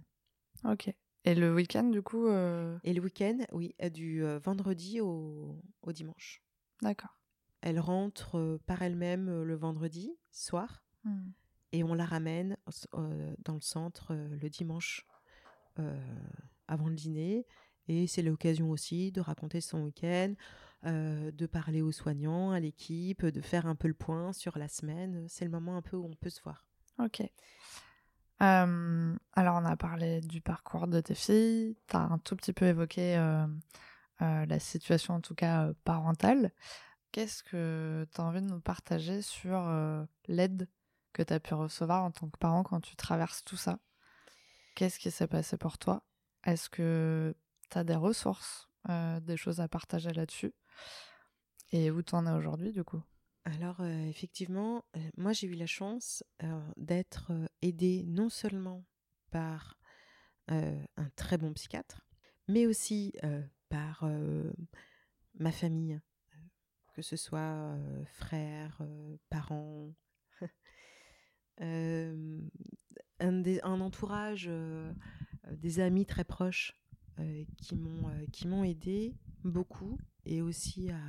Ok. 0.65 0.93
Et 1.25 1.35
le 1.35 1.55
week-end, 1.55 1.85
du 1.85 2.03
coup 2.03 2.27
euh 2.27 2.79
Et 2.85 2.93
le 2.93 3.01
week-end, 3.01 3.39
oui, 3.53 3.75
du 3.93 4.23
vendredi 4.45 5.01
au, 5.01 5.63
au 5.81 5.93
dimanche. 5.93 6.43
D'accord. 6.83 7.17
Elle 7.63 7.81
rentre 7.81 8.59
par 8.67 8.83
elle-même 8.83 9.43
le 9.43 9.55
vendredi 9.55 10.13
soir 10.31 10.83
mmh. 11.05 11.31
et 11.73 11.85
on 11.85 11.95
la 11.95 12.05
ramène 12.05 12.57
dans 12.93 13.55
le 13.55 13.61
centre 13.61 14.15
le 14.15 14.51
dimanche 14.51 15.07
avant 16.67 16.89
le 16.89 16.97
dîner 16.97 17.47
et 17.89 18.07
c'est 18.07 18.23
l'occasion 18.23 18.71
aussi 18.71 19.13
de 19.13 19.21
raconter 19.21 19.61
son 19.61 19.83
week-end, 19.83 20.35
euh, 20.85 21.31
de 21.33 21.47
parler 21.47 21.83
aux 21.83 21.93
soignants, 21.93 22.51
à 22.51 22.61
l'équipe, 22.61 23.25
de 23.25 23.41
faire 23.41 23.67
un 23.67 23.75
peu 23.75 23.89
le 23.89 23.95
point 23.95 24.33
sur 24.33 24.59
la 24.59 24.69
semaine. 24.69 25.27
C'est 25.29 25.45
le 25.45 25.51
moment 25.51 25.77
un 25.77 25.83
peu 25.83 25.97
où 25.97 26.07
on 26.07 26.15
peut 26.15 26.31
se 26.31 26.43
voir. 26.43 26.67
Ok. 26.99 27.21
Euh, 28.43 29.17
alors, 29.35 29.61
on 29.61 29.65
a 29.65 29.77
parlé 29.77 30.21
du 30.21 30.41
parcours 30.41 30.89
de 30.89 31.01
tes 31.01 31.15
filles. 31.15 31.77
Tu 31.89 31.97
as 31.97 32.01
un 32.01 32.19
tout 32.19 32.35
petit 32.37 32.53
peu 32.53 32.67
évoqué 32.67 33.17
euh, 33.17 33.47
la 34.21 34.59
situation, 34.59 35.15
en 35.15 35.21
tout 35.21 35.35
cas 35.35 35.73
parentale. 35.85 36.53
Qu'est-ce 37.13 37.43
que 37.43 38.07
tu 38.13 38.21
as 38.21 38.25
envie 38.25 38.43
de 38.43 38.49
nous 38.49 38.61
partager 38.61 39.23
sur 39.23 39.71
l'aide 40.27 40.69
que 41.13 41.23
tu 41.23 41.33
as 41.33 41.41
pu 41.41 41.55
recevoir 41.55 42.05
en 42.05 42.11
tant 42.11 42.29
que 42.29 42.39
parent 42.39 42.63
quand 42.63 42.81
tu 42.81 42.97
traverses 42.97 43.45
tout 43.45 43.57
ça? 43.57 43.79
Qu'est-ce 44.75 44.99
qui 44.99 45.11
s'est 45.11 45.27
passé 45.27 45.59
pour 45.59 45.77
toi? 45.79 46.03
Est-ce 46.45 46.71
que 46.71 47.37
des 47.85 47.97
ressources, 47.97 48.69
des 48.89 49.37
choses 49.37 49.61
à 49.61 49.69
partager 49.69 50.13
là-dessus. 50.13 50.55
Et 51.71 51.91
où 51.91 52.03
tu 52.03 52.15
en 52.15 52.27
es 52.27 52.31
aujourd'hui, 52.31 52.73
du 52.73 52.85
coup? 52.85 53.03
Alors, 53.45 53.85
effectivement, 53.85 54.85
moi, 55.17 55.33
j'ai 55.33 55.49
eu 55.49 55.55
la 55.55 55.67
chance 55.67 56.23
d'être 56.77 57.33
aidée 57.61 58.05
non 58.07 58.29
seulement 58.29 58.85
par 59.31 59.81
un 60.49 61.09
très 61.17 61.39
bon 61.39 61.53
psychiatre, 61.55 62.07
mais 62.47 62.67
aussi 62.67 63.15
par 63.69 64.09
ma 65.35 65.51
famille, 65.51 66.01
que 66.95 67.03
ce 67.03 67.17
soit 67.17 67.77
frères, 68.07 68.81
parents. 69.31 69.93
un 71.59 72.49
entourage, 73.81 74.49
des 75.51 75.81
amis 75.81 76.07
très 76.07 76.25
proches 76.25 76.79
qui 77.59 77.77
m'ont 77.77 78.11
qui 78.33 78.49
m'ont 78.49 78.65
aidé 78.65 79.15
beaucoup 79.45 79.99
et 80.25 80.43
aussi 80.43 80.91
à, 80.91 81.01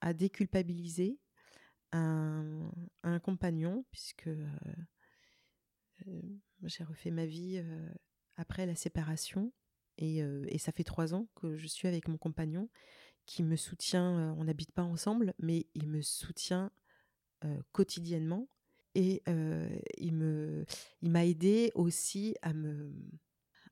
à 0.00 0.12
déculpabiliser 0.12 1.18
un, 1.92 2.70
un 3.02 3.18
compagnon, 3.18 3.84
puisque 3.90 4.30
j'ai 6.62 6.84
refait 6.84 7.10
ma 7.10 7.26
vie 7.26 7.62
après 8.36 8.66
la 8.66 8.74
séparation. 8.74 9.52
Et, 9.98 10.18
et, 10.18 10.58
ça 10.58 10.72
fait 10.72 10.84
trois 10.84 11.14
ans 11.14 11.28
que 11.34 11.56
je 11.56 11.66
suis 11.66 11.86
avec 11.86 12.08
mon 12.08 12.16
compagnon 12.16 12.70
qui 13.26 13.42
me 13.42 13.56
soutient. 13.56 14.34
on 14.38 14.44
n'habite 14.44 14.72
pas 14.72 14.82
ensemble, 14.82 15.34
mais 15.38 15.66
il 15.74 15.88
me 15.88 16.02
soutient 16.02 16.72
quotidiennement. 17.72 18.48
Et 18.94 19.22
il 19.98 20.14
me, 20.14 20.64
il 21.02 21.10
m'a 21.10 21.24
aidé 21.24 21.72
aussi 21.74 22.36
à 22.42 22.52
me, 22.52 22.92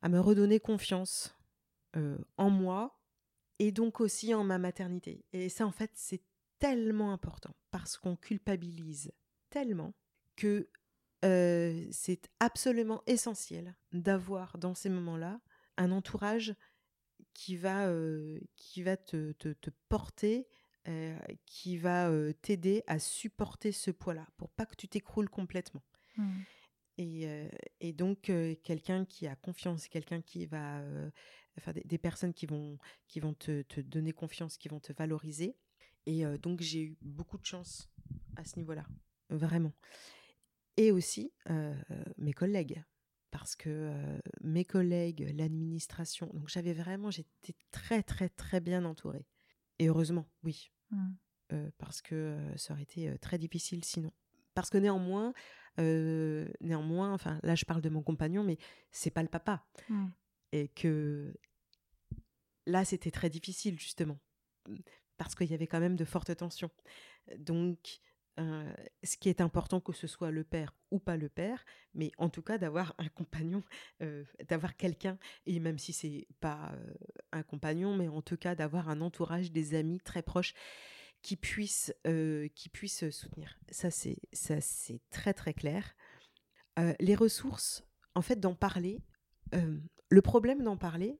à 0.01 0.09
me 0.09 0.19
redonner 0.19 0.59
confiance 0.59 1.37
en 2.37 2.49
moi 2.49 3.01
et 3.59 3.71
donc 3.71 4.01
aussi 4.01 4.33
en 4.33 4.43
ma 4.43 4.57
maternité. 4.57 5.25
Et 5.33 5.49
ça, 5.49 5.65
en 5.65 5.71
fait, 5.71 5.91
c'est 5.93 6.23
tellement 6.59 7.11
important 7.11 7.55
parce 7.69 7.97
qu'on 7.97 8.15
culpabilise 8.15 9.11
tellement 9.49 9.93
que 10.35 10.69
c'est 11.21 12.29
absolument 12.39 13.03
essentiel 13.05 13.75
d'avoir 13.91 14.57
dans 14.57 14.73
ces 14.73 14.89
moments-là 14.89 15.39
un 15.77 15.91
entourage 15.91 16.55
qui 17.33 17.55
va, 17.55 17.93
qui 18.55 18.81
va 18.81 18.97
te, 18.97 19.33
te, 19.33 19.49
te 19.49 19.69
porter, 19.89 20.47
qui 21.45 21.77
va 21.77 22.09
t'aider 22.41 22.83
à 22.87 22.97
supporter 22.97 23.71
ce 23.71 23.91
poids-là 23.91 24.25
pour 24.37 24.49
pas 24.49 24.65
que 24.65 24.75
tu 24.75 24.87
t'écroules 24.87 25.29
complètement. 25.29 25.83
Mmh. 26.17 26.39
Et, 26.97 27.27
et, 27.79 27.93
donc, 27.93 28.31
quelqu'un 28.63 29.05
qui 29.05 29.27
a 29.27 29.35
confiance, 29.35 29.87
quelqu'un 29.87 30.21
qui 30.21 30.45
va. 30.45 30.83
enfin, 31.57 31.73
des, 31.73 31.83
des, 31.83 31.97
personnes 31.97 32.33
qui 32.33 32.45
vont, 32.45 32.77
qui 33.07 33.19
vont 33.19 33.33
te, 33.33 33.63
te, 33.63 33.81
donner 33.81 34.11
confiance, 34.11 34.57
qui 34.57 34.67
vont 34.67 34.79
te 34.79 34.93
valoriser. 34.93 35.55
Et 36.05 36.25
donc, 36.39 36.61
j'ai 36.61 36.81
eu 36.81 36.97
beaucoup 37.01 37.37
de 37.37 37.45
chance 37.45 37.89
à 38.35 38.43
ce 38.43 38.57
niveau-là, 38.57 38.85
vraiment. 39.29 39.73
Et 40.77 40.91
aussi 40.91 41.31
mes 42.17 42.33
collègues, 42.33 42.83
parce 43.31 43.55
que 43.55 43.91
mes 44.41 44.65
collègues, 44.65 45.33
l'administration, 45.35 46.29
donc 46.33 46.49
j'avais 46.49 46.73
vraiment, 46.73 47.11
j'étais 47.11 47.55
très, 47.71 48.03
très, 48.03 48.29
très 48.29 48.59
bien 48.59 48.85
entourée. 48.85 49.25
Et 49.79 49.87
heureusement, 49.87 50.27
oui. 50.43 50.71
Mmh. 50.91 51.69
parce 51.77 52.01
que 52.01 52.37
ça 52.57 52.73
aurait 52.73 52.83
été 52.83 53.17
très 53.19 53.37
difficile 53.37 53.83
sinon. 53.85 54.11
Parce 54.53 54.69
que 54.69 54.77
néanmoins, 54.77 55.33
néanmoins, 55.77 57.13
enfin 57.13 57.39
là 57.43 57.55
je 57.55 57.65
parle 57.65 57.81
de 57.81 57.89
mon 57.89 58.01
compagnon, 58.01 58.43
mais 58.43 58.57
c'est 58.91 59.11
pas 59.11 59.23
le 59.23 59.29
papa. 59.29 59.65
Mmh. 59.89 60.07
Et 60.51 60.67
que 60.69 61.33
là 62.65 62.85
c'était 62.85 63.11
très 63.11 63.29
difficile 63.29 63.79
justement, 63.79 64.19
parce 65.17 65.35
qu'il 65.35 65.49
y 65.49 65.53
avait 65.53 65.67
quand 65.67 65.79
même 65.79 65.95
de 65.95 66.05
fortes 66.05 66.35
tensions. 66.35 66.71
Donc 67.37 68.01
ce 68.37 69.17
qui 69.17 69.29
est 69.29 69.41
important 69.41 69.79
que 69.79 69.93
ce 69.93 70.07
soit 70.07 70.31
le 70.31 70.43
père 70.43 70.73
ou 70.89 70.99
pas 70.99 71.17
le 71.17 71.29
père, 71.29 71.63
mais 71.93 72.11
en 72.17 72.29
tout 72.29 72.41
cas 72.41 72.57
d'avoir 72.57 72.95
un 72.97 73.07
compagnon, 73.07 73.63
d'avoir 74.49 74.75
quelqu'un, 74.75 75.17
et 75.45 75.59
même 75.59 75.77
si 75.77 75.93
c'est 75.93 76.27
pas 76.39 76.73
un 77.31 77.43
compagnon, 77.43 77.95
mais 77.95 78.07
en 78.07 78.21
tout 78.21 78.37
cas 78.37 78.55
d'avoir 78.55 78.89
un 78.89 79.01
entourage, 79.01 79.51
des 79.51 79.75
amis 79.75 79.99
très 79.99 80.21
proches 80.21 80.53
qui 81.21 81.35
puissent, 81.35 81.93
qui 82.55 82.69
puissent 82.69 83.09
soutenir. 83.09 83.59
Ça 83.69 83.91
c'est 83.91 84.17
ça 84.33 84.59
c'est 84.61 85.01
très 85.09 85.33
très 85.33 85.53
clair. 85.53 85.95
les 86.99 87.15
ressources, 87.15 87.83
en 88.15 88.21
fait, 88.21 88.39
d'en 88.39 88.55
parler. 88.55 89.01
le 89.51 90.21
problème 90.21 90.63
d'en 90.63 90.77
parler, 90.77 91.19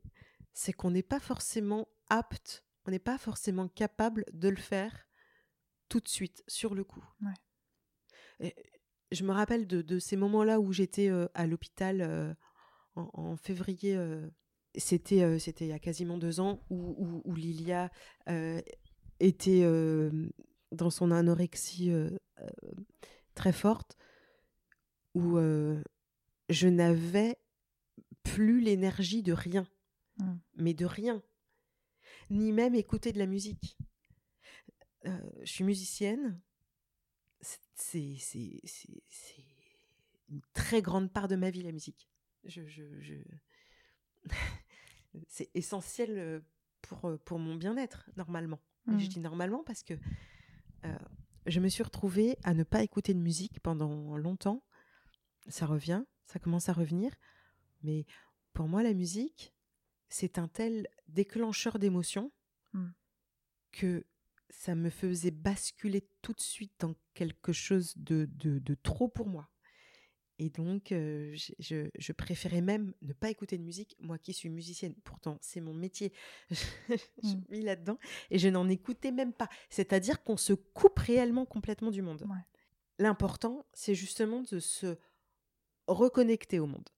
c'est 0.54 0.74
qu'on 0.74 0.92
n'est 0.92 1.04
pas 1.04 1.20
forcément 1.20 1.88
apte, 2.10 2.66
on 2.86 2.92
n'est 2.92 3.00
pas 3.00 3.18
forcément 3.18 3.68
capable 3.68 4.26
de 4.34 4.50
le 4.50 4.58
faire 4.58 5.08
tout 5.90 6.00
de 6.00 6.08
suite, 6.08 6.44
sur 6.48 6.74
le 6.74 6.84
coup. 6.84 7.04
je 9.12 9.24
me 9.24 9.32
rappelle 9.32 9.68
de, 9.68 10.00
ces 10.00 10.16
moments-là 10.16 10.60
où 10.60 10.72
j'étais 10.72 11.10
à 11.34 11.46
l'hôpital 11.46 12.36
en, 12.96 13.36
février. 13.36 13.98
c'était 14.76 15.38
c'était 15.40 15.66
il 15.66 15.70
y 15.70 15.74
a 15.74 15.80
quasiment 15.80 16.18
deux 16.18 16.40
ans 16.40 16.66
où, 16.70 17.22
où, 17.26 17.36
Lilia 17.36 17.92
était 19.22 19.64
dans 20.72 20.90
son 20.90 21.12
anorexie 21.12 21.92
très 23.36 23.54
forte, 23.54 23.98
où 25.14 25.38
je 26.50 26.68
n'avais 26.68 27.38
plus 28.24 28.62
l'énergie 28.62 29.24
de 29.24 29.34
rien, 29.34 29.68
mmh. 30.18 30.34
mais 30.56 30.74
de 30.74 30.86
rien, 30.86 31.24
ni 32.30 32.52
même 32.52 32.76
écouter 32.76 33.12
de 33.14 33.20
la 33.20 33.26
musique 33.26 33.78
je 35.04 35.52
suis 35.52 35.64
musicienne. 35.64 36.40
C'est 37.76 38.18
une 40.30 40.42
très 40.54 40.82
grande 40.82 41.12
part 41.12 41.28
de 41.28 41.36
ma 41.36 41.50
vie, 41.50 41.64
la 41.64 41.72
musique. 41.72 42.10
Je, 42.44 42.66
je, 42.68 43.16
c'est 45.28 45.50
essentiel 45.56 46.44
pour, 46.82 47.18
pour 47.26 47.40
mon 47.40 47.56
bien-être, 47.56 48.10
normalement. 48.16 48.60
Je 48.88 48.94
mmh. 48.94 48.98
dis 48.98 49.20
normalement 49.20 49.64
parce 49.64 49.84
que 49.84 49.94
je 51.46 51.60
me 51.60 51.70
suis 51.70 51.84
retrouvée 51.84 52.38
à 52.44 52.54
ne 52.54 52.64
pas 52.64 52.84
écouter 52.84 53.14
de 53.14 53.20
musique 53.20 53.60
pendant 53.62 54.18
longtemps. 54.18 54.64
Ça 55.48 55.66
revient, 55.66 56.04
ça 56.26 56.40
commence 56.40 56.70
à 56.70 56.74
revenir. 56.74 57.12
Mais 57.84 58.06
pour 58.54 58.68
moi, 58.68 58.84
la 58.84 58.94
musique, 58.94 59.54
c'est 60.10 60.38
un 60.38 60.48
tel 60.48 60.88
déclencheur 61.08 61.80
d'émotions 61.80 62.32
mmh. 62.74 62.90
que 63.72 64.06
ça 64.50 64.76
me 64.76 64.90
faisait 64.90 65.32
basculer 65.32 66.08
tout 66.22 66.34
de 66.34 66.42
suite 66.42 66.74
dans 66.80 66.96
quelque 67.14 67.54
chose 67.54 67.98
de, 67.98 68.30
de, 68.34 68.76
trop 68.76 69.08
pour 69.08 69.28
moi. 69.28 69.50
Et 70.42 70.50
donc, 70.50 70.88
je, 70.90 71.88
je, 71.96 72.12
préférais 72.14 72.62
même 72.62 72.96
ne 73.04 73.14
pas 73.14 73.30
écouter 73.30 73.60
de 73.60 73.64
musique, 73.64 73.96
moi 74.00 74.18
qui 74.18 74.34
suis 74.34 74.50
musicienne. 74.50 74.96
Pourtant, 75.04 75.38
c'est 75.40 75.62
mon 75.62 75.76
métier. 75.76 76.12
je 76.50 76.56
mmh. 77.22 77.44
suis 77.52 77.62
là-dedans. 77.62 78.00
Et 78.32 78.40
je 78.40 78.48
n'en 78.50 78.68
écoutais 78.68 79.12
même 79.12 79.34
pas. 79.34 79.50
C'est-à-dire 79.70 80.24
qu'on 80.24 80.38
se 80.38 80.54
coupe 80.54 80.98
réellement 80.98 81.46
complètement 81.46 81.92
du 81.92 82.02
monde. 82.02 82.26
L'important, 82.98 83.68
c'est 83.74 83.94
justement 83.94 84.42
de 84.42 84.58
se 84.58 84.98
reconnecter 85.86 86.58
au 86.58 86.66
monde, 86.66 86.90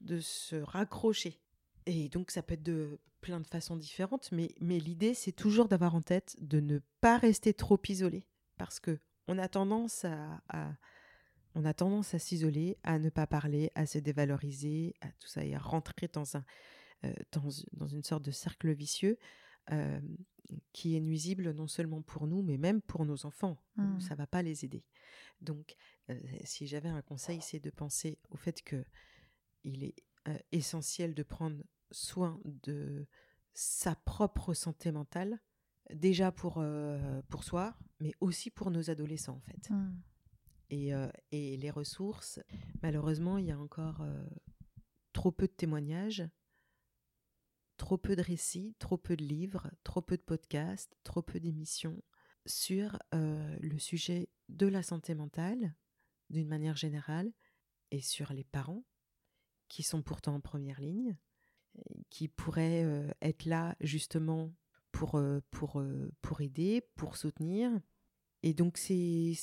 de 0.00 0.20
se 0.20 0.54
raccrocher. 0.54 1.40
Et 1.86 2.08
donc, 2.08 2.30
ça 2.30 2.44
peut 2.44 2.54
être 2.54 2.62
de 2.62 3.00
plein 3.20 3.40
de 3.40 3.48
façons 3.48 3.76
différentes, 3.76 4.30
mais, 4.30 4.54
mais 4.60 4.78
l'idée, 4.78 5.14
c'est 5.14 5.32
toujours 5.32 5.66
d'avoir 5.66 5.96
en 5.96 6.02
tête 6.02 6.36
de 6.38 6.60
ne 6.60 6.78
pas 7.00 7.18
rester 7.18 7.52
trop 7.52 7.80
isolé, 7.88 8.28
parce 8.58 8.78
que 8.78 9.00
on 9.26 9.38
a 9.38 9.48
tendance 9.48 10.04
à, 10.04 10.76
on 11.54 11.64
a 11.64 11.74
tendance 11.74 12.14
à 12.14 12.18
s'isoler, 12.18 12.78
à 12.82 12.98
ne 12.98 13.10
pas 13.10 13.26
parler, 13.26 13.70
à 13.74 13.86
se 13.86 13.98
dévaloriser, 13.98 14.94
à 15.00 15.08
tout 15.12 15.28
ça, 15.28 15.44
et 15.44 15.54
à 15.54 15.58
rentrer 15.58 16.08
dans, 16.12 16.36
un, 16.36 16.44
euh, 17.04 17.12
dans, 17.32 17.48
dans, 17.72 17.86
une 17.86 18.02
sorte 18.02 18.24
de 18.24 18.30
cercle 18.30 18.72
vicieux 18.72 19.18
euh, 19.70 20.00
qui 20.72 20.96
est 20.96 21.00
nuisible 21.00 21.52
non 21.52 21.66
seulement 21.66 22.02
pour 22.02 22.26
nous, 22.26 22.42
mais 22.42 22.58
même 22.58 22.82
pour 22.82 23.04
nos 23.04 23.24
enfants. 23.24 23.58
Mmh. 23.76 24.00
Ça 24.00 24.14
va 24.14 24.26
pas 24.26 24.42
les 24.42 24.64
aider. 24.64 24.84
Donc, 25.40 25.76
euh, 26.10 26.18
si 26.44 26.66
j'avais 26.66 26.88
un 26.88 27.02
conseil, 27.02 27.40
c'est 27.40 27.60
de 27.60 27.70
penser 27.70 28.18
au 28.30 28.36
fait 28.36 28.62
que 28.62 28.84
il 29.62 29.84
est 29.84 29.94
essentiel 30.52 31.14
de 31.14 31.22
prendre 31.22 31.62
soin 31.90 32.40
de 32.44 33.06
sa 33.54 33.94
propre 33.94 34.52
santé 34.52 34.90
mentale, 34.90 35.40
déjà 35.92 36.32
pour, 36.32 36.58
euh, 36.58 37.22
pour 37.28 37.44
soi, 37.44 37.76
mais 38.00 38.12
aussi 38.20 38.50
pour 38.50 38.70
nos 38.70 38.90
adolescents 38.90 39.36
en 39.36 39.40
fait. 39.40 39.70
Mmh. 39.70 40.02
Et, 40.70 40.94
euh, 40.94 41.08
et, 41.30 41.56
les 41.56 41.70
ressources, 41.70 42.40
malheureusement, 42.82 43.38
il 43.38 43.46
y 43.46 43.52
a 43.52 43.58
encore 43.58 44.00
euh, 44.00 44.24
trop 45.12 45.30
peu 45.30 45.46
de 45.46 45.52
témoignages, 45.52 46.24
trop 47.76 47.98
peu 47.98 48.16
de 48.16 48.22
récits, 48.22 48.74
trop 48.78 48.96
peu 48.96 49.16
de 49.16 49.24
livres, 49.24 49.70
trop 49.84 50.00
peu 50.00 50.16
de 50.16 50.22
podcasts, 50.22 50.96
trop 51.04 51.22
peu 51.22 51.40
d'émissions 51.40 52.02
sur 52.46 52.98
le 53.12 53.78
sujet 53.78 54.28
de 54.50 54.66
la 54.66 54.82
santé 54.82 55.14
mentale 55.14 55.74
d'une 56.28 56.48
manière 56.48 56.76
générale 56.76 57.32
et 57.90 58.02
sur 58.02 58.34
les 58.34 58.44
parents 58.44 58.84
qui 59.68 59.82
sont 59.82 60.02
pourtant 60.02 60.34
en 60.34 60.40
première 60.40 60.78
ligne 60.78 61.16
qui 62.10 62.28
pourrait 62.28 62.84
être 63.22 63.46
là 63.46 63.76
justement 63.80 64.52
pour, 64.92 65.18
pour, 65.50 65.82
pour 66.20 66.40
aider, 66.42 66.82
pour 66.96 67.16
soutenir. 67.16 67.70
Et 68.46 68.52
donc 68.52 68.76
c'est 68.76 69.34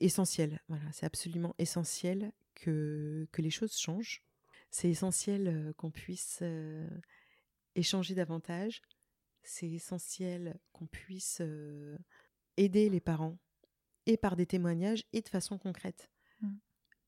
essentiel, 0.00 0.60
voilà, 0.66 0.90
c'est 0.90 1.06
absolument 1.06 1.54
essentiel 1.58 2.32
que, 2.56 3.28
que 3.30 3.40
les 3.40 3.50
choses 3.50 3.76
changent. 3.78 4.24
C'est 4.72 4.90
essentiel 4.90 5.72
qu'on 5.76 5.92
puisse 5.92 6.42
échanger 7.76 8.16
davantage. 8.16 8.82
C'est 9.44 9.70
essentiel 9.70 10.58
qu'on 10.72 10.86
puisse 10.86 11.40
aider 12.56 12.90
les 12.90 12.98
parents 12.98 13.38
et 14.06 14.16
par 14.16 14.34
des 14.34 14.46
témoignages 14.46 15.04
et 15.12 15.22
de 15.22 15.28
façon 15.28 15.56
concrète. 15.56 16.10
Mmh. 16.40 16.48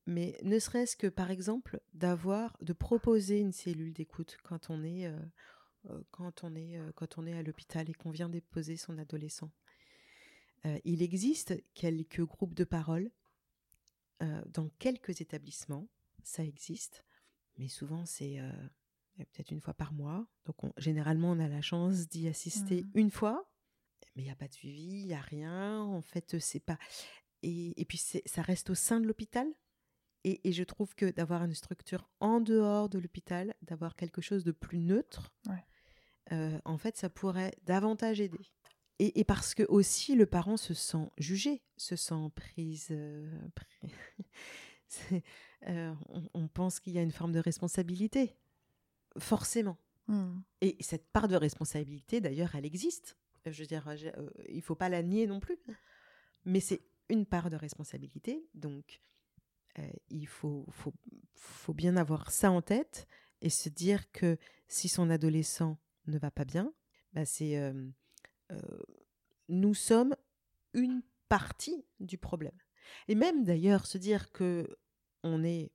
mais 0.05 0.37
ne 0.43 0.57
serait-ce 0.57 0.95
que 0.95 1.07
par 1.07 1.31
exemple 1.31 1.81
d'avoir, 1.93 2.55
de 2.61 2.71
proposer 2.71 3.39
une 3.39 3.51
cellule 3.51 3.91
d'écoute 3.91 4.37
quand 4.43 4.69
on 4.69 4.85
est, 4.85 5.07
euh, 5.07 6.01
quand 6.11 6.45
on 6.45 6.55
est, 6.55 6.79
quand 6.95 7.17
on 7.17 7.27
est 7.27 7.37
à 7.37 7.43
l'hôpital 7.43 7.89
et 7.89 7.93
qu'on 7.93 8.11
vient 8.11 8.29
déposer 8.29 8.77
son 8.77 8.97
adolescent. 8.97 9.51
Il 10.83 11.01
existe 11.01 11.53
quelques 11.73 12.23
groupes 12.23 12.53
de 12.55 12.63
parole 12.63 13.11
dans 14.19 14.69
quelques 14.79 15.21
établissements, 15.21 15.87
ça 16.23 16.43
existe, 16.43 17.05
mais 17.57 17.67
souvent 17.67 18.05
c'est 18.05 18.39
peut-être 19.17 19.51
une 19.51 19.61
fois 19.61 19.73
par 19.73 19.93
mois. 19.93 20.25
Donc 20.45 20.55
généralement 20.77 21.31
on 21.31 21.39
a 21.39 21.47
la 21.47 21.61
chance 21.61 22.07
d'y 22.07 22.27
assister 22.27 22.83
mmh. 22.83 22.91
une 22.95 23.11
fois, 23.11 23.47
mais 24.15 24.23
il 24.23 24.25
n'y 24.25 24.31
a 24.31 24.35
pas 24.35 24.47
de 24.47 24.53
suivi, 24.53 25.01
il 25.01 25.05
n'y 25.07 25.13
a 25.13 25.21
rien. 25.21 25.81
En 25.81 26.01
fait, 26.01 26.39
c'est 26.39 26.59
pas. 26.59 26.77
Et, 27.43 27.79
et 27.79 27.85
puis 27.85 27.97
ça 27.97 28.41
reste 28.41 28.69
au 28.69 28.75
sein 28.75 28.99
de 28.99 29.07
l'hôpital. 29.07 29.47
Et, 30.27 30.51
je 30.51 30.63
trouve 30.63 30.95
que 30.95 31.05
d'avoir 31.05 31.43
une 31.43 31.53
structure 31.53 32.09
en 32.19 32.41
dehors 32.41 32.89
de 32.89 32.97
l'hôpital, 32.97 33.53
d'avoir 33.61 33.95
quelque 33.95 34.21
chose 34.21 34.43
de 34.43 34.51
plus 34.51 34.79
neutre, 34.79 35.31
euh, 36.31 36.59
en 36.65 36.79
fait, 36.79 36.97
ça 36.97 37.11
pourrait 37.11 37.53
davantage 37.63 38.19
aider. 38.19 38.39
Et, 38.99 39.25
parce 39.25 39.53
que 39.55 39.63
aussi 39.63 40.15
le 40.15 40.25
parent 40.25 40.55
se 40.55 40.73
sent 40.73 41.09
jugé, 41.17 41.61
se 41.75 41.97
sent 41.97 42.29
prise. 42.33 42.87
Euh, 42.91 43.29
euh, 45.67 45.93
on, 46.33 46.47
pense 46.47 46.79
qu'il 46.79 46.93
y 46.93 46.97
a 46.97 47.01
une 47.01 47.11
forme 47.11 47.33
de 47.33 47.39
responsabilité, 47.39 48.37
forcément. 49.17 49.77
Mmh. 50.07 50.37
Et 50.61 50.77
cette 50.79 51.07
part 51.11 51.27
de 51.27 51.35
responsabilité, 51.35 52.21
d'ailleurs, 52.21 52.55
elle 52.55 52.65
existe. 52.65 53.17
Je 53.45 53.61
veux 53.61 53.67
dire, 53.67 53.85
il 54.47 54.61
faut 54.61 54.75
pas 54.75 54.89
la 54.89 55.03
nier 55.03 55.27
non 55.27 55.41
plus. 55.41 55.57
Mais 56.45 56.61
c'est 56.61 56.81
une 57.09 57.25
part 57.25 57.49
de 57.49 57.55
responsabilité, 57.55 58.47
donc 58.53 59.01
euh, 59.79 59.87
il 60.09 60.27
faut, 60.27 60.65
faut, 60.69 60.93
faut, 61.33 61.73
bien 61.73 61.97
avoir 61.97 62.31
ça 62.31 62.51
en 62.51 62.61
tête 62.61 63.07
et 63.41 63.49
se 63.49 63.69
dire 63.69 64.11
que 64.11 64.37
si 64.67 64.87
son 64.87 65.09
adolescent 65.09 65.77
ne 66.07 66.17
va 66.17 66.31
pas 66.31 66.45
bien, 66.45 66.73
bah 67.13 67.25
c'est 67.25 67.57
euh, 67.57 67.73
euh, 67.73 67.91
nous 69.49 69.73
sommes 69.73 70.15
une 70.73 71.01
partie 71.29 71.85
du 71.99 72.17
problème. 72.17 72.57
Et 73.07 73.15
même 73.15 73.43
d'ailleurs 73.43 73.85
se 73.85 73.97
dire 73.97 74.31
que 74.31 74.77
on 75.23 75.43
est 75.43 75.71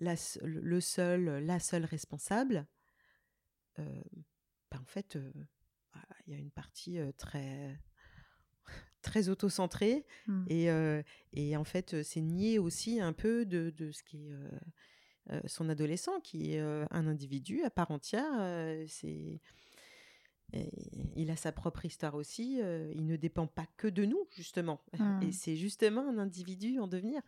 la, 0.00 0.14
le 0.42 0.80
seul, 0.80 1.44
la 1.44 1.58
seule 1.60 1.84
responsable, 1.84 2.66
bah 3.78 4.78
en 4.80 4.86
fait, 4.86 5.18
il 6.26 6.32
y 6.32 6.36
a 6.36 6.38
une 6.38 6.50
partie 6.50 6.98
très 7.16 7.78
très 9.02 9.28
auto-centré 9.28 10.06
mmh. 10.26 10.44
et, 10.48 10.70
euh, 10.70 11.02
et, 11.32 11.56
en 11.56 11.64
fait 11.64 12.02
c'est 12.02 12.20
nier 12.20 12.58
aussi 12.58 13.00
un 13.00 13.12
peu 13.12 13.44
de, 13.44 13.70
de 13.70 13.90
ce 13.90 14.02
qui 14.02 14.28
est 14.28 14.32
euh, 14.32 14.48
euh, 15.30 15.40
son 15.46 15.68
adolescent 15.68 16.20
qui 16.20 16.54
est 16.54 16.60
un 16.60 17.06
individu 17.06 17.62
à 17.62 17.70
part 17.70 17.90
entière 17.90 18.32
c'est 18.88 19.40
il 21.16 21.30
a 21.30 21.36
sa 21.36 21.52
propre 21.52 21.84
histoire 21.84 22.14
aussi 22.14 22.60
il 22.94 23.06
ne 23.06 23.16
dépend 23.16 23.46
pas 23.46 23.66
que 23.76 23.88
de 23.88 24.04
nous 24.04 24.26
justement 24.36 24.80
et 24.92 24.98
mmh. 25.26 25.32
c'est 25.32 25.56
justement 25.56 26.08
un 26.08 26.18
individu 26.18 26.78
en 26.78 26.86
devenir 26.86 27.22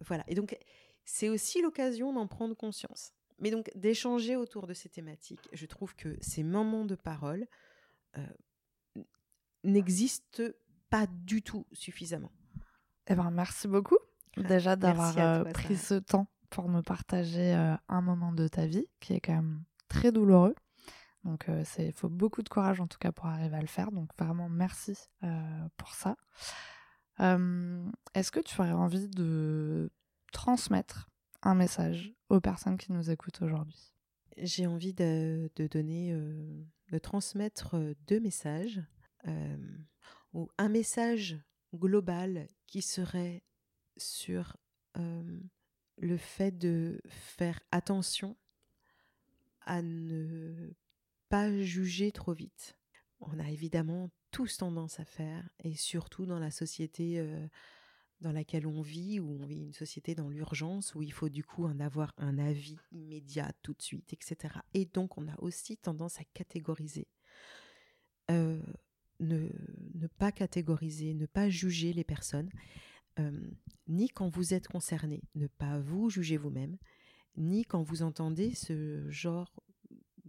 voilà 0.00 0.24
et 0.28 0.34
donc 0.34 0.56
c'est 1.04 1.28
aussi 1.28 1.60
l'occasion 1.62 2.12
d'en 2.12 2.26
prendre 2.26 2.54
conscience 2.54 3.12
mais 3.40 3.50
donc 3.50 3.70
d'échanger 3.74 4.36
autour 4.36 4.66
de 4.66 4.74
ces 4.74 4.88
thématiques 4.88 5.48
je 5.52 5.66
trouve 5.66 5.96
que 5.96 6.16
ces 6.20 6.44
moments 6.44 6.84
de 6.84 6.94
parole 6.94 7.46
n'existe 9.66 10.42
pas 10.90 11.06
du 11.06 11.42
tout 11.42 11.66
suffisamment. 11.72 12.32
Eh 13.08 13.14
ben, 13.14 13.30
merci 13.30 13.68
beaucoup 13.68 13.98
ah, 14.36 14.42
déjà 14.42 14.76
d'avoir 14.76 15.16
euh, 15.18 15.44
pris 15.44 15.76
ce 15.76 15.94
temps 15.94 16.26
pour 16.50 16.68
nous 16.68 16.82
partager 16.82 17.54
euh, 17.54 17.74
un 17.88 18.00
moment 18.00 18.32
de 18.32 18.48
ta 18.48 18.66
vie 18.66 18.86
qui 19.00 19.14
est 19.14 19.20
quand 19.20 19.34
même 19.34 19.62
très 19.88 20.12
douloureux. 20.12 20.54
Donc 21.26 21.44
il 21.48 21.54
euh, 21.54 21.92
faut 21.92 22.08
beaucoup 22.08 22.42
de 22.42 22.48
courage 22.48 22.80
en 22.80 22.86
tout 22.86 22.98
cas 22.98 23.12
pour 23.12 23.26
arriver 23.26 23.56
à 23.56 23.60
le 23.60 23.66
faire. 23.66 23.92
Donc 23.92 24.10
vraiment 24.18 24.48
merci 24.48 24.96
pour 25.76 25.94
ça. 25.94 26.16
Est-ce 27.18 28.30
que 28.30 28.40
tu 28.40 28.60
aurais 28.60 28.72
envie 28.72 29.08
de 29.08 29.90
transmettre 30.32 31.08
un 31.42 31.54
message 31.54 32.14
aux 32.28 32.40
personnes 32.40 32.76
qui 32.78 32.92
nous 32.92 33.10
écoutent 33.10 33.42
aujourd'hui? 33.42 33.94
J'ai 34.36 34.66
envie 34.66 34.92
de, 34.92 35.50
donner, 35.70 36.12
de 36.12 36.98
transmettre 36.98 37.76
deux 38.06 38.20
messages. 38.20 38.82
Euh, 39.26 39.56
ou 40.32 40.50
un 40.58 40.68
message 40.68 41.38
global 41.74 42.46
qui 42.66 42.82
serait 42.82 43.42
sur 43.96 44.56
euh, 44.98 45.40
le 45.96 46.16
fait 46.16 46.50
de 46.50 47.00
faire 47.08 47.60
attention 47.70 48.36
à 49.62 49.82
ne 49.82 50.72
pas 51.28 51.50
juger 51.60 52.12
trop 52.12 52.32
vite. 52.32 52.78
On 53.20 53.38
a 53.38 53.50
évidemment 53.50 54.10
tous 54.30 54.58
tendance 54.58 55.00
à 55.00 55.04
faire, 55.04 55.48
et 55.64 55.74
surtout 55.74 56.26
dans 56.26 56.38
la 56.38 56.50
société 56.50 57.24
dans 58.20 58.32
laquelle 58.32 58.66
on 58.66 58.82
vit, 58.82 59.20
où 59.20 59.38
on 59.40 59.46
vit 59.46 59.62
une 59.62 59.72
société 59.72 60.14
dans 60.14 60.28
l'urgence, 60.28 60.94
où 60.94 61.02
il 61.02 61.12
faut 61.12 61.28
du 61.28 61.42
coup 61.42 61.64
en 61.64 61.80
avoir 61.80 62.12
un 62.18 62.38
avis 62.38 62.76
immédiat 62.92 63.52
tout 63.62 63.72
de 63.72 63.82
suite, 63.82 64.12
etc. 64.12 64.56
Et 64.74 64.84
donc 64.84 65.16
on 65.16 65.28
a 65.28 65.38
aussi 65.38 65.76
tendance 65.76 66.20
à 66.20 66.24
catégoriser 66.34 67.08
ne, 69.20 70.06
pas 70.18 70.32
catégoriser, 70.32 71.14
ne 71.14 71.26
pas 71.26 71.48
juger 71.48 71.92
les 71.92 72.04
personnes, 72.04 72.50
ni 73.88 74.08
quand 74.08 74.28
vous 74.28 74.54
êtes 74.54 74.68
concerné, 74.68 75.22
ne 75.34 75.46
pas 75.46 75.78
vous 75.78 76.10
juger 76.10 76.36
vous-même, 76.36 76.76
ni 77.36 77.64
quand 77.64 77.82
vous 77.82 78.02
entendez 78.02 78.54
ce 78.54 79.08
genre 79.10 79.62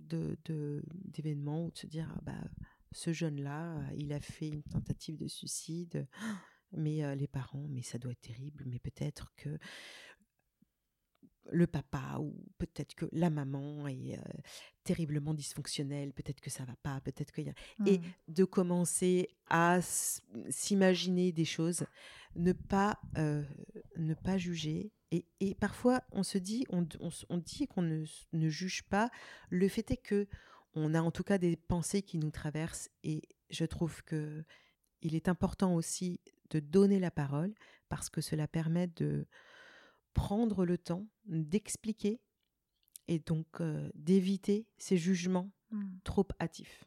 de, 0.07 0.83
d'événements 1.05 1.65
ou 1.65 1.71
de 1.71 1.77
se 1.77 1.87
dire 1.87 2.11
ah 2.15 2.21
bah 2.23 2.49
ce 2.91 3.13
jeune-là, 3.13 3.81
il 3.97 4.13
a 4.13 4.19
fait 4.19 4.49
une 4.49 4.63
tentative 4.63 5.17
de 5.17 5.27
suicide, 5.27 6.07
mais 6.71 7.03
euh, 7.03 7.15
les 7.15 7.27
parents, 7.27 7.67
mais 7.69 7.81
ça 7.81 7.97
doit 7.97 8.11
être 8.11 8.21
terrible, 8.21 8.63
mais 8.65 8.79
peut-être 8.79 9.33
que 9.35 9.57
le 11.51 11.67
papa 11.67 12.17
ou 12.19 12.35
peut-être 12.57 12.93
que 12.95 13.05
la 13.11 13.29
maman 13.29 13.87
est 13.87 14.17
euh, 14.17 14.21
terriblement 14.83 15.33
dysfonctionnelle, 15.33 16.13
peut-être 16.13 16.41
que 16.41 16.49
ça 16.49 16.65
va 16.65 16.75
pas, 16.83 16.99
peut-être 17.01 17.31
qu'il 17.31 17.45
y 17.45 17.49
a... 17.49 17.53
Et 17.85 17.99
mmh. 17.99 18.03
de 18.27 18.43
commencer 18.43 19.29
à 19.49 19.79
s'imaginer 20.49 21.31
des 21.31 21.45
choses, 21.45 21.85
ne 22.35 22.51
pas, 22.51 22.99
euh, 23.17 23.43
ne 23.97 24.13
pas 24.13 24.37
juger. 24.37 24.91
Et, 25.11 25.25
et, 25.39 25.55
parfois, 25.55 26.01
on 26.11 26.23
se 26.23 26.37
dit, 26.37 26.65
on, 26.69 26.85
on, 27.29 27.37
dit 27.37 27.67
qu'on 27.67 27.81
ne, 27.81 28.03
ne, 28.33 28.49
juge 28.49 28.83
pas. 28.83 29.09
Le 29.49 29.67
fait 29.69 29.91
est 29.91 29.97
que 29.97 30.27
on 30.73 30.93
a 30.93 31.01
en 31.01 31.11
tout 31.11 31.23
cas 31.23 31.37
des 31.37 31.55
pensées 31.55 32.01
qui 32.01 32.17
nous 32.17 32.29
traversent 32.29 32.89
et 33.03 33.21
je 33.49 33.65
trouve 33.65 34.03
que 34.03 34.43
il 35.01 35.15
est 35.15 35.29
important 35.29 35.75
aussi 35.75 36.19
de 36.49 36.59
donner 36.59 36.99
la 36.99 37.11
parole 37.11 37.53
parce 37.89 38.09
que 38.09 38.21
cela 38.21 38.47
permet 38.47 38.87
de 38.87 39.27
prendre 40.13 40.65
le 40.65 40.77
temps 40.77 41.07
d'expliquer 41.25 42.19
et 43.07 43.19
donc 43.19 43.61
euh, 43.61 43.89
d'éviter 43.95 44.67
ces 44.77 44.97
jugements 44.97 45.51
mmh. 45.71 45.85
trop 46.03 46.27
hâtifs. 46.41 46.85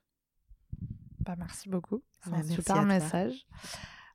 Bah, 1.21 1.37
merci 1.37 1.69
beaucoup. 1.69 2.03
C'est 2.25 2.33
un 2.33 2.43
super 2.43 2.85
message. 2.85 3.47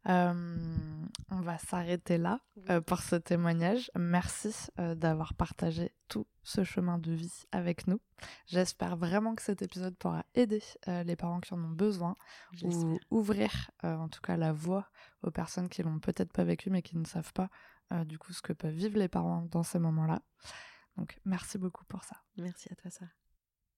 On 0.06 1.42
va 1.42 1.58
s'arrêter 1.58 2.18
là 2.18 2.40
euh, 2.70 2.82
pour 2.82 3.00
ce 3.00 3.16
témoignage. 3.16 3.92
Merci 3.98 4.54
euh, 4.80 4.96
d'avoir 4.96 5.34
partagé 5.34 5.92
tout 6.08 6.28
ce 6.44 6.64
chemin 6.64 7.00
de 7.00 7.12
vie 7.12 7.44
avec 7.52 7.88
nous. 7.88 8.00
J'espère 8.46 8.98
vraiment 8.98 9.36
que 9.36 9.42
cet 9.42 9.62
épisode 9.62 9.96
pourra 9.98 10.24
aider 10.36 10.62
les 10.88 11.16
parents 11.16 11.40
qui 11.40 11.54
en 11.54 11.64
ont 11.64 11.70
besoin 11.70 12.16
ou 12.64 13.00
ouvrir 13.10 13.72
en 13.82 14.08
tout 14.08 14.22
cas 14.22 14.38
la 14.38 14.54
voie 14.54 14.88
aux 15.24 15.32
personnes 15.32 15.70
qui 15.70 15.82
l'ont 15.82 16.00
peut-être 16.00 16.32
pas 16.32 16.44
vécu 16.44 16.70
mais 16.70 16.84
qui 16.84 16.98
ne 16.98 17.06
savent 17.06 17.34
pas 17.34 17.50
euh, 17.92 18.04
du 18.04 18.18
coup 18.18 18.34
ce 18.34 18.42
que 18.42 18.54
peuvent 18.54 18.74
vivre 18.74 18.98
les 18.98 19.08
parents 19.08 19.48
dans 19.52 19.64
ces 19.64 19.80
moments-là. 19.80 20.22
Donc 20.98 21.20
merci 21.26 21.58
beaucoup 21.58 21.86
pour 21.86 22.04
ça. 22.04 22.16
Merci 22.38 22.70
à 22.72 22.76
toi 22.76 22.90
ça. 22.90 23.06